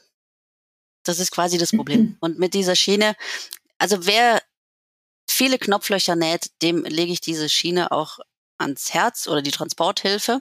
[1.05, 2.17] Das ist quasi das Problem.
[2.21, 3.15] Und mit dieser Schiene,
[3.79, 4.43] also wer
[5.37, 8.19] viele Knopflöcher näht, dem lege ich diese Schiene auch
[8.59, 10.41] ans Herz oder die Transporthilfe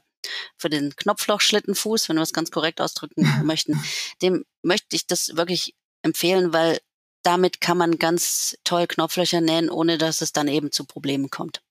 [0.57, 3.83] für den Knopflochschlittenfuß, wenn wir es ganz korrekt ausdrücken möchten.
[4.21, 6.79] Dem möchte ich das wirklich empfehlen, weil
[7.23, 11.61] damit kann man ganz toll Knopflöcher nähen, ohne dass es dann eben zu Problemen kommt.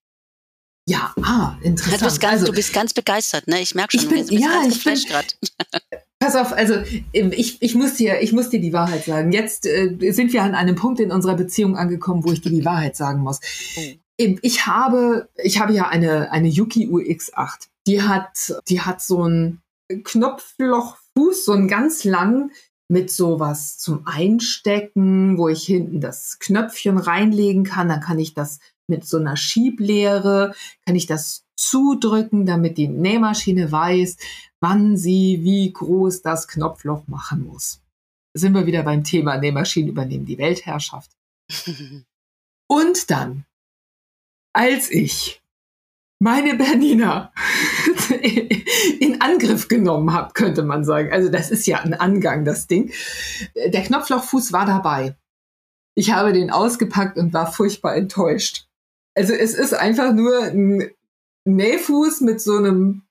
[0.86, 2.02] Ja, ah, interessant.
[2.02, 3.60] Du bist ganz, also, du bist ganz begeistert, ne?
[3.60, 5.00] Ich merke schon, ich bin, ja, ich bin,
[6.24, 6.76] Pass auf, also
[7.12, 9.30] ähm, ich, ich, muss dir, ich muss dir die Wahrheit sagen.
[9.30, 12.64] Jetzt äh, sind wir an einem Punkt in unserer Beziehung angekommen, wo ich dir die
[12.64, 13.40] Wahrheit sagen muss.
[13.76, 13.80] Oh.
[14.16, 17.68] Ich habe, ich habe ja eine, eine Yuki UX8.
[17.86, 19.60] Die hat, die hat so einen
[20.02, 22.52] Knopflochfuß, so einen ganz langen,
[22.88, 27.90] mit sowas zum Einstecken, wo ich hinten das Knöpfchen reinlegen kann.
[27.90, 30.54] Dann kann ich das mit so einer Schieblehre,
[30.86, 34.16] kann ich das zudrücken, damit die Nähmaschine weiß,
[34.61, 37.80] wann sie wie groß das Knopfloch machen muss.
[38.32, 41.11] Da sind wir wieder beim Thema Nähmaschinen übernehmen die Weltherrschaft.
[42.66, 43.44] Und dann,
[44.52, 45.42] als ich
[46.18, 47.32] meine Bernina
[49.00, 51.12] in Angriff genommen habe, könnte man sagen.
[51.12, 52.92] Also das ist ja ein Angang, das Ding.
[53.55, 55.16] Der Knopflochfuß war dabei.
[55.94, 58.66] Ich habe den ausgepackt und war furchtbar enttäuscht.
[59.14, 60.90] Also es ist einfach nur ein
[61.45, 63.03] Nähfuß mit so einem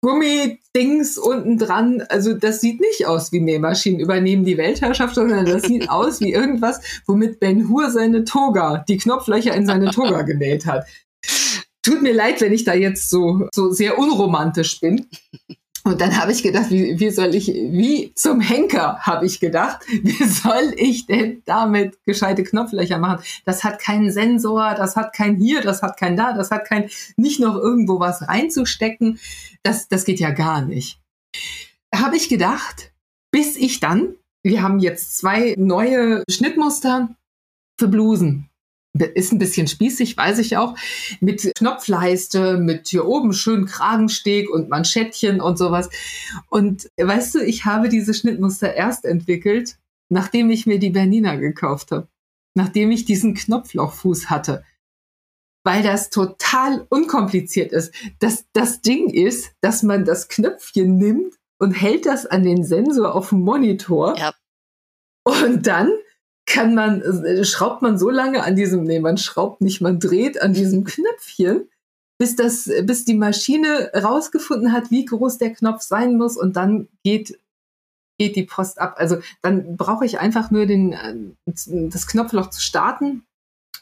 [0.00, 2.02] Gummidings unten dran.
[2.08, 6.32] Also das sieht nicht aus wie Nähmaschinen übernehmen die Weltherrschaft, sondern das sieht aus wie
[6.32, 10.86] irgendwas, womit Ben Hur seine Toga, die Knopflöcher in seine Toga genäht hat.
[11.82, 15.06] Tut mir leid, wenn ich da jetzt so, so sehr unromantisch bin.
[15.84, 19.80] Und dann habe ich gedacht, wie, wie soll ich, wie zum Henker habe ich gedacht,
[20.02, 23.22] wie soll ich denn damit gescheite Knopflöcher machen?
[23.44, 26.90] Das hat keinen Sensor, das hat kein hier, das hat kein da, das hat kein,
[27.16, 29.18] nicht noch irgendwo was reinzustecken.
[29.62, 31.00] Das, das geht ja gar nicht.
[31.94, 32.92] Habe ich gedacht,
[33.30, 37.08] bis ich dann, wir haben jetzt zwei neue Schnittmuster
[37.78, 38.47] für Blusen
[39.06, 40.76] ist ein bisschen spießig, weiß ich auch,
[41.20, 45.88] mit Knopfleiste, mit hier oben schön Kragensteg und Manschettchen und sowas.
[46.48, 49.78] Und weißt du, ich habe diese Schnittmuster erst entwickelt,
[50.08, 52.08] nachdem ich mir die Bernina gekauft habe,
[52.54, 54.64] nachdem ich diesen Knopflochfuß hatte.
[55.64, 57.92] Weil das total unkompliziert ist.
[58.20, 63.14] Das, das Ding ist, dass man das Knöpfchen nimmt und hält das an den Sensor
[63.14, 64.16] auf dem Monitor.
[64.16, 64.34] Ja.
[65.24, 65.90] Und dann
[66.48, 70.40] kann man, äh, schraubt man so lange an diesem, nee, man schraubt nicht, man dreht
[70.40, 71.68] an diesem Knöpfchen,
[72.18, 76.88] bis das, bis die Maschine rausgefunden hat, wie groß der Knopf sein muss und dann
[77.04, 77.38] geht,
[78.18, 78.94] geht die Post ab.
[78.96, 83.24] Also dann brauche ich einfach nur den, äh, das Knopfloch zu starten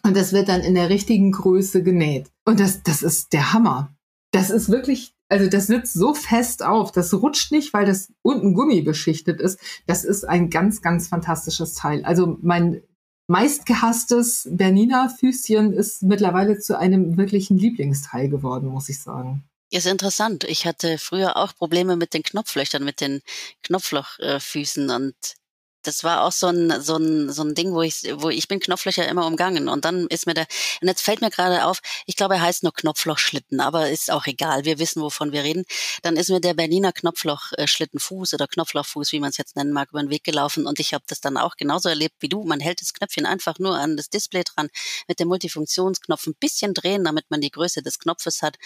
[0.02, 2.30] und das wird dann in der richtigen Größe genäht.
[2.44, 3.94] Und das, das ist der Hammer.
[4.32, 8.54] Das ist wirklich also das sitzt so fest auf, das rutscht nicht, weil das unten
[8.54, 9.58] Gummi beschichtet ist.
[9.86, 12.04] Das ist ein ganz, ganz fantastisches Teil.
[12.04, 12.82] Also mein
[13.26, 19.44] meistgehasstes Bernina Füßchen ist mittlerweile zu einem wirklichen Lieblingsteil geworden, muss ich sagen.
[19.70, 20.44] Ist interessant.
[20.44, 23.20] Ich hatte früher auch Probleme mit den Knopflöchern, mit den
[23.64, 25.16] Knopflochfüßen und
[25.86, 28.60] das war auch so ein, so ein, so ein Ding, wo ich, wo ich bin
[28.60, 29.68] Knopflöcher immer umgangen.
[29.68, 30.46] Und dann ist mir der,
[30.80, 34.26] und jetzt fällt mir gerade auf, ich glaube, er heißt nur Knopflochschlitten, aber ist auch
[34.26, 34.64] egal.
[34.64, 35.64] Wir wissen, wovon wir reden.
[36.02, 40.02] Dann ist mir der Berliner Knopflochschlittenfuß oder Knopflochfuß, wie man es jetzt nennen mag, über
[40.02, 40.66] den Weg gelaufen.
[40.66, 42.42] Und ich habe das dann auch genauso erlebt wie du.
[42.44, 44.68] Man hält das Knöpfchen einfach nur an das Display dran,
[45.08, 48.56] mit dem Multifunktionsknopf ein bisschen drehen, damit man die Größe des Knopfes hat.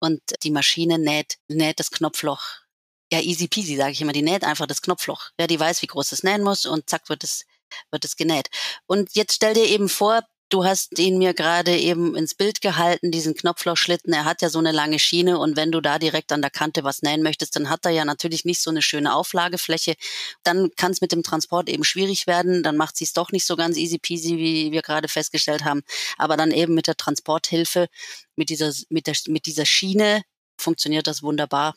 [0.00, 2.63] Und die Maschine näht, näht das Knopfloch
[3.12, 4.12] ja, easy peasy, sage ich immer.
[4.12, 5.30] Die näht einfach das Knopfloch.
[5.38, 7.44] Ja, die weiß, wie groß es nähen muss und zack wird es
[7.90, 8.50] wird es genäht.
[8.86, 13.10] Und jetzt stell dir eben vor, du hast ihn mir gerade eben ins Bild gehalten,
[13.10, 14.12] diesen Knopflochschlitten.
[14.12, 16.84] Er hat ja so eine lange Schiene und wenn du da direkt an der Kante
[16.84, 19.94] was nähen möchtest, dann hat er ja natürlich nicht so eine schöne Auflagefläche.
[20.42, 22.62] Dann kann es mit dem Transport eben schwierig werden.
[22.62, 25.82] Dann macht sie es doch nicht so ganz easy peasy, wie wir gerade festgestellt haben.
[26.18, 27.88] Aber dann eben mit der Transporthilfe,
[28.36, 30.22] mit dieser, mit der, mit dieser Schiene
[30.56, 31.74] funktioniert das wunderbar.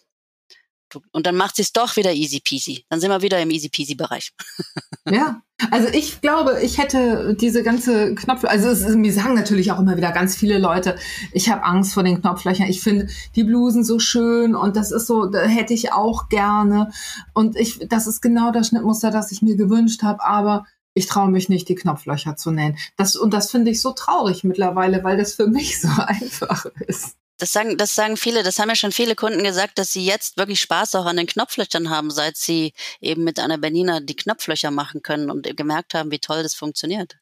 [1.11, 2.85] Und dann macht sie es doch wieder easy peasy.
[2.89, 4.31] Dann sind wir wieder im easy peasy Bereich.
[5.09, 9.79] Ja, also ich glaube, ich hätte diese ganze Knopf, also es, mir sagen natürlich auch
[9.79, 10.97] immer wieder ganz viele Leute,
[11.31, 12.67] ich habe Angst vor den Knopflöchern.
[12.67, 13.07] Ich finde
[13.37, 16.91] die Blusen so schön und das ist so, da hätte ich auch gerne.
[17.33, 21.31] Und ich, das ist genau das Schnittmuster, das ich mir gewünscht habe, aber ich traue
[21.31, 22.77] mich nicht, die Knopflöcher zu nähen.
[22.97, 27.15] Das, und das finde ich so traurig mittlerweile, weil das für mich so einfach ist.
[27.39, 30.37] Das sagen, das sagen viele, das haben ja schon viele Kunden gesagt, dass sie jetzt
[30.37, 34.71] wirklich Spaß auch an den Knopflöchern haben, seit sie eben mit einer Bernina die Knopflöcher
[34.71, 37.17] machen können und gemerkt haben, wie toll das funktioniert.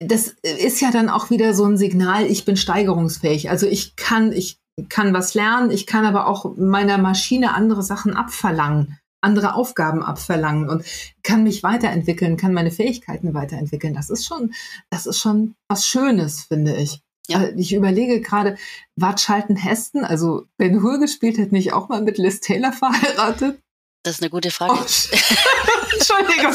[0.00, 3.50] Das ist ja dann auch wieder so ein Signal, ich bin steigerungsfähig.
[3.50, 4.58] Also ich kann, ich
[4.88, 10.70] kann was lernen, ich kann aber auch meiner Maschine andere Sachen abverlangen, andere Aufgaben abverlangen
[10.70, 10.84] und
[11.22, 13.94] kann mich weiterentwickeln, kann meine Fähigkeiten weiterentwickeln.
[13.94, 14.54] Das ist schon,
[14.88, 17.02] das ist schon was Schönes, finde ich.
[17.30, 17.48] Ja.
[17.56, 18.56] Ich überlege gerade,
[18.96, 23.60] war Charlton Heston, also Ben Hur gespielt hat, nicht auch mal mit Liz Taylor verheiratet?
[24.02, 24.72] Das ist eine gute Frage.
[24.72, 24.82] Oh,
[25.94, 26.54] Entschuldigung.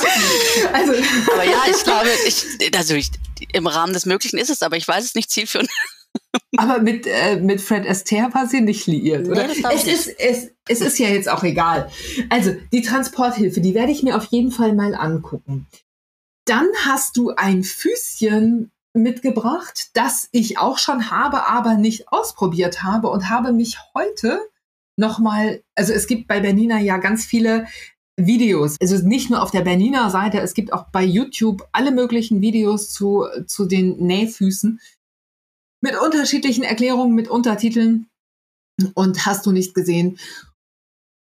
[0.73, 0.93] Also.
[1.31, 3.11] Aber ja, ich glaube, ich, also ich,
[3.53, 5.69] im Rahmen des Möglichen ist es, aber ich weiß es nicht zielführend.
[6.57, 9.47] Aber mit, äh, mit Fred Astaire war sie nicht liiert, oder?
[9.47, 11.91] Nee, es, ist, es, es ist ja jetzt auch egal.
[12.29, 15.67] Also, die Transporthilfe, die werde ich mir auf jeden Fall mal angucken.
[16.45, 23.09] Dann hast du ein Füßchen mitgebracht, das ich auch schon habe, aber nicht ausprobiert habe
[23.09, 24.39] und habe mich heute
[24.97, 27.67] nochmal, also es gibt bei Bernina ja ganz viele
[28.17, 32.41] Videos, also nicht nur auf der Bernina Seite, es gibt auch bei YouTube alle möglichen
[32.41, 34.79] Videos zu, zu den Nähfüßen
[35.81, 38.07] mit unterschiedlichen Erklärungen, mit Untertiteln
[38.93, 40.17] und hast du nicht gesehen.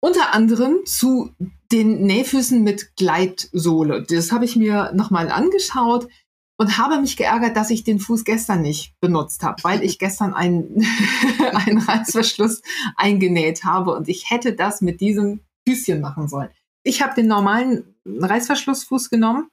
[0.03, 1.31] Unter anderem zu
[1.73, 4.05] den Nähfüßen mit Gleitsohle.
[4.07, 6.09] Das habe ich mir nochmal angeschaut
[6.57, 10.35] und habe mich geärgert, dass ich den Fuß gestern nicht benutzt habe, weil ich gestern
[10.35, 10.87] einen,
[11.53, 12.63] einen Reißverschluss
[12.97, 16.51] eingenäht habe und ich hätte das mit diesem Füßchen machen sollen.
[16.85, 19.49] Ich habe den normalen Reißverschlussfuß genommen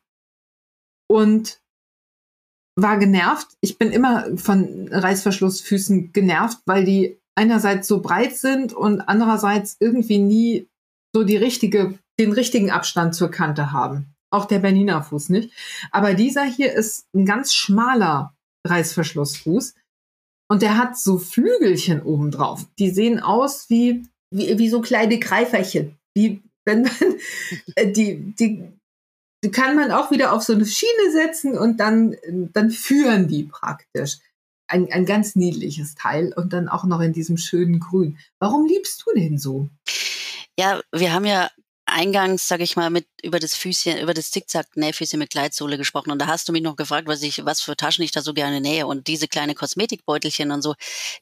[1.07, 1.61] und
[2.75, 3.47] war genervt.
[3.61, 10.19] Ich bin immer von Reißverschlussfüßen genervt, weil die einerseits so breit sind und andererseits irgendwie
[10.19, 10.69] nie
[11.13, 14.13] so die richtige, den richtigen Abstand zur Kante haben.
[14.31, 15.51] Auch der Bernina Fuß nicht.
[15.91, 18.33] Aber dieser hier ist ein ganz schmaler
[18.65, 19.75] Reißverschlussfuß.
[20.49, 22.65] Und der hat so Flügelchen oben drauf.
[22.79, 25.97] Die sehen aus wie, wie, wie so kleine Greiferchen.
[26.13, 26.91] Wie, wenn man,
[27.75, 28.63] äh, die, die,
[29.43, 32.15] die kann man auch wieder auf so eine Schiene setzen und dann,
[32.53, 34.19] dann führen die praktisch.
[34.67, 38.17] Ein, ein ganz niedliches Teil und dann auch noch in diesem schönen Grün.
[38.39, 39.69] Warum liebst du den so?
[40.57, 41.49] Ja, wir haben ja
[41.91, 46.19] eingangs, sage ich mal, mit über das Füßchen, über das Zickzack-Nähfüßchen mit Gleitsohle gesprochen und
[46.19, 48.61] da hast du mich noch gefragt, was ich, was für Taschen ich da so gerne
[48.61, 50.75] nähe und diese kleine Kosmetikbeutelchen und so,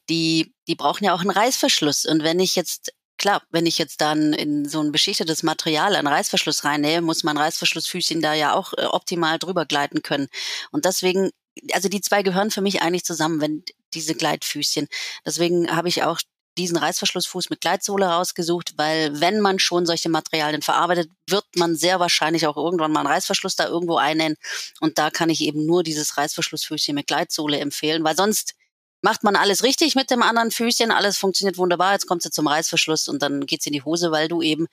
[0.08, 4.00] die, die brauchen ja auch einen Reißverschluss und wenn ich jetzt Klar, wenn ich jetzt
[4.00, 8.72] dann in so ein beschichtetes Material einen Reißverschluss reinnähe, muss mein Reißverschlussfüßchen da ja auch
[8.72, 10.28] äh, optimal drüber gleiten können.
[10.70, 11.30] Und deswegen,
[11.74, 13.62] also die zwei gehören für mich eigentlich zusammen, wenn
[13.92, 14.88] diese Gleitfüßchen.
[15.26, 16.18] Deswegen habe ich auch
[16.60, 22.00] diesen Reißverschlussfuß mit Gleitsohle rausgesucht, weil wenn man schon solche Materialien verarbeitet, wird man sehr
[22.00, 24.36] wahrscheinlich auch irgendwann mal einen Reißverschluss da irgendwo einnähen.
[24.80, 28.54] Und da kann ich eben nur dieses Reißverschlussfüßchen mit Gleitsohle empfehlen, weil sonst
[29.02, 32.46] macht man alles richtig mit dem anderen Füßchen, alles funktioniert wunderbar, jetzt kommt sie zum
[32.46, 34.68] Reißverschluss und dann geht's in die Hose, weil du eben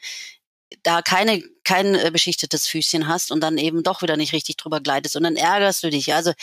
[0.83, 4.81] da keine kein äh, beschichtetes Füßchen hast und dann eben doch wieder nicht richtig drüber
[4.81, 6.13] gleitest und dann ärgerst du dich.
[6.13, 6.33] Also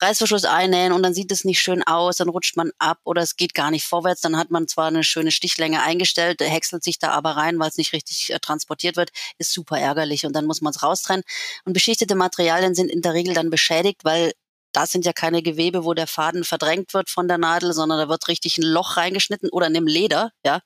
[0.00, 3.36] Reißverschluss einnähen und dann sieht es nicht schön aus, dann rutscht man ab oder es
[3.36, 7.10] geht gar nicht vorwärts, dann hat man zwar eine schöne Stichlänge eingestellt, häckselt sich da
[7.10, 10.60] aber rein, weil es nicht richtig äh, transportiert wird, ist super ärgerlich und dann muss
[10.60, 11.24] man es raustrennen.
[11.64, 14.32] Und beschichtete Materialien sind in der Regel dann beschädigt, weil
[14.72, 18.08] da sind ja keine Gewebe, wo der Faden verdrängt wird von der Nadel, sondern da
[18.08, 20.60] wird richtig ein Loch reingeschnitten oder nimm Leder, ja.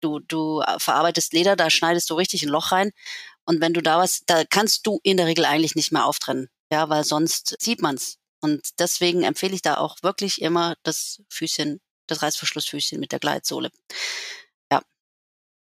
[0.00, 2.90] Du, du äh, verarbeitest Leder, da schneidest du richtig ein Loch rein.
[3.46, 6.48] Und wenn du da was, da kannst du in der Regel eigentlich nicht mehr auftrennen.
[6.72, 8.18] Ja, weil sonst sieht man's.
[8.44, 13.70] Und deswegen empfehle ich da auch wirklich immer das Füßchen, das Reißverschlussfüßchen mit der Gleitsohle.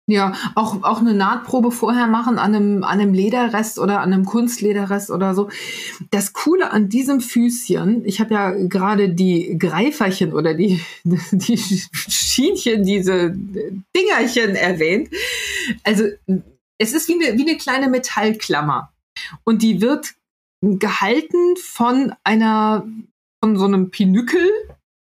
[0.08, 4.26] Ja, auch, auch eine Nahtprobe vorher machen an einem, an einem Lederrest oder an einem
[4.26, 5.50] Kunstlederrest oder so.
[6.12, 12.84] Das Coole an diesem Füßchen, ich habe ja gerade die Greiferchen oder die, die Schienchen,
[12.84, 15.10] diese Dingerchen erwähnt.
[15.84, 16.04] Also
[16.78, 18.94] es ist wie eine, wie eine kleine Metallklammer.
[19.44, 20.14] Und die wird
[20.62, 22.88] gehalten von einer,
[23.44, 24.50] von so einem Pinükel,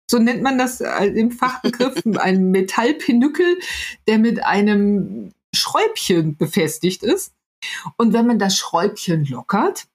[0.10, 3.60] so nennt man das äh, im Fachbegriff, ein Metallpinükel,
[4.08, 7.34] der mit einem Schräubchen befestigt ist.
[7.97, 9.88] Und wenn man das Schräubchen lockert,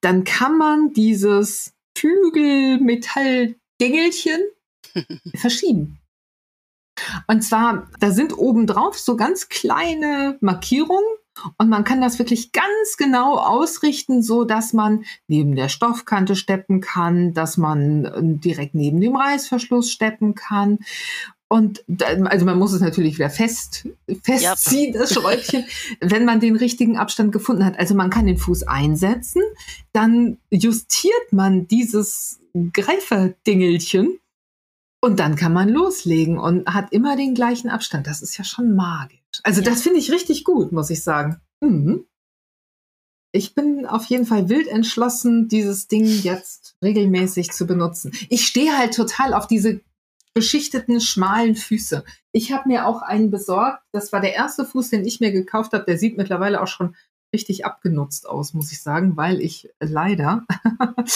[0.00, 4.40] dann kann man dieses Flügelmetall-Dingelchen
[5.34, 5.98] verschieben.
[7.26, 11.04] Und zwar, da sind obendrauf so ganz kleine Markierungen
[11.58, 16.80] und man kann das wirklich ganz genau ausrichten, so dass man neben der Stoffkante steppen
[16.80, 20.78] kann, dass man äh, direkt neben dem Reißverschluss steppen kann.
[21.48, 21.84] Und
[22.24, 23.86] also man muss es natürlich wieder fest,
[24.22, 25.00] festziehen, ja.
[25.00, 25.64] das Schräubchen,
[26.00, 27.78] wenn man den richtigen Abstand gefunden hat.
[27.78, 29.42] Also man kann den Fuß einsetzen,
[29.92, 32.40] dann justiert man dieses
[32.72, 34.18] Greiferdingelchen
[35.04, 38.06] und dann kann man loslegen und hat immer den gleichen Abstand.
[38.06, 39.20] Das ist ja schon magisch.
[39.42, 39.68] Also ja.
[39.68, 41.42] das finde ich richtig gut, muss ich sagen.
[41.60, 42.06] Mhm.
[43.30, 48.12] Ich bin auf jeden Fall wild entschlossen, dieses Ding jetzt regelmäßig zu benutzen.
[48.30, 49.82] Ich stehe halt total auf diese
[50.32, 52.02] beschichteten, schmalen Füße.
[52.32, 53.82] Ich habe mir auch einen besorgt.
[53.92, 55.84] Das war der erste Fuß, den ich mir gekauft habe.
[55.84, 56.96] Der sieht mittlerweile auch schon
[57.34, 60.46] richtig abgenutzt aus, muss ich sagen, weil ich leider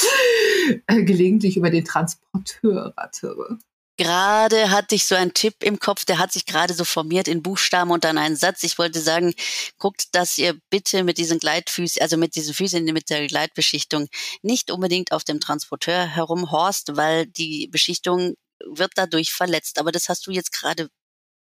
[0.89, 3.59] gelegentlich über den Transporteur rattere.
[3.99, 7.43] Gerade hatte ich so einen Tipp im Kopf, der hat sich gerade so formiert in
[7.43, 8.63] Buchstaben und dann einen Satz.
[8.63, 9.35] Ich wollte sagen,
[9.77, 14.07] guckt, dass ihr bitte mit diesen Gleitfüßen, also mit diesen Füßen mit der Gleitbeschichtung
[14.41, 18.35] nicht unbedingt auf dem Transporteur herumhorst, weil die Beschichtung
[18.65, 19.81] wird dadurch verletzt.
[19.81, 20.89] Aber das hast du jetzt gerade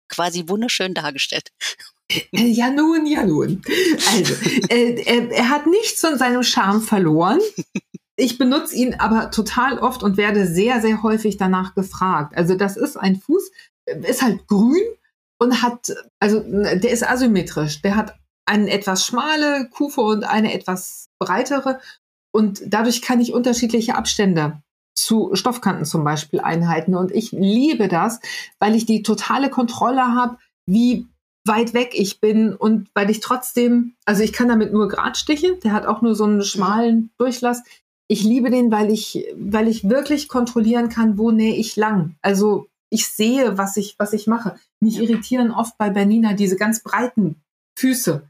[0.08, 1.50] quasi wunderschön dargestellt.
[2.10, 3.62] Äh, ja nun, ja nun.
[4.08, 4.34] Also,
[4.70, 7.42] äh, er, er hat nichts von seinem Charme verloren.
[8.18, 12.36] Ich benutze ihn aber total oft und werde sehr, sehr häufig danach gefragt.
[12.38, 13.52] Also das ist ein Fuß,
[13.86, 14.84] ist halt grün
[15.40, 17.82] und hat, also der ist asymmetrisch.
[17.82, 21.80] Der hat eine etwas schmale Kufe und eine etwas breitere.
[22.32, 24.62] Und dadurch kann ich unterschiedliche Abstände
[24.98, 26.96] zu Stoffkanten zum Beispiel einhalten.
[26.96, 28.20] Und ich liebe das,
[28.60, 30.38] weil ich die totale Kontrolle habe,
[30.68, 31.08] wie
[31.46, 35.74] weit weg ich bin und weil ich trotzdem, also ich kann damit nur Gradstiche, der
[35.74, 37.62] hat auch nur so einen schmalen Durchlass
[38.08, 42.16] ich liebe den, weil ich, weil ich wirklich kontrollieren kann, wo nähe ich lang.
[42.22, 44.56] Also ich sehe, was ich, was ich mache.
[44.80, 47.38] Mich irritieren oft bei Bernina diese ganz breiten
[47.78, 48.30] Füße.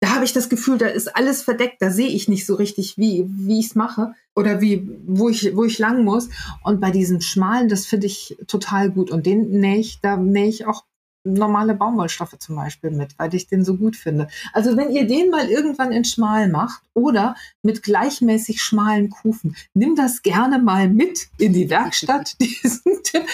[0.00, 2.98] Da habe ich das Gefühl, da ist alles verdeckt, da sehe ich nicht so richtig,
[2.98, 6.28] wie, wie ich es mache oder wie, wo ich, wo ich lang muss.
[6.64, 9.10] Und bei diesen schmalen, das finde ich total gut.
[9.10, 10.84] Und den nähe ich, da nähe ich auch
[11.24, 14.28] normale Baumwollstoffe zum Beispiel mit, weil ich den so gut finde.
[14.52, 19.94] Also wenn ihr den mal irgendwann in schmal macht oder mit gleichmäßig schmalen Kufen, nimm
[19.94, 23.24] das gerne mal mit in die Werkstatt, diesen Tipp.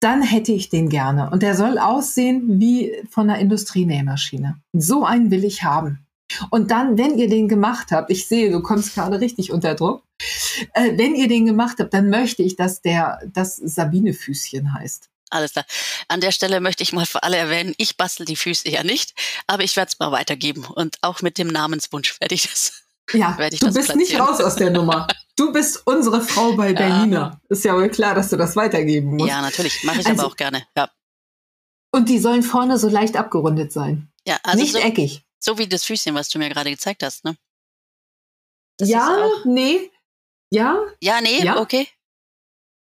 [0.00, 1.30] Dann hätte ich den gerne.
[1.30, 4.60] Und der soll aussehen wie von einer Industrienähmaschine.
[4.72, 6.06] So einen will ich haben.
[6.50, 10.02] Und dann, wenn ihr den gemacht habt, ich sehe, du kommst gerade richtig unter Druck,
[10.72, 15.11] äh, wenn ihr den gemacht habt, dann möchte ich, dass der das Sabine-Füßchen heißt.
[15.32, 15.64] Alles klar.
[16.08, 19.14] An der Stelle möchte ich mal für alle erwähnen, ich bastel die Füße ja nicht,
[19.46, 20.64] aber ich werde es mal weitergeben.
[20.64, 22.72] Und auch mit dem Namenswunsch werde ich das.
[23.12, 23.98] Ja, ich du das bist platzieren.
[23.98, 25.08] nicht raus aus der Nummer.
[25.36, 27.40] Du bist unsere Frau bei Bernina.
[27.48, 29.28] Ist ja wohl klar, dass du das weitergeben musst.
[29.28, 29.82] Ja, natürlich.
[29.82, 30.64] Mache ich also, aber auch gerne.
[30.76, 30.88] Ja.
[31.90, 34.08] Und die sollen vorne so leicht abgerundet sein.
[34.26, 35.24] Ja, also nicht so, eckig.
[35.40, 37.36] So wie das Füßchen, was du mir gerade gezeigt hast, ne?
[38.78, 39.90] Das ja, nee.
[40.50, 40.78] Ja?
[41.00, 41.58] Ja, nee, ja?
[41.58, 41.88] okay.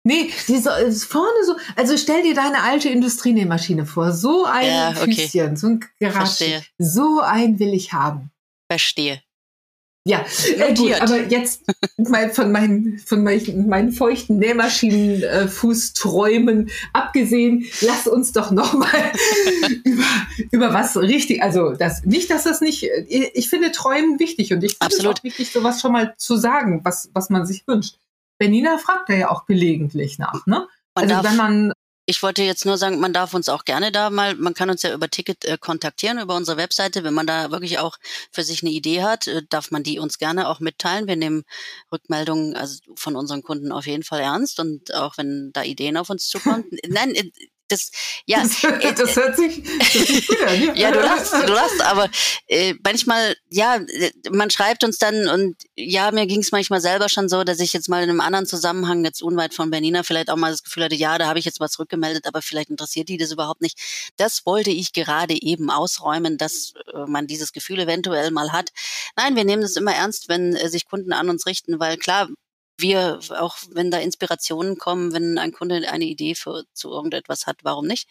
[0.07, 4.91] Nee, die so, vorne so, also stell dir deine alte Industrienähmaschine vor, so ein ja,
[4.91, 5.15] okay.
[5.15, 8.31] Füßchen, so ein Garage, so ein will ich haben.
[8.71, 9.21] Verstehe.
[10.05, 10.25] Ja,
[10.59, 11.63] äh, gut, aber jetzt
[11.97, 18.87] mal von meinen, von meinen, meinen feuchten Nähmaschinenfußträumen äh, abgesehen, lass uns doch noch mal
[19.85, 20.07] über,
[20.53, 24.77] über was richtig, also das, nicht, dass das nicht, ich finde Träumen wichtig und ich
[24.81, 27.97] finde es auch wichtig, sowas schon mal zu sagen, was, was man sich wünscht.
[28.39, 30.69] Benina fragt da ja auch gelegentlich nach, ne?
[30.95, 31.73] Man also wenn man
[32.09, 34.83] ich wollte jetzt nur sagen, man darf uns auch gerne da mal, man kann uns
[34.83, 37.03] ja über Ticket äh, kontaktieren, über unsere Webseite.
[37.03, 37.97] Wenn man da wirklich auch
[38.31, 41.09] für sich eine Idee hat, äh, darf man die uns gerne auch mitteilen.
[41.09, 41.43] Wir nehmen
[41.91, 46.09] Rückmeldungen also von unseren Kunden auf jeden Fall ernst und auch wenn da Ideen auf
[46.09, 46.65] uns zukommen.
[46.89, 47.29] Nein, äh,
[47.69, 47.91] das,
[48.27, 50.63] ja, das, äh, das hört sich, das sich gut an.
[50.63, 52.09] Ja, ja du lachst, du lachst, aber
[52.47, 53.81] äh, manchmal, ja,
[54.31, 57.73] man schreibt uns dann und ja, mir ging es manchmal selber schon so, dass ich
[57.73, 60.85] jetzt mal in einem anderen Zusammenhang, jetzt unweit von Bernina, vielleicht auch mal das Gefühl
[60.85, 63.79] hatte, ja, da habe ich jetzt was zurückgemeldet, aber vielleicht interessiert die das überhaupt nicht.
[64.17, 68.71] Das wollte ich gerade eben ausräumen, dass äh, man dieses Gefühl eventuell mal hat.
[69.17, 72.29] Nein, wir nehmen das immer ernst, wenn äh, sich Kunden an uns richten, weil klar,
[72.79, 77.59] wir, auch wenn da Inspirationen kommen, wenn ein Kunde eine Idee für, zu irgendetwas hat,
[77.63, 78.09] warum nicht?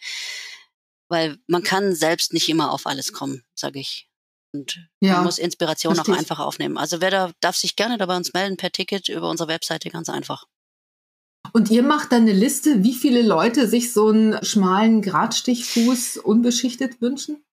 [1.08, 4.08] weil man kann selbst nicht immer auf alles kommen, sage ich.
[4.52, 6.78] Und ja, man muss Inspiration auch einfach aufnehmen.
[6.78, 9.90] Also wer da darf sich gerne da bei uns melden per Ticket über unsere Webseite,
[9.90, 10.46] ganz einfach.
[11.52, 17.00] Und ihr macht dann eine Liste, wie viele Leute sich so einen schmalen Gradstichfuß unbeschichtet
[17.00, 17.44] wünschen?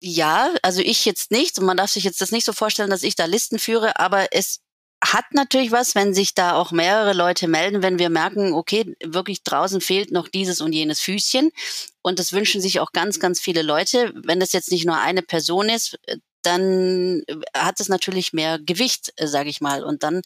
[0.00, 1.58] Ja, also ich jetzt nicht.
[1.58, 4.28] Und man darf sich jetzt das nicht so vorstellen, dass ich da Listen führe, aber
[4.32, 4.60] es
[5.02, 9.42] hat natürlich was, wenn sich da auch mehrere Leute melden, wenn wir merken, okay, wirklich
[9.42, 11.50] draußen fehlt noch dieses und jenes Füßchen.
[12.02, 14.12] Und das wünschen sich auch ganz, ganz viele Leute.
[14.14, 15.98] Wenn das jetzt nicht nur eine Person ist,
[16.42, 17.22] dann
[17.56, 19.82] hat es natürlich mehr Gewicht, sage ich mal.
[19.82, 20.22] Und dann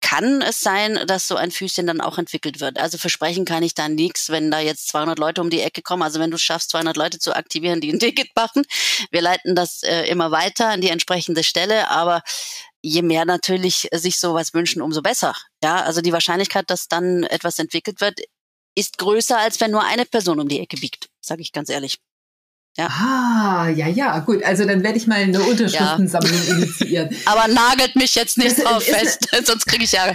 [0.00, 2.78] kann es sein, dass so ein Füßchen dann auch entwickelt wird.
[2.78, 6.02] Also versprechen kann ich da nichts, wenn da jetzt 200 Leute um die Ecke kommen.
[6.02, 8.62] Also wenn du schaffst, 200 Leute zu aktivieren, die ein Ticket machen.
[9.10, 12.22] Wir leiten das äh, immer weiter an die entsprechende Stelle, aber
[12.88, 15.34] je mehr natürlich sich sowas wünschen, umso besser.
[15.62, 18.20] Ja, also die Wahrscheinlichkeit, dass dann etwas entwickelt wird,
[18.74, 21.98] ist größer, als wenn nur eine Person um die Ecke biegt, sage ich ganz ehrlich.
[22.78, 22.86] Ja.
[22.86, 24.44] Ah, ja, ja, gut.
[24.44, 26.54] Also dann werde ich mal eine Unterschriftensammlung ja.
[26.54, 27.08] initiieren.
[27.24, 30.14] Aber nagelt mich jetzt nicht das drauf fest, sonst kriege ich ja.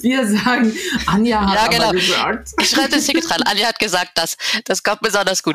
[0.00, 0.76] Wir sagen,
[1.06, 1.92] Anja hat ja, genau.
[1.92, 2.50] gesagt.
[2.60, 3.42] Ich schreibe das Ticket dran.
[3.42, 4.36] Anja hat gesagt, das.
[4.64, 5.54] Das kommt besonders gut.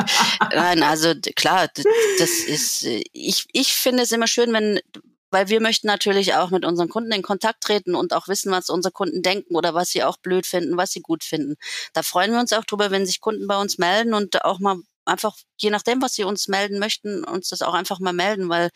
[0.54, 1.68] Nein, also klar,
[2.20, 4.80] das ist, ich, ich finde es immer schön, wenn
[5.34, 8.70] weil wir möchten natürlich auch mit unseren Kunden in Kontakt treten und auch wissen, was
[8.70, 11.56] unsere Kunden denken oder was sie auch blöd finden, was sie gut finden.
[11.94, 14.78] Da freuen wir uns auch drüber, wenn sich Kunden bei uns melden und auch mal
[15.06, 18.70] einfach, je nachdem, was sie uns melden möchten, uns das auch einfach mal melden, weil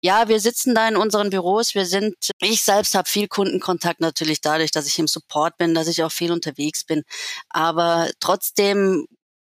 [0.00, 1.74] ja, wir sitzen da in unseren Büros.
[1.74, 5.88] Wir sind, ich selbst habe viel Kundenkontakt natürlich dadurch, dass ich im Support bin, dass
[5.88, 7.02] ich auch viel unterwegs bin.
[7.48, 9.06] Aber trotzdem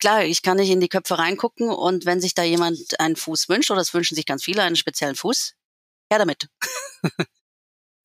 [0.00, 3.48] klar, ich kann nicht in die Köpfe reingucken und wenn sich da jemand einen Fuß
[3.48, 5.54] wünscht, oder es wünschen sich ganz viele einen speziellen Fuß,
[6.10, 6.48] her damit.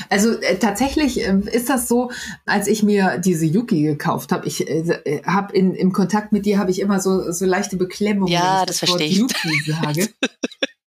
[0.09, 2.11] Also äh, tatsächlich äh, ist das so,
[2.45, 6.59] als ich mir diese Yuki gekauft habe, ich äh, äh habe im Kontakt mit dir
[6.59, 9.71] habe ich immer so so leichte Beklemmung, ja, wenn ich das, das verstehe Wort Yuki
[9.71, 10.09] sage.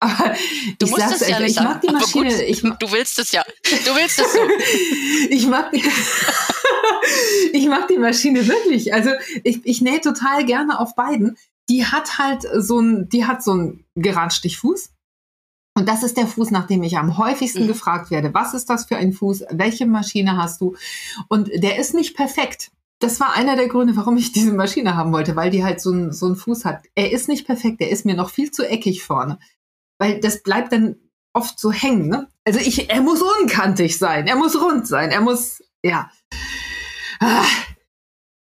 [0.01, 0.35] Aber
[0.79, 2.31] du ich musst es ja nicht ich mag die Maschine.
[2.31, 3.45] Gut, ich, du willst es ja.
[3.85, 4.39] Du willst es so.
[5.31, 5.83] ich mag die,
[7.53, 8.95] ich mag die Maschine wirklich.
[8.95, 9.11] Also
[9.43, 11.37] ich, ich nähe total gerne auf beiden.
[11.69, 14.91] Die hat halt so ein, die hat so einen Geradstichfuß.
[15.79, 17.69] Und das ist der Fuß, nach dem ich am häufigsten mhm.
[17.69, 18.35] gefragt werde.
[18.35, 19.45] Was ist das für ein Fuß?
[19.51, 20.75] Welche Maschine hast du?
[21.29, 22.73] Und der ist nicht perfekt.
[22.99, 25.93] Das war einer der Gründe, warum ich diese Maschine haben wollte, weil die halt so,
[25.93, 26.83] ein, so einen Fuß hat.
[26.97, 29.39] Er ist nicht perfekt, er ist mir noch viel zu eckig vorne.
[29.99, 30.97] Weil das bleibt dann
[31.33, 32.09] oft so hängen.
[32.09, 32.27] Ne?
[32.45, 36.11] Also ich, er muss unkantig sein, er muss rund sein, er muss, ja.
[37.21, 37.45] Ah,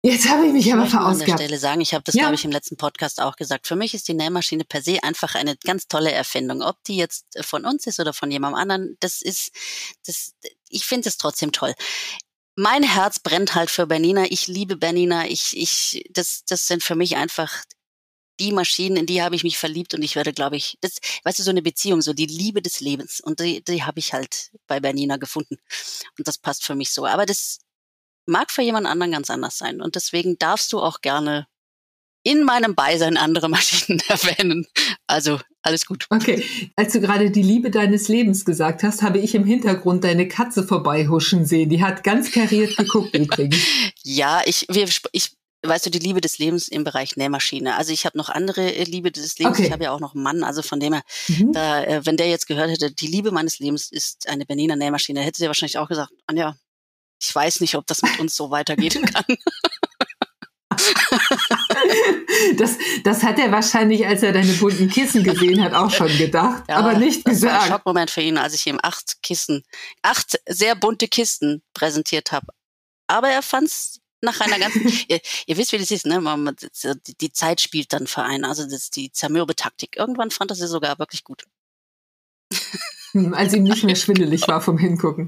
[0.04, 1.28] Jetzt habe ich mich aber verausgabt.
[1.28, 2.24] Ich an der Stelle sagen, ich habe das, ja.
[2.24, 3.68] glaube ich, im letzten Podcast auch gesagt.
[3.68, 6.62] Für mich ist die Nähmaschine per se einfach eine ganz tolle Erfindung.
[6.62, 9.52] Ob die jetzt von uns ist oder von jemandem anderen, das ist,
[10.06, 10.34] das,
[10.70, 11.74] ich finde es trotzdem toll.
[12.56, 14.26] Mein Herz brennt halt für Bernina.
[14.30, 15.28] Ich liebe Bernina.
[15.28, 17.64] Ich, ich, das, das sind für mich einfach
[18.40, 21.40] die Maschinen, in die habe ich mich verliebt und ich werde, glaube ich, das, weißt
[21.40, 23.20] du, so eine Beziehung, so die Liebe des Lebens.
[23.20, 25.58] Und die, die habe ich halt bei Bernina gefunden.
[26.18, 27.06] Und das passt für mich so.
[27.06, 27.60] Aber das,
[28.28, 29.82] mag für jemand anderen ganz anders sein.
[29.82, 31.48] Und deswegen darfst du auch gerne
[32.24, 34.68] in meinem Beisein andere Maschinen erwähnen.
[35.08, 36.06] Also alles gut.
[36.10, 36.44] Okay,
[36.76, 40.64] als du gerade die Liebe deines Lebens gesagt hast, habe ich im Hintergrund deine Katze
[40.64, 41.70] vorbeihuschen sehen.
[41.70, 43.58] Die hat ganz kariert geguckt übrigens.
[44.10, 45.32] Ja, ich, wir, ich,
[45.66, 47.76] weißt du, die Liebe des Lebens im Bereich Nähmaschine.
[47.76, 49.58] Also ich habe noch andere äh, Liebe des Lebens.
[49.58, 49.68] Okay.
[49.68, 50.44] Ich habe ja auch noch einen Mann.
[50.46, 51.52] Also von dem her, mhm.
[51.52, 55.22] da, äh, wenn der jetzt gehört hätte, die Liebe meines Lebens ist eine Berliner Nähmaschine,
[55.22, 56.56] hätte sie wahrscheinlich auch gesagt, Anja,
[57.22, 59.38] ich weiß nicht, ob das mit uns so weitergehen kann.
[62.58, 66.64] das, das hat er wahrscheinlich, als er deine bunten Kissen gesehen hat, auch schon gedacht,
[66.70, 67.54] ja, aber nicht das gesagt.
[67.54, 69.64] Das war ein Schockmoment für ihn, als ich ihm acht Kissen,
[70.02, 72.48] acht sehr bunte Kisten präsentiert habe.
[73.08, 76.20] Aber er fand's nach einer ganzen, ihr, ihr, wisst, wie das ist, ne?
[76.22, 76.56] Man,
[77.22, 79.96] die Zeit spielt dann für einen, also das die Zermürbe-Taktik.
[79.98, 81.46] Irgendwann fand er sie sogar wirklich gut.
[83.12, 85.28] Hm, als ihm nicht mehr schwindelig war vom Hingucken.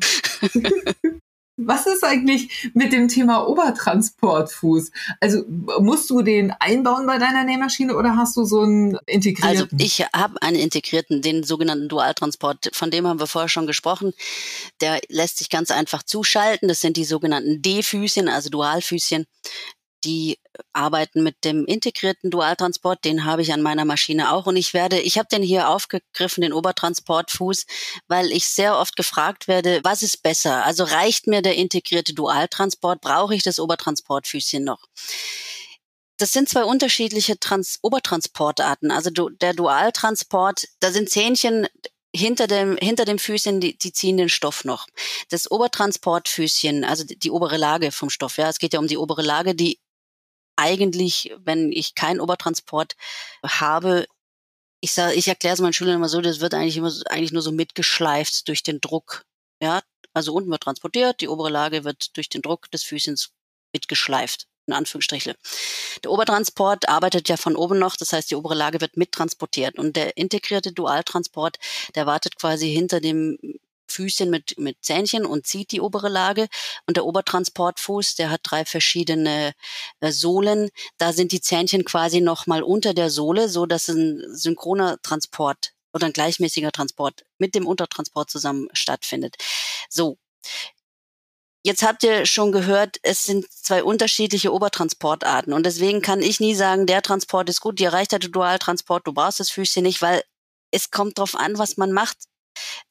[1.62, 4.91] Was ist eigentlich mit dem Thema Obertransportfuß?
[5.20, 5.43] Also
[5.80, 9.43] musst du den einbauen bei deiner Nähmaschine oder hast du so einen integrierten?
[9.43, 12.70] Also ich habe einen integrierten, den sogenannten Dualtransport.
[12.74, 14.14] Von dem haben wir vorher schon gesprochen.
[14.82, 16.68] Der lässt sich ganz einfach zuschalten.
[16.68, 19.26] Das sind die sogenannten D-Füßchen, also Dualfüßchen
[20.03, 20.39] die
[20.73, 24.99] arbeiten mit dem integrierten Dualtransport, den habe ich an meiner Maschine auch und ich werde,
[24.99, 27.65] ich habe den hier aufgegriffen, den Obertransportfuß,
[28.07, 30.65] weil ich sehr oft gefragt werde, was ist besser?
[30.65, 34.85] Also reicht mir der integrierte Dualtransport, brauche ich das Obertransportfüßchen noch?
[36.17, 38.91] Das sind zwei unterschiedliche Trans Obertransportarten.
[38.91, 41.67] Also du, der Dualtransport, da sind Zähnchen
[42.13, 44.87] hinter dem, hinter dem Füßchen, die, die ziehen den Stoff noch.
[45.29, 48.97] Das Obertransportfüßchen, also die, die obere Lage vom Stoff, ja, es geht ja um die
[48.97, 49.79] obere Lage, die
[50.60, 52.95] eigentlich, wenn ich keinen Obertransport
[53.43, 54.05] habe,
[54.82, 57.41] ich sage, ich erkläre es meinen Schülern immer so, das wird eigentlich immer eigentlich nur
[57.41, 59.26] so mitgeschleift durch den Druck.
[59.62, 59.82] Ja,
[60.14, 63.32] also unten wird transportiert, die obere Lage wird durch den Druck des Füßchens
[63.74, 65.36] mitgeschleift in Anführungsstriche.
[66.03, 69.80] Der Obertransport arbeitet ja von oben noch, das heißt, die obere Lage wird mittransportiert.
[69.80, 71.57] Und der integrierte Dualtransport,
[71.95, 73.38] der wartet quasi hinter dem
[73.91, 76.47] Füßchen mit, mit Zähnchen und zieht die obere Lage.
[76.87, 79.53] Und der Obertransportfuß, der hat drei verschiedene
[79.99, 80.69] äh, Sohlen.
[80.97, 86.07] Da sind die Zähnchen quasi nochmal unter der Sohle, so dass ein synchroner Transport oder
[86.07, 89.35] ein gleichmäßiger Transport mit dem Untertransport zusammen stattfindet.
[89.89, 90.17] So.
[91.61, 96.55] Jetzt habt ihr schon gehört, es sind zwei unterschiedliche Obertransportarten und deswegen kann ich nie
[96.55, 100.23] sagen, der Transport ist gut, dir reicht der Dualtransport, du brauchst das Füßchen nicht, weil
[100.71, 102.17] es kommt drauf an, was man macht.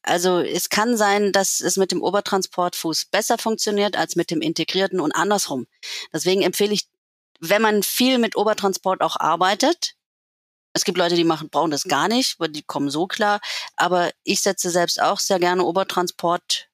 [0.02, 5.00] Also es kann sein, dass es mit dem Obertransportfuß besser funktioniert als mit dem integrierten
[5.00, 5.66] und andersrum.
[6.12, 6.88] Deswegen empfehle ich,
[7.40, 9.94] wenn man viel mit Obertransport auch arbeitet,
[10.74, 13.40] es gibt Leute, die machen, brauchen das gar nicht, weil die kommen so klar.
[13.76, 16.68] Aber ich setze selbst auch sehr gerne Obertransport,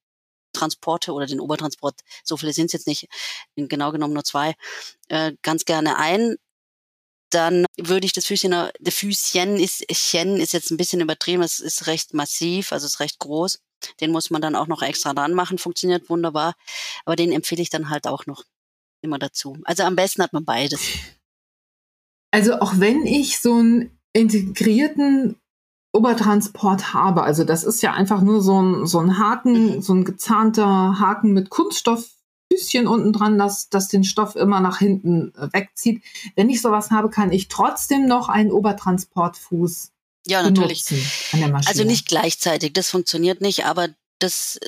[0.53, 3.09] Transporte oder den Obertransport, so viele sind es jetzt nicht,
[3.57, 4.55] genau genommen nur zwei,
[5.09, 6.37] äh, ganz gerne ein
[7.35, 11.61] dann würde ich das Füßchen, das Füßchen ist, Chen ist jetzt ein bisschen übertrieben, es
[11.61, 13.61] ist recht massiv, also ist recht groß.
[14.01, 16.55] Den muss man dann auch noch extra dran machen, funktioniert wunderbar.
[17.05, 18.45] Aber den empfehle ich dann halt auch noch
[19.03, 19.59] immer dazu.
[19.64, 20.80] Also am besten hat man beides.
[22.30, 25.37] Also auch wenn ich so einen integrierten
[25.93, 29.82] Obertransport habe, also das ist ja einfach nur so ein, so ein Haken, mhm.
[29.82, 32.09] so ein gezahnter Haken mit Kunststoff
[32.53, 36.03] Füßchen unten dran, das, das den Stoff immer nach hinten äh, wegzieht.
[36.37, 39.93] Wenn ich sowas habe, kann ich trotzdem noch einen Obertransportfuß
[40.27, 40.85] ja, natürlich.
[41.33, 41.69] An der Maschine.
[41.69, 43.89] Also nicht gleichzeitig, das funktioniert nicht, aber
[44.21, 44.59] das,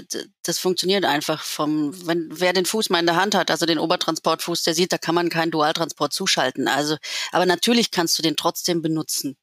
[0.43, 3.79] das funktioniert einfach vom, wenn wer den Fuß mal in der Hand hat, also den
[3.79, 6.69] Obertransportfuß, der sieht, da kann man keinen Dualtransport zuschalten.
[6.69, 6.97] Also,
[7.33, 9.37] aber natürlich kannst du den trotzdem benutzen,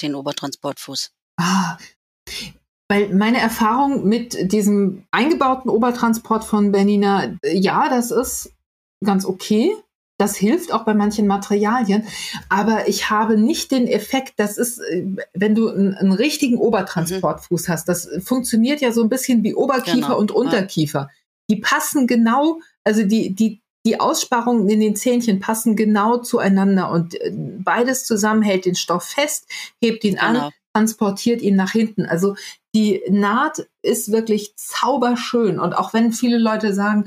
[0.00, 1.10] den Obertransportfuß.
[1.38, 1.78] Ah,
[2.88, 8.52] weil meine Erfahrung mit diesem eingebauten Obertransport von Bernina, ja, das ist
[9.04, 9.72] ganz okay.
[10.18, 12.04] Das hilft auch bei manchen Materialien.
[12.48, 14.80] Aber ich habe nicht den Effekt, das ist,
[15.34, 17.72] wenn du einen, einen richtigen Obertransportfuß mhm.
[17.72, 20.18] hast, das funktioniert ja so ein bisschen wie Oberkiefer genau.
[20.18, 21.10] und Unterkiefer.
[21.50, 27.14] Die passen genau, also die, die, die Aussparungen in den Zähnchen passen genau zueinander und
[27.20, 29.46] äh, beides zusammen hält den Stoff fest,
[29.82, 30.46] hebt ihn genau.
[30.46, 32.04] an, transportiert ihn nach hinten.
[32.04, 32.36] Also
[32.74, 35.58] die Naht ist wirklich zauberschön.
[35.58, 37.06] Und auch wenn viele Leute sagen,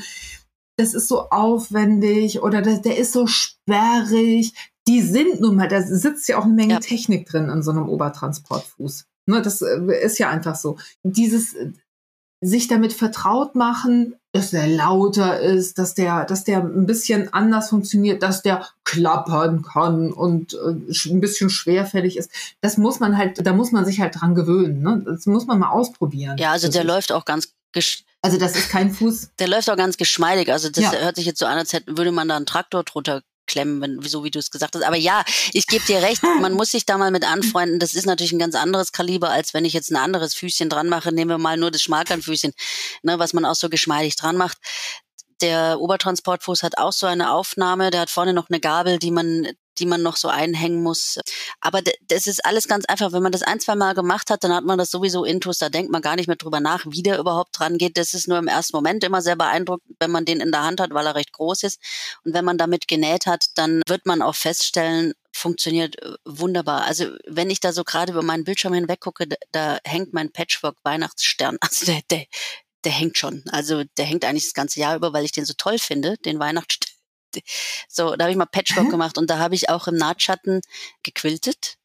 [0.77, 4.53] das ist so aufwendig oder das, der ist so sperrig,
[4.87, 6.79] die sind nun mal, da sitzt ja auch eine Menge ja.
[6.79, 9.05] Technik drin in so einem Obertransportfuß.
[9.27, 10.79] Ne, das äh, ist ja einfach so.
[11.03, 11.55] Dieses
[12.41, 17.69] sich damit vertraut machen, dass der lauter ist, dass der, dass der ein bisschen anders
[17.69, 22.31] funktioniert, dass der klappern kann und äh, ein bisschen schwerfällig ist.
[22.61, 24.81] Das muss man halt, da muss man sich halt dran gewöhnen.
[24.81, 25.03] Ne?
[25.05, 26.37] Das muss man mal ausprobieren.
[26.37, 27.53] Ja, also das der läuft auch ganz
[28.21, 29.29] also das ist kein Fuß.
[29.39, 30.51] Der läuft auch ganz geschmeidig.
[30.51, 30.91] Also das ja.
[30.91, 34.01] hört sich jetzt so an, als hätte, würde man da einen Traktor drunter klemmen, wenn,
[34.01, 34.83] so wie du es gesagt hast.
[34.83, 37.79] Aber ja, ich gebe dir recht, man muss sich da mal mit anfreunden.
[37.79, 40.87] Das ist natürlich ein ganz anderes Kaliber, als wenn ich jetzt ein anderes Füßchen dran
[40.87, 41.11] mache.
[41.11, 42.53] Nehmen wir mal nur das Schmalkernfüßchen,
[43.03, 44.57] ne, was man auch so geschmeidig dran macht.
[45.41, 49.47] Der Obertransportfuß hat auch so eine Aufnahme, der hat vorne noch eine Gabel, die man
[49.79, 51.19] die man noch so einhängen muss.
[51.61, 53.11] Aber das ist alles ganz einfach.
[53.11, 55.57] Wenn man das ein, zwei Mal gemacht hat, dann hat man das sowieso intus.
[55.57, 57.97] Da denkt man gar nicht mehr drüber nach, wie der überhaupt dran geht.
[57.97, 60.79] Das ist nur im ersten Moment immer sehr beeindruckend, wenn man den in der Hand
[60.81, 61.79] hat, weil er recht groß ist.
[62.23, 66.83] Und wenn man damit genäht hat, dann wird man auch feststellen, funktioniert äh, wunderbar.
[66.83, 70.77] Also wenn ich da so gerade über meinen Bildschirm hinweg gucke, da, hängt mein Patchwork
[70.83, 71.57] Weihnachtsstern.
[71.69, 72.25] Also der, der,
[72.83, 73.43] der hängt schon.
[73.51, 76.39] Also der hängt eigentlich das ganze Jahr über, weil ich den so toll finde, den
[76.39, 76.88] Weihnachtsstern.
[77.87, 78.91] So, da habe ich mal Patchwork Hä?
[78.91, 80.61] gemacht und da habe ich auch im Nahtschatten
[81.03, 81.77] gequiltet.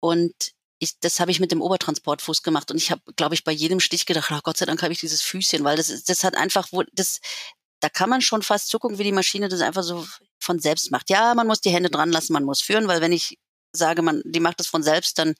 [0.00, 0.34] Und
[0.78, 3.80] ich, das habe ich mit dem Obertransportfuß gemacht und ich habe, glaube ich, bei jedem
[3.80, 6.68] Stich gedacht, oh Gott sei Dank habe ich dieses Füßchen, weil das, das hat einfach,
[6.92, 7.20] das,
[7.80, 10.06] da kann man schon fast zugucken, wie die Maschine das einfach so
[10.38, 11.10] von selbst macht.
[11.10, 13.38] Ja, man muss die Hände dran lassen, man muss führen, weil wenn ich
[13.72, 15.34] sage, man, die macht das von selbst, dann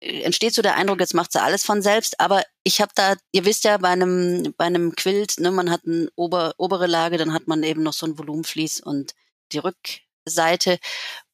[0.00, 2.20] entsteht so der Eindruck, jetzt macht sie alles von selbst.
[2.20, 5.82] Aber ich habe da, ihr wisst ja, bei einem, bei einem Quilt, ne, man hat
[5.86, 9.14] eine Ober, obere Lage, dann hat man eben noch so ein Volumenvlies und
[9.52, 10.78] die Rückseite.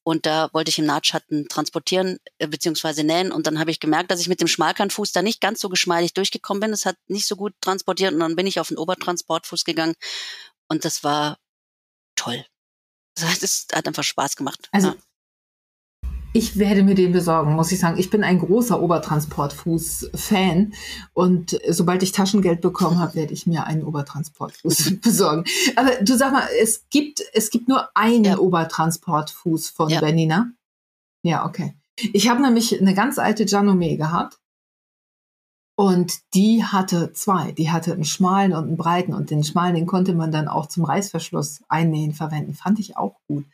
[0.05, 3.31] Und da wollte ich im Nahtschatten transportieren äh, beziehungsweise nähen.
[3.31, 6.13] Und dann habe ich gemerkt, dass ich mit dem Schmalkernfuß da nicht ganz so geschmeidig
[6.15, 6.73] durchgekommen bin.
[6.73, 8.13] Es hat nicht so gut transportiert.
[8.13, 9.95] Und dann bin ich auf den Obertransportfuß gegangen.
[10.69, 11.39] Und das war
[12.17, 12.45] toll.
[13.15, 14.69] Das hat einfach Spaß gemacht.
[14.73, 14.97] Also ja
[16.35, 17.99] Ich werde mir den besorgen, muss ich sagen.
[17.99, 20.73] Ich bin ein großer Obertransportfuß-Fan
[21.13, 25.45] und sobald ich Taschengeld bekommen habe, werde ich mir einen Obertransportfuß besorgen.
[25.77, 28.39] Aber du sag mal, es gibt, es gibt nur einen ja.
[28.39, 30.01] Obertransportfuß von ja.
[30.01, 30.53] Bernina.
[31.23, 31.75] Ja, okay.
[32.15, 34.39] Ich habe nämlich eine ganz alte Janome gehabt
[35.77, 37.53] und die hatte zwei.
[37.53, 40.67] Die hatte einen schmalen und einen breiten und den schmalen, den konnte man dann auch
[40.67, 42.55] zum Reißverschluss einnähen verwenden.
[42.55, 43.45] Fand ich auch gut.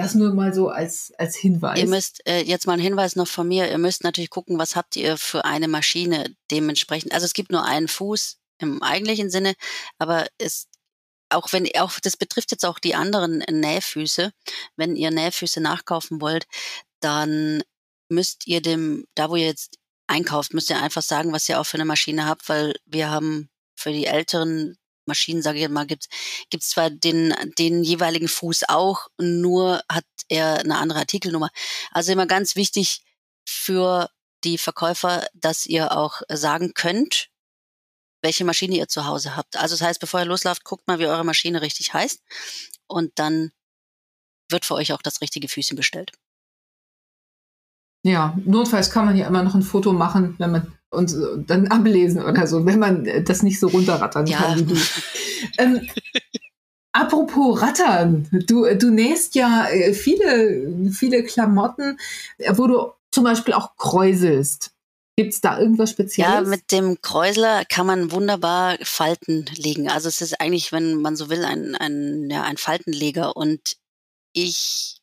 [0.00, 1.78] Das nur mal so als, als Hinweis.
[1.78, 4.74] Ihr müsst, äh, jetzt mal ein Hinweis noch von mir, ihr müsst natürlich gucken, was
[4.74, 7.12] habt ihr für eine Maschine dementsprechend.
[7.12, 9.52] Also es gibt nur einen Fuß im eigentlichen Sinne,
[9.98, 10.68] aber es
[11.28, 14.32] auch wenn auch das betrifft jetzt auch die anderen Nähfüße,
[14.76, 16.46] wenn ihr Nähfüße nachkaufen wollt,
[17.00, 17.62] dann
[18.08, 19.76] müsst ihr dem, da wo ihr jetzt
[20.06, 23.50] einkauft, müsst ihr einfach sagen, was ihr auch für eine Maschine habt, weil wir haben
[23.76, 24.78] für die älteren
[25.10, 26.08] Maschinen, sage ich mal, gibt
[26.52, 31.50] es zwar den, den jeweiligen Fuß auch, nur hat er eine andere Artikelnummer.
[31.90, 33.02] Also immer ganz wichtig
[33.44, 34.08] für
[34.44, 37.28] die Verkäufer, dass ihr auch sagen könnt,
[38.22, 39.56] welche Maschine ihr zu Hause habt.
[39.56, 42.22] Also das heißt, bevor ihr loslauft, guckt mal, wie eure Maschine richtig heißt
[42.86, 43.52] und dann
[44.48, 46.12] wird für euch auch das richtige Füßchen bestellt.
[48.02, 51.16] Ja, notfalls kann man ja immer noch ein Foto machen, wenn man und
[51.46, 54.38] dann ablesen oder so, wenn man das nicht so runterrattern ja.
[54.38, 54.80] kann wie du.
[55.58, 55.88] ähm,
[56.92, 61.98] apropos Rattern, du, du nähst ja äh, viele, viele Klamotten,
[62.52, 64.72] wo du zum Beispiel auch kräuselst.
[65.16, 66.32] Gibt es da irgendwas Spezielles?
[66.32, 69.90] Ja, mit dem Kräusler kann man wunderbar Falten legen.
[69.90, 73.36] Also es ist eigentlich, wenn man so will, ein, ein, ja, ein Faltenleger.
[73.36, 73.76] Und
[74.32, 74.99] ich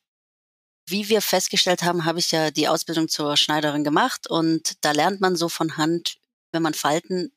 [0.88, 5.22] wie wir festgestellt haben, habe ich ja die Ausbildung zur Schneiderin gemacht und da lernt
[5.22, 6.18] man so von Hand,
[6.52, 7.32] wenn man Falten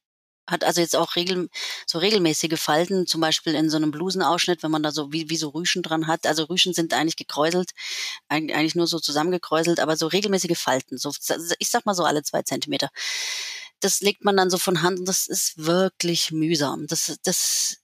[0.51, 1.49] hat, also jetzt auch regel,
[1.87, 5.37] so regelmäßige Falten, zum Beispiel in so einem Blusenausschnitt, wenn man da so wie, wie
[5.37, 6.27] so Rüschen dran hat.
[6.27, 7.71] Also Rüschen sind eigentlich gekräuselt,
[8.29, 11.13] eigentlich nur so zusammengekräuselt, aber so regelmäßige Falten, so
[11.59, 12.91] ich sag mal so alle zwei Zentimeter.
[13.81, 16.87] Das legt man dann so von Hand und das ist wirklich mühsam.
[16.87, 17.79] Das, das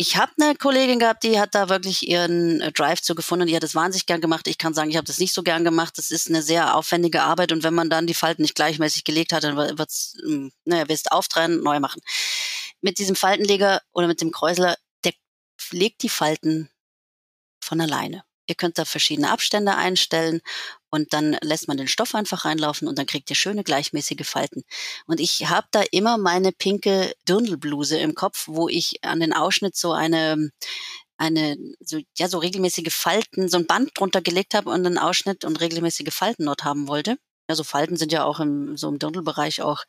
[0.00, 3.48] ich habe eine Kollegin gehabt, die hat da wirklich ihren äh, Drive zu gefunden.
[3.48, 4.46] Die hat es wahnsinnig gern gemacht.
[4.46, 5.98] Ich kann sagen, ich habe das nicht so gern gemacht.
[5.98, 9.32] Das ist eine sehr aufwendige Arbeit und wenn man dann die Falten nicht gleichmäßig gelegt
[9.32, 12.00] hat, dann wird's, hm, naja, wirst auftrennen, neu machen.
[12.80, 15.12] Mit diesem Faltenleger oder mit dem Kräusler, der
[15.72, 16.70] legt die Falten
[17.60, 18.22] von alleine.
[18.48, 20.40] Ihr könnt da verschiedene Abstände einstellen
[20.90, 24.64] und dann lässt man den Stoff einfach reinlaufen und dann kriegt ihr schöne gleichmäßige Falten.
[25.06, 29.76] Und ich habe da immer meine pinke Dirndlbluse im Kopf, wo ich an den Ausschnitt
[29.76, 30.50] so eine
[31.18, 35.44] eine so ja so regelmäßige Falten, so ein Band drunter gelegt habe und einen Ausschnitt
[35.44, 37.18] und regelmäßige Falten dort haben wollte.
[37.50, 39.84] Ja, so Falten sind ja auch im so im Dirndlbereich auch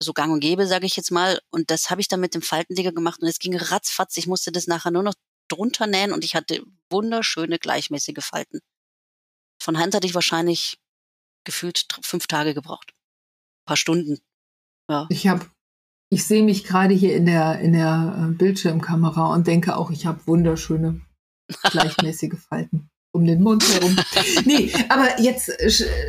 [0.00, 1.40] so gang und gäbe, sage ich jetzt mal.
[1.50, 4.16] Und das habe ich dann mit dem Faltenleger gemacht und es ging ratzfatz.
[4.16, 5.14] Ich musste das nachher nur noch
[5.48, 8.60] drunter nähen und ich hatte wunderschöne gleichmäßige Falten.
[9.60, 10.78] Von Hand hatte ich wahrscheinlich
[11.44, 12.92] gefühlt fünf Tage gebraucht.
[12.92, 14.18] Ein paar Stunden.
[14.90, 15.06] Ja.
[15.10, 15.46] Ich habe,
[16.10, 20.06] ich sehe mich gerade hier in der, in der äh, Bildschirmkamera und denke auch, ich
[20.06, 21.00] habe wunderschöne
[21.70, 23.96] gleichmäßige Falten um den Mund herum.
[24.44, 25.50] nee, aber jetzt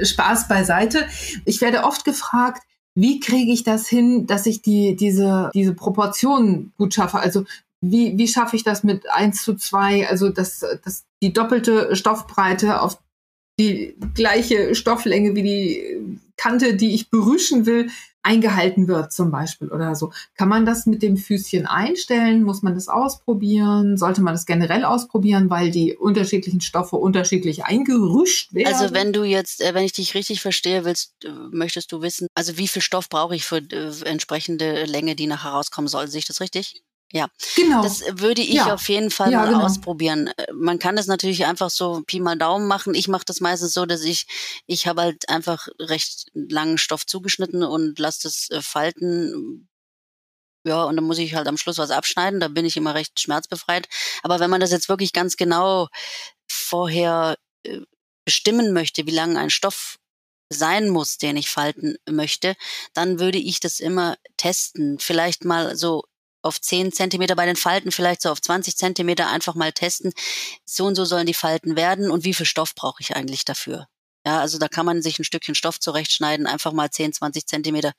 [0.03, 1.07] Spaß beiseite.
[1.45, 2.61] Ich werde oft gefragt,
[2.95, 7.19] wie kriege ich das hin, dass ich die, diese, diese Proportionen gut schaffe?
[7.19, 7.45] Also
[7.81, 10.07] wie, wie schaffe ich das mit eins zu zwei?
[10.07, 12.99] also dass, dass die doppelte Stoffbreite auf
[13.59, 17.89] die gleiche Stofflänge wie die Kante, die ich berüschen will,
[18.21, 20.11] eingehalten wird zum Beispiel oder so.
[20.35, 22.43] Kann man das mit dem Füßchen einstellen?
[22.43, 23.97] Muss man das ausprobieren?
[23.97, 28.73] Sollte man das generell ausprobieren, weil die unterschiedlichen Stoffe unterschiedlich eingerüscht werden?
[28.73, 32.27] Also wenn du jetzt, äh, wenn ich dich richtig verstehe, willst, äh, möchtest du wissen,
[32.35, 36.07] also wie viel Stoff brauche ich für äh, entsprechende Länge, die nachher rauskommen soll?
[36.07, 36.83] Sehe ich das richtig?
[37.11, 37.81] Ja, genau.
[37.81, 38.73] Das würde ich ja.
[38.73, 39.65] auf jeden Fall ja, mal genau.
[39.65, 40.27] ausprobieren.
[40.27, 42.93] Äh, man kann das natürlich einfach so Pi mal Daumen machen.
[42.93, 44.27] Ich mache das meistens so, dass ich,
[44.67, 49.67] ich habe halt einfach recht langen Stoff zugeschnitten und lasse das äh, falten.
[50.65, 52.39] Ja, und dann muss ich halt am Schluss was abschneiden.
[52.39, 53.87] Da bin ich immer recht schmerzbefreit.
[54.21, 55.87] Aber wenn man das jetzt wirklich ganz genau
[56.47, 57.79] vorher äh,
[58.23, 59.97] bestimmen möchte, wie lang ein Stoff
[60.51, 62.55] sein muss, den ich falten möchte,
[62.93, 64.99] dann würde ich das immer testen.
[64.99, 66.03] Vielleicht mal so
[66.41, 70.13] auf 10 Zentimeter bei den Falten, vielleicht so auf 20 Zentimeter einfach mal testen.
[70.65, 73.87] So und so sollen die Falten werden und wie viel Stoff brauche ich eigentlich dafür?
[74.25, 77.93] Ja, also da kann man sich ein Stückchen Stoff zurechtschneiden, einfach mal 10, 20 Zentimeter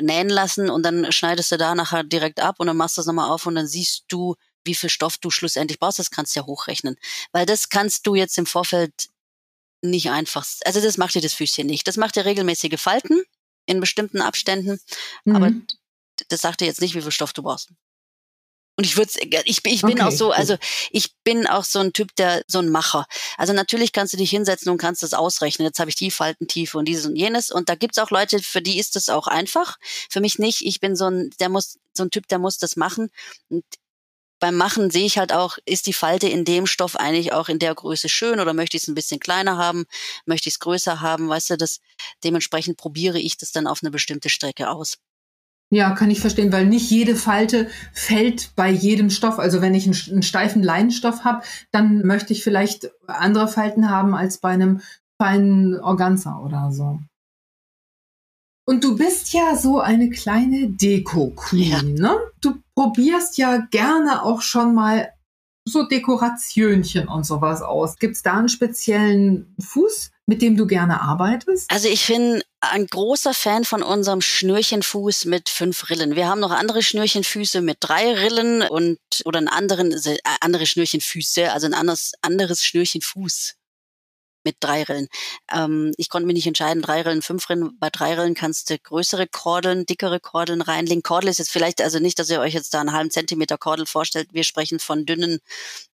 [0.00, 3.06] nähen lassen und dann schneidest du da nachher direkt ab und dann machst du das
[3.06, 4.34] nochmal auf und dann siehst du,
[4.64, 5.98] wie viel Stoff du schlussendlich brauchst.
[5.98, 6.96] Das kannst du ja hochrechnen.
[7.32, 9.08] Weil das kannst du jetzt im Vorfeld
[9.82, 11.86] nicht einfach, also das macht dir das Füßchen nicht.
[11.86, 13.22] Das macht dir regelmäßige Falten
[13.66, 14.80] in bestimmten Abständen,
[15.24, 15.36] mhm.
[15.36, 15.50] aber
[16.28, 17.70] das sagt dir jetzt nicht, wie viel Stoff du brauchst.
[18.76, 19.12] Und ich würde,
[19.44, 20.36] ich, ich bin okay, auch so, gut.
[20.38, 20.56] also
[20.90, 23.06] ich bin auch so ein Typ, der so ein Macher.
[23.36, 25.66] Also natürlich kannst du dich hinsetzen und kannst das ausrechnen.
[25.66, 27.50] Jetzt habe ich die Faltentiefe und dieses und jenes.
[27.50, 29.76] Und da gibt's auch Leute, für die ist das auch einfach.
[30.08, 30.64] Für mich nicht.
[30.64, 33.10] Ich bin so ein, der muss, so ein Typ, der muss das machen.
[33.50, 33.62] Und
[34.40, 37.60] beim Machen sehe ich halt auch, ist die Falte in dem Stoff eigentlich auch in
[37.60, 39.84] der Größe schön oder möchte ich es ein bisschen kleiner haben,
[40.26, 41.78] möchte ich es größer haben, weißt du, das
[42.24, 44.98] dementsprechend probiere ich das dann auf eine bestimmte Strecke aus.
[45.72, 49.38] Ja, kann ich verstehen, weil nicht jede Falte fällt bei jedem Stoff.
[49.38, 54.14] Also wenn ich einen, einen steifen Leinenstoff habe, dann möchte ich vielleicht andere Falten haben
[54.14, 54.82] als bei einem
[55.18, 57.00] feinen Organza oder so.
[58.66, 62.02] Und du bist ja so eine kleine Deko-Queen, ja.
[62.02, 62.18] ne?
[62.42, 65.08] Du probierst ja gerne auch schon mal
[65.64, 67.96] so Dekorationchen und sowas aus.
[67.96, 71.70] Gibt es da einen speziellen Fuß, mit dem du gerne arbeitest?
[71.70, 76.14] Also ich bin ein großer Fan von unserem Schnürchenfuß mit fünf Rillen.
[76.14, 81.52] Wir haben noch andere Schnürchenfüße mit drei Rillen und oder einen anderen äh, andere Schnürchenfüße,
[81.52, 83.56] also ein anderes anderes Schnürchenfuß
[84.44, 85.08] mit drei Rillen.
[85.52, 87.78] Ähm, ich konnte mich nicht entscheiden, drei Rillen, fünf Rillen.
[87.78, 91.02] Bei drei Rillen kannst du größere Kordeln, dickere Kordeln reinlegen.
[91.02, 93.86] Kordel ist jetzt vielleicht, also nicht, dass ihr euch jetzt da einen halben Zentimeter Kordel
[93.86, 94.28] vorstellt.
[94.32, 95.40] Wir sprechen von dünnen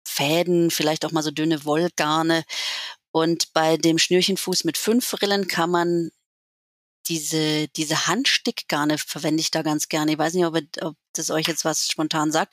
[0.04, 2.44] Fäden, vielleicht auch mal so dünne Wollgarne.
[3.16, 6.10] Und bei dem Schnürchenfuß mit fünf Rillen kann man
[7.06, 10.12] diese, diese Handstickgarne verwende ich da ganz gerne.
[10.12, 12.52] Ich weiß nicht, ob, ob das euch jetzt was spontan sagt.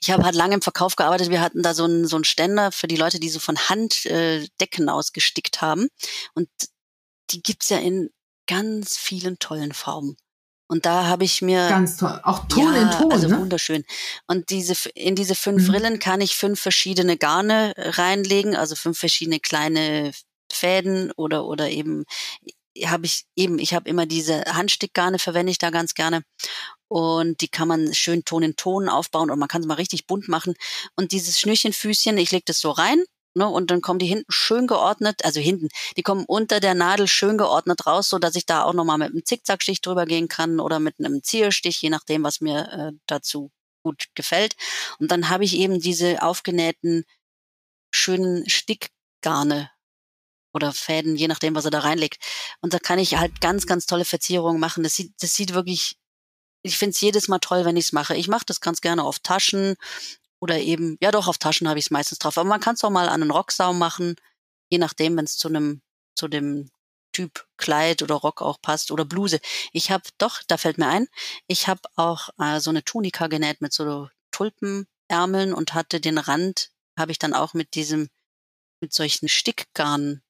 [0.00, 1.28] Ich habe halt lange im Verkauf gearbeitet.
[1.28, 4.06] Wir hatten da so einen, so einen Ständer für die Leute, die so von Hand
[4.06, 5.88] äh, Decken ausgestickt haben.
[6.32, 6.48] Und
[7.28, 8.08] die gibt's ja in
[8.46, 10.16] ganz vielen tollen Farben.
[10.68, 13.38] Und da habe ich mir ganz toll, auch Ton ja, in Ton, also ne?
[13.38, 13.84] wunderschön.
[14.26, 15.74] Und diese in diese fünf mhm.
[15.74, 20.12] Rillen kann ich fünf verschiedene Garne reinlegen, also fünf verschiedene kleine
[20.52, 22.04] Fäden oder oder eben
[22.86, 26.22] habe ich eben, ich habe immer diese Handstickgarne, verwende ich da ganz gerne.
[26.88, 30.06] Und die kann man schön Ton in Ton aufbauen und man kann es mal richtig
[30.06, 30.54] bunt machen.
[30.96, 33.02] Und dieses Schnürchenfüßchen, ich lege das so rein,
[33.34, 37.08] ne, und dann kommen die hinten schön geordnet, also hinten, die kommen unter der Nadel
[37.08, 40.60] schön geordnet raus, so dass ich da auch nochmal mit einem Zickzackstich drüber gehen kann
[40.60, 43.50] oder mit einem Zierstich, je nachdem, was mir äh, dazu
[43.82, 44.56] gut gefällt.
[44.98, 47.04] Und dann habe ich eben diese aufgenähten
[47.90, 49.70] schönen Stickgarne
[50.52, 52.22] oder Fäden, je nachdem, was er da reinlegt.
[52.60, 54.82] Und da kann ich halt ganz, ganz tolle Verzierungen machen.
[54.82, 55.96] Das sieht, das sieht wirklich,
[56.62, 58.16] ich finde es jedes Mal toll, wenn ich es mache.
[58.16, 59.76] Ich mache das ganz gerne auf Taschen
[60.40, 62.38] oder eben, ja doch, auf Taschen habe ich es meistens drauf.
[62.38, 64.16] Aber man kann es auch mal an einen Rocksaum machen,
[64.70, 65.82] je nachdem, wenn es zu einem,
[66.14, 66.70] zu dem
[67.12, 69.40] Typ Kleid oder Rock auch passt oder Bluse.
[69.72, 71.08] Ich habe doch, da fällt mir ein,
[71.46, 76.70] ich habe auch äh, so eine Tunika genäht mit so Tulpenärmeln und hatte den Rand,
[76.96, 78.08] habe ich dann auch mit diesem,
[78.80, 80.22] mit solchen Stickgarn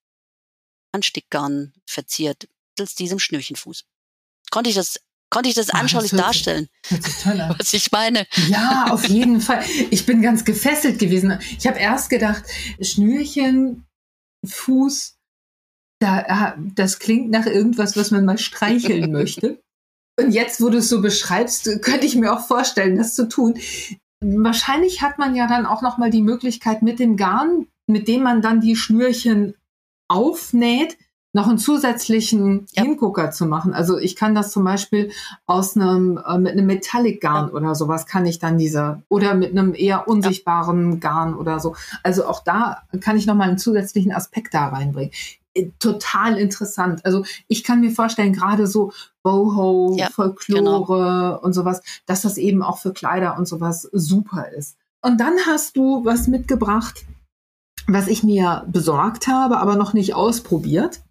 [0.93, 3.85] Anstickgarn verziert, mittels diesem Schnürchenfuß.
[4.51, 6.69] Konnte ich das konnte ich das anschaulich Ach, das darstellen,
[7.59, 8.27] was ich meine.
[8.49, 9.63] Ja, auf jeden Fall.
[9.91, 11.39] Ich bin ganz gefesselt gewesen.
[11.59, 12.45] Ich habe erst gedacht,
[12.81, 13.87] Schnürchen,
[14.47, 15.17] Fuß,
[16.01, 19.61] da, das klingt nach irgendwas, was man mal streicheln möchte.
[20.19, 23.59] Und jetzt, wo du es so beschreibst, könnte ich mir auch vorstellen, das zu tun.
[24.21, 28.25] Wahrscheinlich hat man ja dann auch noch mal die Möglichkeit mit dem Garn, mit dem
[28.25, 29.55] man dann die Schnürchen
[30.09, 30.99] aufnäht,
[31.33, 32.83] noch einen zusätzlichen ja.
[32.83, 33.75] Hingucker zu machen.
[33.75, 35.13] Also ich kann das zum Beispiel
[35.47, 37.55] aus einem äh, mit einem Metallic Garn ja.
[37.55, 40.99] oder sowas kann ich dann diese oder mit einem eher unsichtbaren ja.
[40.99, 41.77] Garn oder so.
[42.03, 45.13] Also auch da kann ich noch mal einen zusätzlichen Aspekt da reinbringen.
[45.55, 47.05] Äh, total interessant.
[47.05, 48.93] Also ich kann mir vorstellen, gerade so
[49.23, 51.39] Boho, Folklore genau.
[51.41, 54.77] und sowas, dass das eben auch für Kleider und sowas super ist.
[55.03, 57.05] Und dann hast du was mitgebracht,
[57.87, 61.03] was ich mir besorgt habe, aber noch nicht ausprobiert,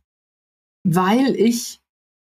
[0.88, 1.80] weil ich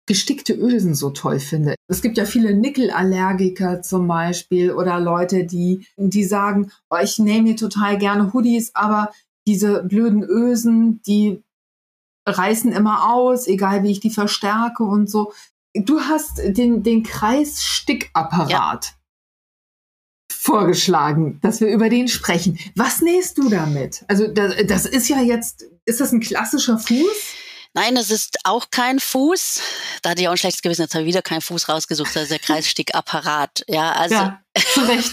[0.07, 1.75] gestickte Ösen so toll finde.
[1.87, 7.49] Es gibt ja viele Nickelallergiker zum Beispiel oder Leute, die, die sagen, oh, ich nehme
[7.49, 9.11] mir total gerne Hoodies, aber
[9.47, 11.41] diese blöden Ösen, die
[12.27, 15.33] reißen immer aus, egal wie ich die verstärke und so.
[15.73, 18.51] Du hast den, den Kreissstickapparat.
[18.51, 18.79] Ja
[20.41, 22.57] vorgeschlagen, dass wir über den sprechen.
[22.75, 24.03] Was nähst du damit?
[24.07, 27.35] Also das, das ist ja jetzt, ist das ein klassischer Fuß?
[27.73, 29.61] Nein, es ist auch kein Fuß.
[30.01, 32.23] Da hatte ich auch ein schlechtes Gewissen, jetzt habe ich wieder keinen Fuß rausgesucht, das
[32.23, 33.63] ist der Kreisstickapparat.
[33.67, 34.41] Ja, also ja,
[34.73, 35.11] zu Recht.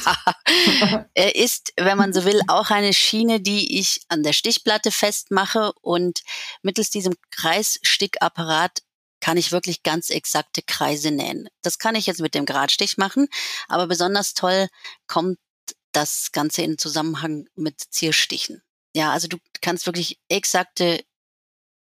[1.14, 5.72] er ist, wenn man so will, auch eine Schiene, die ich an der Stichplatte festmache
[5.82, 6.22] und
[6.62, 8.82] mittels diesem Kreisstickapparat
[9.20, 11.48] kann ich wirklich ganz exakte Kreise nähen.
[11.62, 13.28] Das kann ich jetzt mit dem Gradstich machen,
[13.68, 14.68] aber besonders toll
[15.06, 15.38] kommt
[15.92, 18.62] das Ganze in Zusammenhang mit Zierstichen.
[18.94, 21.04] Ja, also du kannst wirklich exakte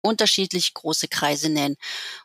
[0.06, 1.76] unterschiedlich große Kreise nähen.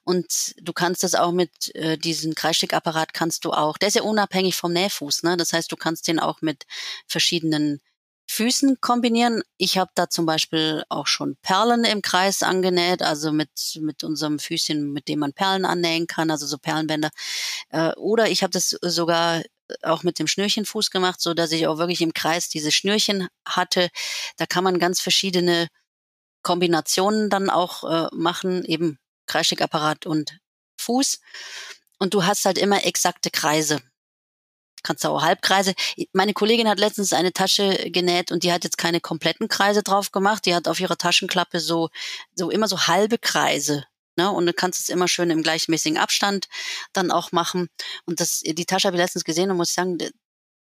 [0.04, 4.02] Und du kannst das auch mit äh, diesem Kreisstickapparat kannst du auch, der ist ja
[4.02, 5.36] unabhängig vom Nähfuß, ne?
[5.36, 6.64] Das heißt, du kannst den auch mit
[7.06, 7.80] verschiedenen
[8.30, 9.42] Füßen kombinieren.
[9.56, 13.50] Ich habe da zum Beispiel auch schon Perlen im Kreis angenäht, also mit,
[13.80, 17.10] mit unserem Füßchen, mit dem man Perlen annähen kann, also so Perlenbänder.
[17.70, 19.42] Äh, oder ich habe das sogar
[19.82, 23.88] auch mit dem Schnürchenfuß gemacht, so dass ich auch wirklich im Kreis diese Schnürchen hatte.
[24.36, 25.68] Da kann man ganz verschiedene
[26.42, 30.38] Kombinationen dann auch äh, machen, eben Kreisstickapparat und
[30.78, 31.20] Fuß.
[31.98, 33.80] Und du hast halt immer exakte Kreise.
[34.82, 35.74] Kannst auch Halbkreise.
[36.12, 40.10] Meine Kollegin hat letztens eine Tasche genäht und die hat jetzt keine kompletten Kreise drauf
[40.10, 40.46] gemacht.
[40.46, 41.90] Die hat auf ihrer Taschenklappe so,
[42.34, 43.84] so immer so halbe Kreise
[44.20, 44.30] Ne?
[44.30, 46.48] Und du kannst es immer schön im gleichmäßigen Abstand
[46.92, 47.68] dann auch machen.
[48.04, 49.98] Und das, die Tasche habe ich letztens gesehen und muss sagen,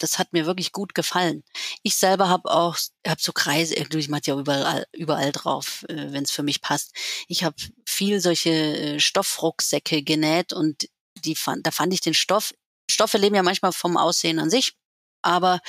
[0.03, 1.45] das hat mir wirklich gut gefallen.
[1.83, 2.77] Ich selber habe auch,
[3.07, 6.93] habe so Kreise, ich mache ja überall, überall drauf, äh, wenn es für mich passt.
[7.29, 7.57] Ich habe
[7.87, 10.89] viel solche äh, Stoffrucksäcke genäht und
[11.25, 12.53] die fand, da fand ich den Stoff.
[12.91, 14.75] Stoffe leben ja manchmal vom Aussehen an sich,
[15.23, 15.61] aber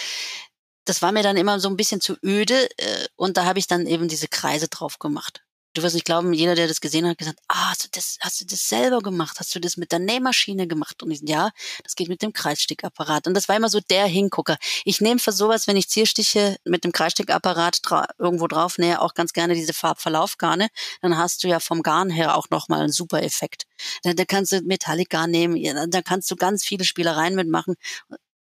[0.86, 3.68] das war mir dann immer so ein bisschen zu öde äh, und da habe ich
[3.68, 5.44] dann eben diese Kreise drauf gemacht
[5.74, 8.42] du wirst nicht glauben, jeder, der das gesehen hat, gesagt, ah, hast du das, hast
[8.42, 9.40] du das selber gemacht?
[9.40, 11.02] Hast du das mit der Nähmaschine gemacht?
[11.02, 11.50] Und ich, ja,
[11.84, 13.28] das geht mit dem Kreisstickapparat.
[13.28, 14.58] Und das war immer so der Hingucker.
[14.86, 19.14] Ich nehme für sowas, wenn ich Zierstiche mit dem Kreisstickapparat dra irgendwo drauf nähe, auch
[19.14, 20.68] ganz gerne diese Farbverlaufgarne.
[21.02, 23.66] Dann hast du ja vom Garn her auch nochmal einen super Effekt.
[24.04, 27.76] Da, da kannst du Metallic-Garn nehmen, da kannst du ganz viele Spielereien mitmachen.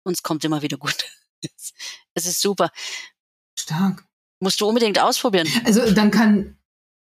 [0.04, 1.06] Und es kommt immer wieder gut.
[2.14, 2.72] es ist super.
[3.60, 4.06] Stark.
[4.40, 5.48] Musst du unbedingt ausprobieren.
[5.66, 6.57] Also dann kann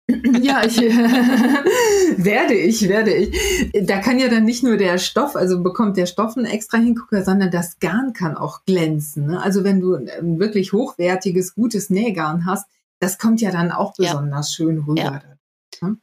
[0.09, 0.77] ja, ich
[2.19, 3.87] werde ich, werde ich.
[3.87, 7.25] Da kann ja dann nicht nur der Stoff, also bekommt der Stoff einen extra Hingucker,
[7.25, 9.27] sondern das Garn kann auch glänzen.
[9.27, 9.43] Ne?
[9.43, 12.67] Also wenn du ein wirklich hochwertiges, gutes Nähgarn hast,
[13.01, 14.55] das kommt ja dann auch besonders ja.
[14.57, 15.23] schön rüber.
[15.81, 15.89] Ja.
[15.89, 15.97] Ne?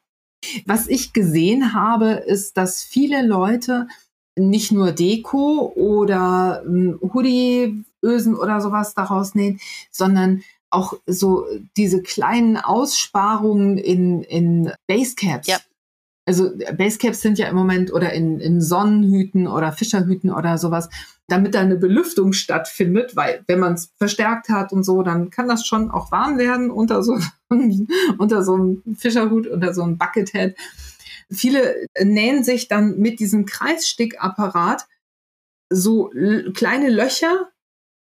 [0.65, 3.87] Was ich gesehen habe, ist, dass viele Leute
[4.35, 9.59] nicht nur Deko oder Hoodie-Ösen oder sowas daraus nähen,
[9.91, 10.41] sondern
[10.71, 11.45] auch so
[11.77, 15.47] diese kleinen Aussparungen in, in Basecaps.
[15.47, 15.59] Ja.
[16.25, 20.89] Also Basecaps sind ja im Moment oder in, in Sonnenhüten oder Fischerhüten oder sowas,
[21.27, 25.47] damit da eine Belüftung stattfindet, weil wenn man es verstärkt hat und so, dann kann
[25.47, 27.17] das schon auch warm werden unter so,
[28.17, 30.55] unter so einem Fischerhut, unter so einem Buckethead.
[31.29, 34.87] Viele nähen sich dann mit diesem Kreisstickapparat
[35.69, 36.11] so
[36.53, 37.49] kleine Löcher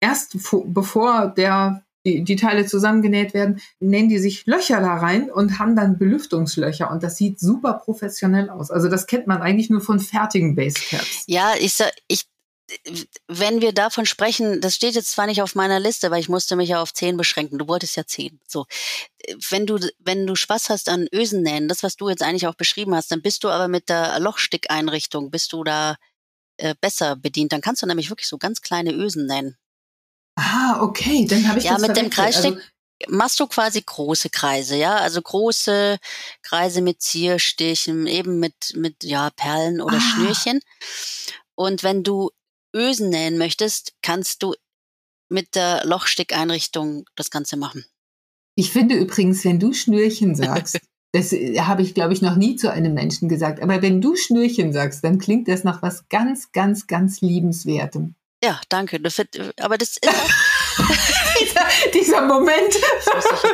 [0.02, 5.60] erst bevor der die, die Teile zusammengenäht werden, nennen die sich Löcher da rein und
[5.60, 8.72] haben dann Belüftungslöcher und das sieht super professionell aus.
[8.72, 11.24] Also das kennt man eigentlich nur von fertigen Basecaps.
[11.28, 11.78] Ja, ich,
[12.08, 12.26] ich
[13.28, 16.56] wenn wir davon sprechen, das steht jetzt zwar nicht auf meiner Liste, weil ich musste
[16.56, 17.60] mich ja auf zehn beschränken.
[17.60, 18.40] Du wolltest ja zehn.
[18.48, 18.66] So,
[19.50, 22.96] wenn du wenn du Spaß hast an Ösennähen, das was du jetzt eigentlich auch beschrieben
[22.96, 25.98] hast, dann bist du aber mit der Lochstickeinrichtung bist du da
[26.58, 27.52] äh, besser bedient.
[27.52, 29.58] Dann kannst du nämlich wirklich so ganz kleine Ösen nähen.
[30.36, 32.68] Ah, okay, dann habe ich ja, das mit dem Kreisstick also,
[33.08, 35.98] machst du quasi große Kreise, ja, also große
[36.42, 40.02] Kreise mit Zierstichen, eben mit mit ja Perlen oder ah.
[40.02, 40.60] Schnürchen.
[41.56, 42.32] Und wenn du
[42.76, 44.56] Ösen nähen möchtest, kannst du
[45.30, 47.86] mit der Lochstickeinrichtung das Ganze machen.
[48.56, 50.80] Ich finde übrigens, wenn du Schnürchen sagst,
[51.12, 54.74] das habe ich, glaube ich, noch nie zu einem Menschen gesagt, aber wenn du Schnürchen
[54.74, 58.16] sagst, dann klingt das nach was ganz, ganz, ganz liebenswertem.
[58.44, 59.00] Ja, danke.
[59.00, 60.02] Das wird, aber das ist
[61.40, 62.74] dieser, dieser, Moment,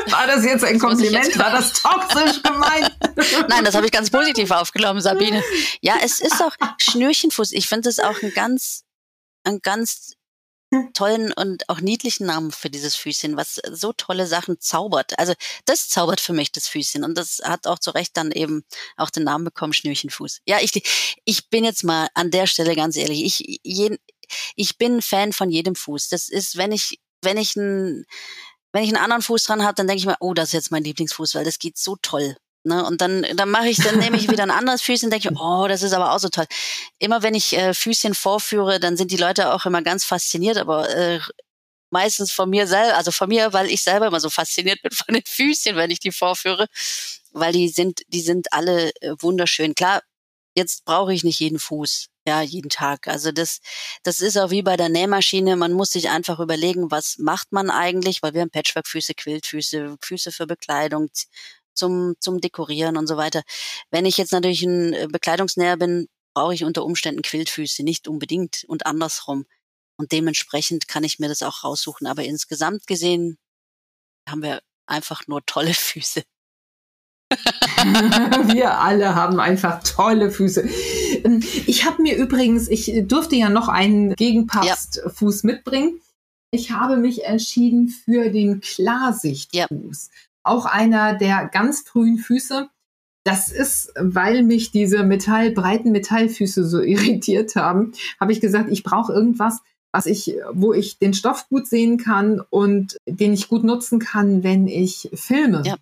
[0.10, 1.28] war das jetzt ein Kompliment?
[1.28, 2.92] Jetzt war das toxisch gemeint?
[3.50, 5.44] Nein, das habe ich ganz positiv aufgenommen, Sabine.
[5.82, 7.52] Ja, es ist auch Schnürchenfuß.
[7.52, 8.84] Ich finde es auch ein ganz,
[9.44, 10.14] ein ganz
[10.94, 15.20] tollen und auch niedlichen Namen für dieses Füßchen, was so tolle Sachen zaubert.
[15.20, 15.34] Also
[15.66, 18.64] das zaubert für mich das Füßchen und das hat auch zu Recht dann eben
[18.98, 20.42] auch den Namen bekommen, Schnürchenfuß.
[20.46, 23.24] Ja, ich, ich bin jetzt mal an der Stelle ganz ehrlich.
[23.24, 23.98] Ich, jeden,
[24.56, 26.10] ich bin Fan von jedem Fuß.
[26.10, 28.06] Das ist, wenn ich, wenn ich einen,
[28.72, 30.72] wenn ich einen anderen Fuß dran habe, dann denke ich mir, oh, das ist jetzt
[30.72, 32.36] mein Lieblingsfuß, weil das geht so toll.
[32.64, 32.86] Ne?
[32.86, 35.66] Und dann, dann mache ich, dann nehme ich wieder ein anderes Füßchen und denke, oh,
[35.68, 36.46] das ist aber auch so toll.
[37.00, 40.90] Immer wenn ich äh, Füßchen vorführe, dann sind die Leute auch immer ganz fasziniert, aber
[40.90, 41.20] äh,
[41.90, 45.16] meistens von mir selber, also von mir, weil ich selber immer so fasziniert bin von
[45.16, 46.68] den Füßchen, wenn ich die vorführe,
[47.32, 49.74] weil die sind, die sind alle äh, wunderschön.
[49.76, 50.02] Klar,
[50.56, 53.08] jetzt brauche ich nicht jeden Fuß ja, jeden Tag.
[53.08, 53.60] Also das,
[54.04, 55.56] das ist auch wie bei der Nähmaschine.
[55.56, 60.32] Man muss sich einfach überlegen, was macht man eigentlich, weil wir haben Patchwork-Füße, Quiltfüße, Füße
[60.32, 61.10] für Bekleidung,
[61.74, 63.42] zum, zum Dekorieren und so weiter.
[63.90, 68.64] Wenn ich jetzt natürlich ein äh, Bekleidungsnäher bin, brauche ich unter Umständen Quiltfüße, nicht unbedingt
[68.68, 69.46] und andersrum.
[69.98, 72.06] Und dementsprechend kann ich mir das auch raussuchen.
[72.08, 73.38] Aber insgesamt gesehen
[74.28, 76.24] haben wir einfach nur tolle Füße.
[78.54, 80.68] Wir alle haben einfach tolle Füße.
[81.24, 85.48] Ähm, ich habe mir übrigens, ich durfte ja noch einen Gegenpastfuß ja.
[85.48, 86.00] mitbringen.
[86.52, 90.10] Ich habe mich entschieden für den Klarsichtfuß.
[90.12, 90.30] Ja.
[90.44, 92.70] Auch einer der ganz frühen Füße.
[93.24, 98.84] Das ist, weil mich diese Metall, breiten Metallfüße so irritiert haben, habe ich gesagt, ich
[98.84, 99.60] brauche irgendwas,
[99.92, 104.44] was ich, wo ich den Stoff gut sehen kann und den ich gut nutzen kann,
[104.44, 105.64] wenn ich filme.
[105.66, 105.76] Ja.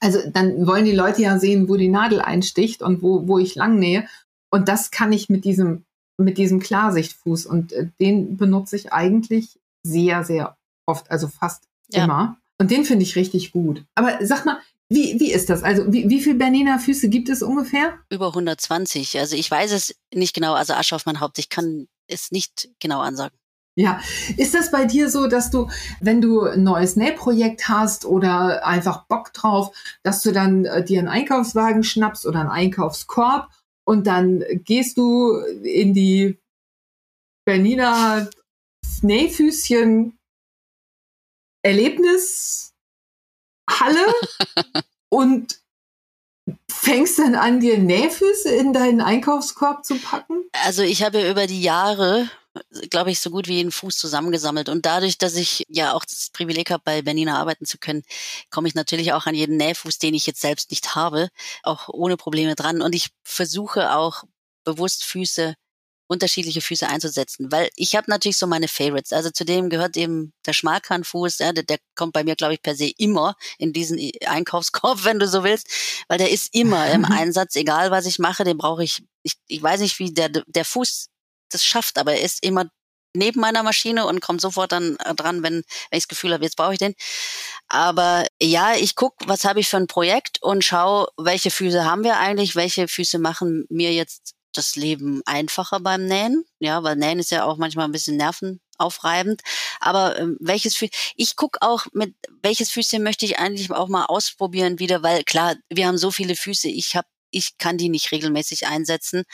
[0.00, 3.54] Also dann wollen die Leute ja sehen, wo die Nadel einsticht und wo, wo ich
[3.54, 4.06] lang nähe.
[4.50, 5.84] Und das kann ich mit diesem,
[6.18, 7.46] mit diesem Klarsichtfuß.
[7.46, 10.56] Und äh, den benutze ich eigentlich sehr, sehr
[10.86, 12.04] oft, also fast ja.
[12.04, 12.36] immer.
[12.58, 13.84] Und den finde ich richtig gut.
[13.94, 14.58] Aber sag mal,
[14.88, 15.62] wie, wie ist das?
[15.62, 17.98] Also wie, wie viele Bernina Füße gibt es ungefähr?
[18.08, 19.18] Über 120.
[19.18, 20.54] Also ich weiß es nicht genau.
[20.54, 21.38] Also Asche auf mein Haupt.
[21.38, 23.36] Ich kann es nicht genau ansagen.
[23.78, 24.00] Ja,
[24.38, 25.68] ist das bei dir so, dass du,
[26.00, 30.98] wenn du ein neues Nähprojekt hast oder einfach Bock drauf, dass du dann äh, dir
[30.98, 33.50] einen Einkaufswagen schnappst oder einen Einkaufskorb
[33.84, 36.38] und dann gehst du in die
[37.44, 38.28] Bernina
[39.02, 40.18] Nähfüßchen
[41.62, 42.72] Erlebnishalle
[45.10, 45.60] und
[46.70, 50.48] fängst dann an, dir Nähfüße in deinen Einkaufskorb zu packen?
[50.64, 52.30] Also ich habe über die Jahre
[52.90, 54.68] glaube ich, so gut wie jeden Fuß zusammengesammelt.
[54.68, 58.02] Und dadurch, dass ich ja auch das Privileg habe, bei Bernina arbeiten zu können,
[58.50, 61.28] komme ich natürlich auch an jeden Nähfuß, den ich jetzt selbst nicht habe,
[61.62, 62.82] auch ohne Probleme dran.
[62.82, 64.24] Und ich versuche auch
[64.64, 65.54] bewusst Füße
[66.08, 69.12] unterschiedliche Füße einzusetzen, weil ich habe natürlich so meine Favorites.
[69.12, 72.62] Also zu dem gehört eben der Schmalkernfuß, ja, der, der kommt bei mir, glaube ich,
[72.62, 75.68] per se immer in diesen Einkaufskorb, wenn du so willst,
[76.08, 79.02] weil der ist immer im Einsatz, egal was ich mache, den brauche ich.
[79.22, 81.08] Ich, ich weiß nicht, wie der, der Fuß
[81.50, 82.66] das schafft, aber er ist immer
[83.16, 86.44] neben meiner Maschine und kommt sofort dann äh, dran, wenn, wenn ich das Gefühl habe,
[86.44, 86.94] jetzt brauche ich den.
[87.68, 92.04] Aber ja, ich gucke, was habe ich für ein Projekt und schaue, welche Füße haben
[92.04, 96.44] wir eigentlich, welche Füße machen mir jetzt das Leben einfacher beim Nähen.
[96.60, 99.42] Ja, weil Nähen ist ja auch manchmal ein bisschen nervenaufreibend.
[99.80, 104.06] Aber ähm, welches Füßchen, ich gucke auch mit, welches Füßchen möchte ich eigentlich auch mal
[104.06, 106.68] ausprobieren wieder, weil klar, wir haben so viele Füße.
[106.68, 109.24] Ich habe ich kann die nicht regelmäßig einsetzen.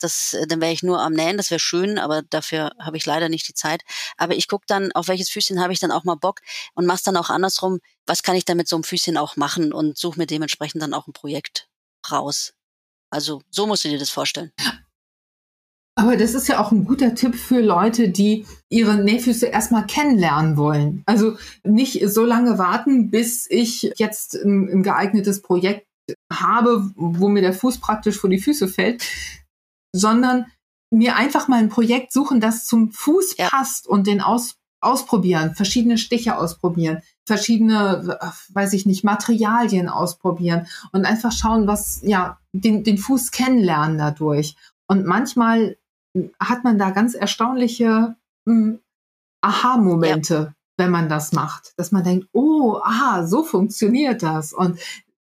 [0.00, 3.06] Das, äh, dann wäre ich nur am Nähen, das wäre schön, aber dafür habe ich
[3.06, 3.82] leider nicht die Zeit.
[4.16, 6.40] Aber ich gucke dann, auf welches Füßchen habe ich dann auch mal Bock
[6.74, 9.72] und mache dann auch andersrum, was kann ich dann mit so einem Füßchen auch machen
[9.72, 11.68] und suche mir dementsprechend dann auch ein Projekt
[12.10, 12.54] raus.
[13.10, 14.52] Also so musst du dir das vorstellen.
[15.98, 20.58] Aber das ist ja auch ein guter Tipp für Leute, die ihre Nähfüße erstmal kennenlernen
[20.58, 21.02] wollen.
[21.06, 25.85] Also nicht so lange warten, bis ich jetzt ein, ein geeignetes Projekt
[26.32, 29.04] habe, wo mir der Fuß praktisch vor die Füße fällt,
[29.94, 30.46] sondern
[30.90, 33.48] mir einfach mal ein Projekt suchen, das zum Fuß ja.
[33.48, 38.18] passt und den aus, ausprobieren, verschiedene Stiche ausprobieren, verschiedene,
[38.52, 44.56] weiß ich nicht, Materialien ausprobieren und einfach schauen, was, ja, den, den Fuß kennenlernen dadurch.
[44.86, 45.76] Und manchmal
[46.38, 48.16] hat man da ganz erstaunliche
[48.48, 48.80] hm,
[49.42, 50.54] Aha-Momente, ja.
[50.76, 54.52] wenn man das macht, dass man denkt, oh, aha, so funktioniert das.
[54.52, 54.78] Und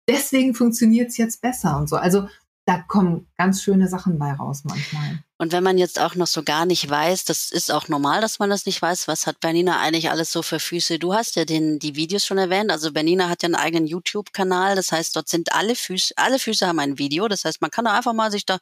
[0.07, 1.95] deswegen funktioniert es jetzt besser und so.
[1.95, 2.27] Also
[2.65, 5.23] da kommen ganz schöne Sachen bei raus manchmal.
[5.43, 8.39] Und wenn man jetzt auch noch so gar nicht weiß, das ist auch normal, dass
[8.39, 10.99] man das nicht weiß, was hat Bernina eigentlich alles so für Füße?
[10.99, 12.71] Du hast ja den, die Videos schon erwähnt.
[12.71, 14.77] Also Bernina hat ja einen eigenen YouTube-Kanal.
[14.77, 17.27] Das heißt, dort sind alle Füße, alle Füße haben ein Video.
[17.27, 18.59] Das heißt, man kann da einfach mal sich da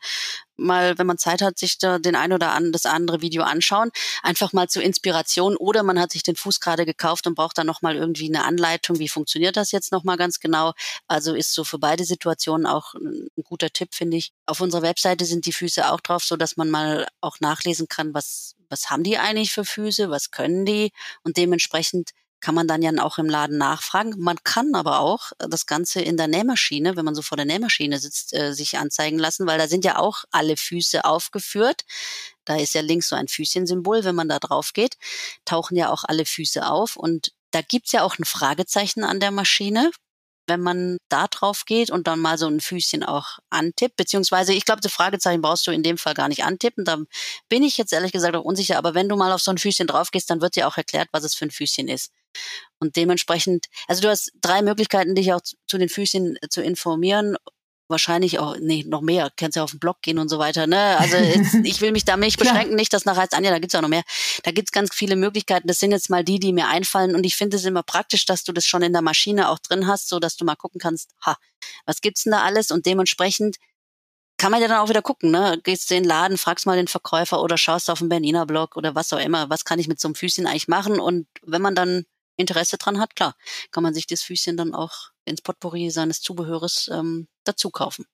[0.62, 3.92] mal, wenn man Zeit hat, sich da den ein oder an, das andere Video anschauen.
[4.24, 5.58] Einfach mal zur Inspiration.
[5.58, 8.98] Oder man hat sich den Fuß gerade gekauft und braucht dann nochmal irgendwie eine Anleitung.
[9.00, 10.74] Wie funktioniert das jetzt nochmal ganz genau?
[11.08, 14.32] Also ist so für beide Situationen auch ein, guter Tipp, finde ich.
[14.46, 18.14] Auf unserer Webseite sind die Füße auch drauf, so dass man mal auch nachlesen kann,
[18.14, 20.92] was, was haben die eigentlich für Füße, was können die
[21.24, 22.12] und dementsprechend
[22.42, 24.16] kann man dann ja auch im Laden nachfragen.
[24.18, 28.00] Man kann aber auch das Ganze in der Nähmaschine, wenn man so vor der Nähmaschine
[28.00, 31.84] sitzt, äh, sich anzeigen lassen, weil da sind ja auch alle Füße aufgeführt.
[32.44, 34.98] Da ist ja links so ein Füßchensymbol, wenn man da drauf geht,
[35.46, 39.32] tauchen ja auch alle Füße auf und da gibt's ja auch ein Fragezeichen an der
[39.32, 39.92] Maschine
[40.48, 44.66] wenn man da drauf geht und dann mal so ein Füßchen auch antippt, beziehungsweise ich
[44.66, 46.98] glaube, das Fragezeichen brauchst du in dem Fall gar nicht antippen, da
[47.50, 49.88] bin ich jetzt ehrlich gesagt auch unsicher, aber wenn du mal auf so ein Füßchen
[49.88, 52.12] drauf gehst, dann wird dir auch erklärt, was es für ein Füßchen ist.
[52.80, 57.38] Und dementsprechend, also du hast drei Möglichkeiten, dich auch zu den Füßchen zu informieren
[57.92, 60.66] wahrscheinlich auch, nee, noch mehr, kannst ja auf den Blog gehen und so weiter.
[60.66, 60.98] Ne?
[60.98, 63.76] Also jetzt, ich will mich da nicht beschränken, nicht, dass nachher heißt, Anja, da gibt's
[63.76, 64.04] auch noch mehr.
[64.44, 65.68] Da gibt's ganz viele Möglichkeiten.
[65.68, 67.16] Das sind jetzt mal die, die mir einfallen.
[67.16, 69.86] Und ich finde es immer praktisch, dass du das schon in der Maschine auch drin
[69.86, 71.38] hast, so dass du mal gucken kannst, ha,
[71.86, 72.72] was gibt's denn da alles?
[72.72, 73.58] Und dementsprechend
[74.38, 75.60] kann man ja dann auch wieder gucken, ne?
[75.64, 78.76] Gehst du in den Laden, fragst mal den Verkäufer oder schaust auf den Berliner Blog
[78.76, 81.00] oder was auch immer, was kann ich mit so einem Füßchen eigentlich machen?
[81.00, 82.06] Und wenn man dann
[82.38, 83.36] Interesse dran hat, klar,
[83.72, 88.06] kann man sich das Füßchen dann auch ins Potpourri seines Zubehöres ähm, dazu kaufen.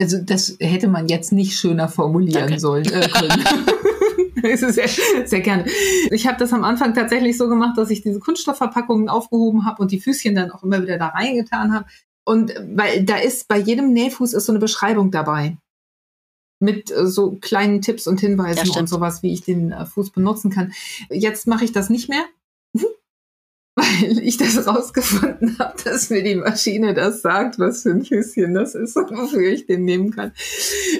[0.00, 2.60] Also das hätte man jetzt nicht schöner formulieren Danke.
[2.60, 3.44] sollen äh, können.
[4.72, 5.66] sehr, sehr gerne.
[6.10, 9.90] Ich habe das am Anfang tatsächlich so gemacht, dass ich diese Kunststoffverpackungen aufgehoben habe und
[9.90, 11.86] die Füßchen dann auch immer wieder da reingetan habe.
[12.24, 15.56] Und weil da ist bei jedem Nähfuß ist so eine Beschreibung dabei
[16.58, 20.10] mit äh, so kleinen Tipps und Hinweisen ja, und sowas, wie ich den äh, Fuß
[20.10, 20.72] benutzen kann.
[21.10, 22.24] Jetzt mache ich das nicht mehr,
[23.86, 28.54] weil ich das rausgefunden habe, dass mir die Maschine das sagt, was für ein Füßchen
[28.54, 30.32] das ist und wofür ich den nehmen kann.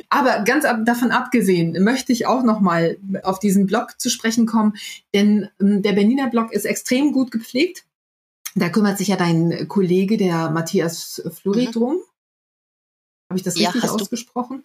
[0.08, 4.46] Aber ganz ab, davon abgesehen möchte ich auch noch mal auf diesen Blog zu sprechen
[4.46, 4.74] kommen,
[5.14, 7.84] denn ähm, der Berliner Blog ist extrem gut gepflegt.
[8.54, 11.72] Da kümmert sich ja dein Kollege, der Matthias Fluri, mhm.
[11.72, 11.96] drum.
[13.28, 14.64] Habe ich das richtig ja, ausgesprochen?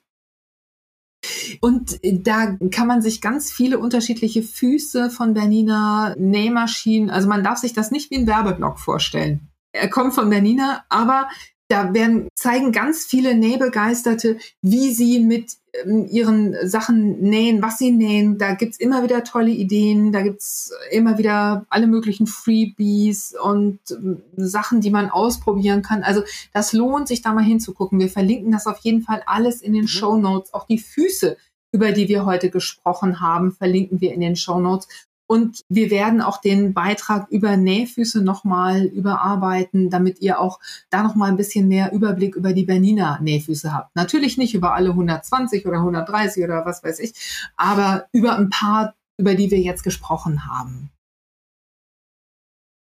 [1.59, 7.57] Und da kann man sich ganz viele unterschiedliche Füße von Bernina Nähmaschinen, also man darf
[7.57, 9.49] sich das nicht wie ein Werbeblock vorstellen.
[9.73, 11.29] Er kommt von Bernina, aber
[11.71, 17.91] da werden, zeigen ganz viele Nähbegeisterte, wie sie mit ähm, ihren Sachen nähen, was sie
[17.91, 18.37] nähen.
[18.37, 24.21] Da gibt's immer wieder tolle Ideen, da gibt's immer wieder alle möglichen Freebies und ähm,
[24.35, 26.03] Sachen, die man ausprobieren kann.
[26.03, 26.23] Also
[26.53, 27.99] das lohnt sich da mal hinzugucken.
[27.99, 29.87] Wir verlinken das auf jeden Fall alles in den mhm.
[29.87, 30.53] Show Notes.
[30.53, 31.37] Auch die Füße,
[31.71, 34.87] über die wir heute gesprochen haben, verlinken wir in den Show Notes.
[35.31, 40.59] Und wir werden auch den Beitrag über Nähfüße nochmal überarbeiten, damit ihr auch
[40.89, 43.95] da nochmal ein bisschen mehr Überblick über die Bernina Nähfüße habt.
[43.95, 47.13] Natürlich nicht über alle 120 oder 130 oder was weiß ich,
[47.55, 50.89] aber über ein paar, über die wir jetzt gesprochen haben.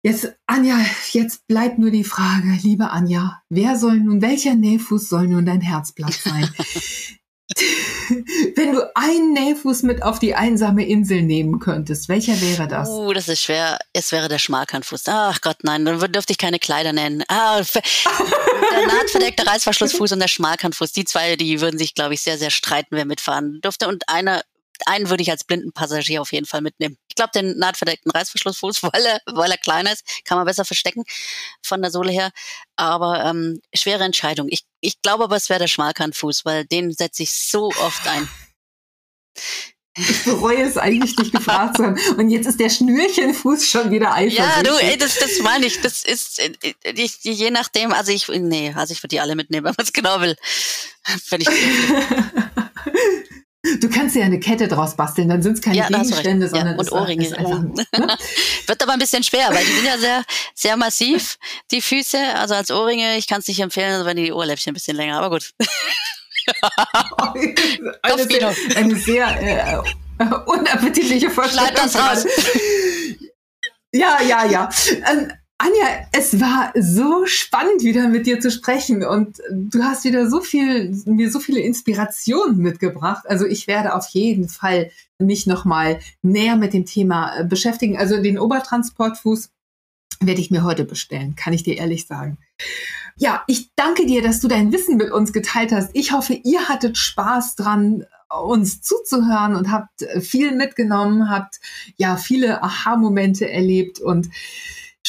[0.01, 0.79] Jetzt, Anja,
[1.11, 5.61] jetzt bleibt nur die Frage, liebe Anja, wer soll nun, welcher Nähfuß soll nun dein
[5.61, 6.49] Herzblatt sein?
[8.55, 12.89] Wenn du einen Nähfuß mit auf die einsame Insel nehmen könntest, welcher wäre das?
[12.89, 13.79] Uh, das ist schwer.
[13.91, 15.03] Es wäre der Schmalkantfuß.
[15.07, 17.23] Ach Gott, nein, dann dürfte ich keine Kleider nennen.
[17.27, 20.91] Ah, der nahtverdeckte Reißverschlussfuß und der Schmalkantfuß.
[20.91, 23.87] Die zwei, die würden sich, glaube ich, sehr, sehr streiten, wer mitfahren dürfte.
[23.87, 24.41] Und einer
[24.85, 26.97] einen würde ich als blinden Passagier auf jeden Fall mitnehmen.
[27.19, 31.03] Ich glaube, den nahtverdeckten Reißverschlussfuß, weil er, weil er kleiner ist, kann man besser verstecken
[31.61, 32.31] von der Sohle her.
[32.77, 34.47] Aber ähm, schwere Entscheidung.
[34.49, 38.29] Ich, ich glaube aber, es wäre der Schmalkantfuß, weil den setze ich so oft ein.
[39.97, 41.99] Ich bereue es eigentlich, dich gefragt zu haben.
[42.17, 44.39] Und jetzt ist der Schnürchenfuß schon wieder eifersüchtig.
[44.39, 45.81] Ja, du, ey, das, das meine ich.
[45.81, 49.65] Das ist äh, äh, je nachdem, also ich, nee, also ich würde die alle mitnehmen,
[49.65, 50.37] wenn man es genau will.
[51.29, 51.49] Wenn ich
[53.81, 56.79] Du kannst ja eine Kette draus basteln, dann sind es keine ja, Gegenstände, sondern ja,
[56.79, 57.37] und Ohrringe.
[57.37, 57.85] Einfach, ne?
[58.67, 60.23] Wird aber ein bisschen schwer, weil die sind ja sehr,
[60.55, 61.37] sehr massiv,
[61.69, 62.17] die Füße.
[62.35, 65.29] Also als Ohrringe, ich kann es nicht empfehlen, wenn die Ohrläppchen ein bisschen länger, aber
[65.29, 65.53] gut.
[68.01, 71.67] eine, sehr, eine sehr äh, unappetitliche Vorstellung.
[71.67, 72.25] Schneid das raus.
[73.91, 74.69] Ja, ja, ja.
[75.11, 80.29] Ähm, Anja, es war so spannend, wieder mit dir zu sprechen und du hast wieder
[80.29, 83.25] so viel, mir so viele Inspirationen mitgebracht.
[83.27, 87.97] Also ich werde auf jeden Fall mich nochmal näher mit dem Thema äh, beschäftigen.
[87.97, 89.49] Also den Obertransportfuß
[90.21, 92.37] werde ich mir heute bestellen, kann ich dir ehrlich sagen.
[93.17, 95.89] Ja, ich danke dir, dass du dein Wissen mit uns geteilt hast.
[95.91, 101.59] Ich hoffe, ihr hattet Spaß dran, uns zuzuhören und habt viel mitgenommen, habt
[101.97, 104.29] ja viele Aha-Momente erlebt und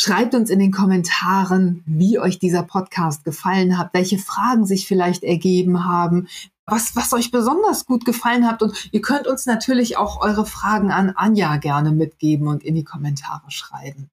[0.01, 5.23] Schreibt uns in den Kommentaren, wie euch dieser Podcast gefallen hat, welche Fragen sich vielleicht
[5.23, 6.27] ergeben haben,
[6.65, 8.63] was, was euch besonders gut gefallen hat.
[8.63, 12.83] Und ihr könnt uns natürlich auch eure Fragen an Anja gerne mitgeben und in die
[12.83, 14.09] Kommentare schreiben.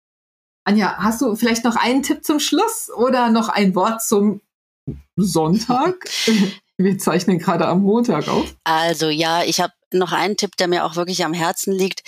[0.65, 4.41] Anja, hast du vielleicht noch einen Tipp zum Schluss oder noch ein Wort zum
[5.15, 6.09] Sonntag?
[6.77, 8.57] Wir zeichnen gerade am Montag auf.
[8.65, 12.03] Also ja, ich habe noch einen Tipp, der mir auch wirklich am Herzen liegt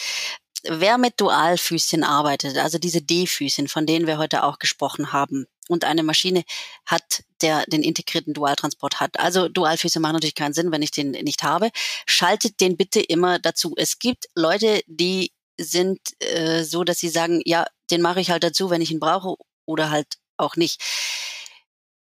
[0.63, 5.85] wer mit Dualfüßchen arbeitet, also diese D-Füßchen, von denen wir heute auch gesprochen haben, und
[5.85, 6.43] eine Maschine
[6.85, 9.19] hat, der den integrierten Dualtransport hat.
[9.19, 11.69] Also Dualfüße machen natürlich keinen Sinn, wenn ich den nicht habe.
[12.05, 13.73] Schaltet den bitte immer dazu.
[13.77, 18.43] Es gibt Leute, die sind äh, so, dass sie sagen, ja, den mache ich halt
[18.43, 20.07] dazu, wenn ich ihn brauche oder halt
[20.37, 20.81] auch nicht.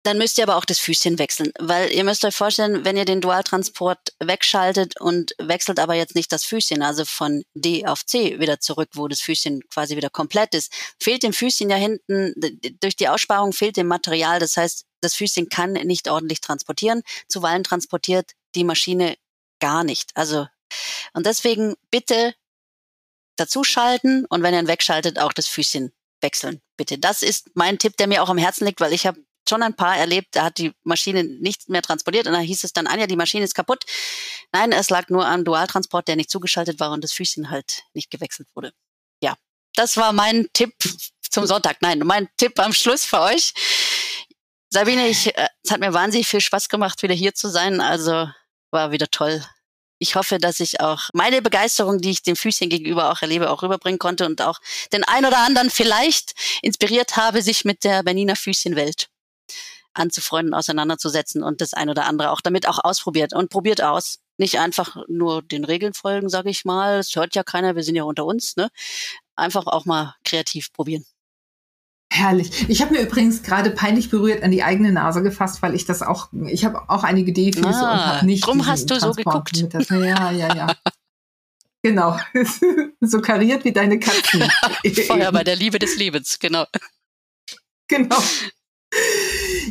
[0.02, 3.04] Dann müsst ihr aber auch das Füßchen wechseln, weil ihr müsst euch vorstellen, wenn ihr
[3.04, 8.40] den Dualtransport wegschaltet und wechselt aber jetzt nicht das Füßchen, also von D auf C
[8.40, 12.34] wieder zurück, wo das Füßchen quasi wieder komplett ist, fehlt dem Füßchen ja hinten,
[12.80, 17.64] durch die Aussparung fehlt dem Material, das heißt, das Füßchen kann nicht ordentlich transportieren, zuweilen
[17.64, 19.16] transportiert die Maschine
[19.60, 20.12] gar nicht.
[20.14, 20.46] Also,
[21.12, 22.34] und deswegen bitte
[23.36, 26.98] dazuschalten und wenn ihr ihn wegschaltet, auch das Füßchen wechseln, bitte.
[26.98, 29.74] Das ist mein Tipp, der mir auch am Herzen liegt, weil ich habe schon ein
[29.74, 33.06] paar erlebt, da hat die Maschine nicht mehr transportiert und da hieß es dann, Anja,
[33.06, 33.84] die Maschine ist kaputt.
[34.52, 38.10] Nein, es lag nur am Dualtransport, der nicht zugeschaltet war und das Füßchen halt nicht
[38.10, 38.72] gewechselt wurde.
[39.22, 39.34] Ja,
[39.74, 40.74] das war mein Tipp
[41.30, 41.78] zum Sonntag.
[41.80, 43.52] Nein, mein Tipp am Schluss für euch.
[44.68, 47.80] Sabine, ich, äh, es hat mir wahnsinnig viel Spaß gemacht, wieder hier zu sein.
[47.80, 48.28] Also
[48.70, 49.44] war wieder toll.
[49.98, 53.62] Ich hoffe, dass ich auch meine Begeisterung, die ich dem Füßchen gegenüber auch erlebe, auch
[53.62, 54.58] rüberbringen konnte und auch
[54.92, 59.08] den ein oder anderen vielleicht inspiriert habe, sich mit der Berliner Füßchenwelt
[59.92, 64.20] anzufreunden, auseinanderzusetzen und das ein oder andere auch damit auch ausprobiert und probiert aus.
[64.38, 66.98] Nicht einfach nur den Regeln folgen, sage ich mal.
[66.98, 68.56] Das hört ja keiner, wir sind ja unter uns.
[68.56, 68.70] Ne?
[69.36, 71.04] Einfach auch mal kreativ probieren.
[72.12, 72.68] Herrlich.
[72.68, 76.02] Ich habe mir übrigens gerade peinlich berührt an die eigene Nase gefasst, weil ich das
[76.02, 78.44] auch, ich habe auch einige D-Füße ah, und habe nicht.
[78.44, 79.90] Drum hast du Transport so geguckt.
[79.90, 80.74] Ja, ja, ja.
[81.82, 82.18] genau.
[83.00, 84.42] so kariert wie deine Katzen.
[85.06, 86.66] Feuer bei der Liebe des Lebens, genau.
[87.86, 88.18] Genau.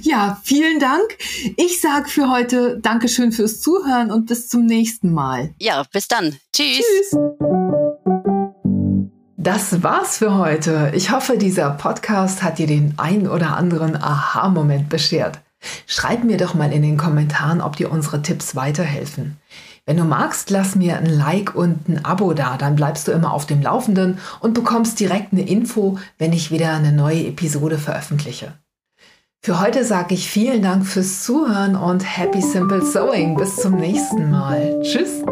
[0.01, 1.17] Ja, vielen Dank.
[1.57, 5.53] Ich sage für heute Dankeschön fürs Zuhören und bis zum nächsten Mal.
[5.59, 6.37] Ja, bis dann.
[6.53, 6.83] Tschüss.
[7.09, 7.17] Tschüss.
[9.37, 10.91] Das war's für heute.
[10.93, 15.39] Ich hoffe, dieser Podcast hat dir den ein oder anderen Aha-Moment beschert.
[15.87, 19.37] Schreib mir doch mal in den Kommentaren, ob dir unsere Tipps weiterhelfen.
[19.85, 23.33] Wenn du magst, lass mir ein Like und ein Abo da, dann bleibst du immer
[23.33, 28.53] auf dem Laufenden und bekommst direkt eine Info, wenn ich wieder eine neue Episode veröffentliche.
[29.41, 33.37] Für heute sage ich vielen Dank fürs Zuhören und Happy Simple Sewing.
[33.37, 34.81] Bis zum nächsten Mal.
[34.83, 35.23] Tschüss.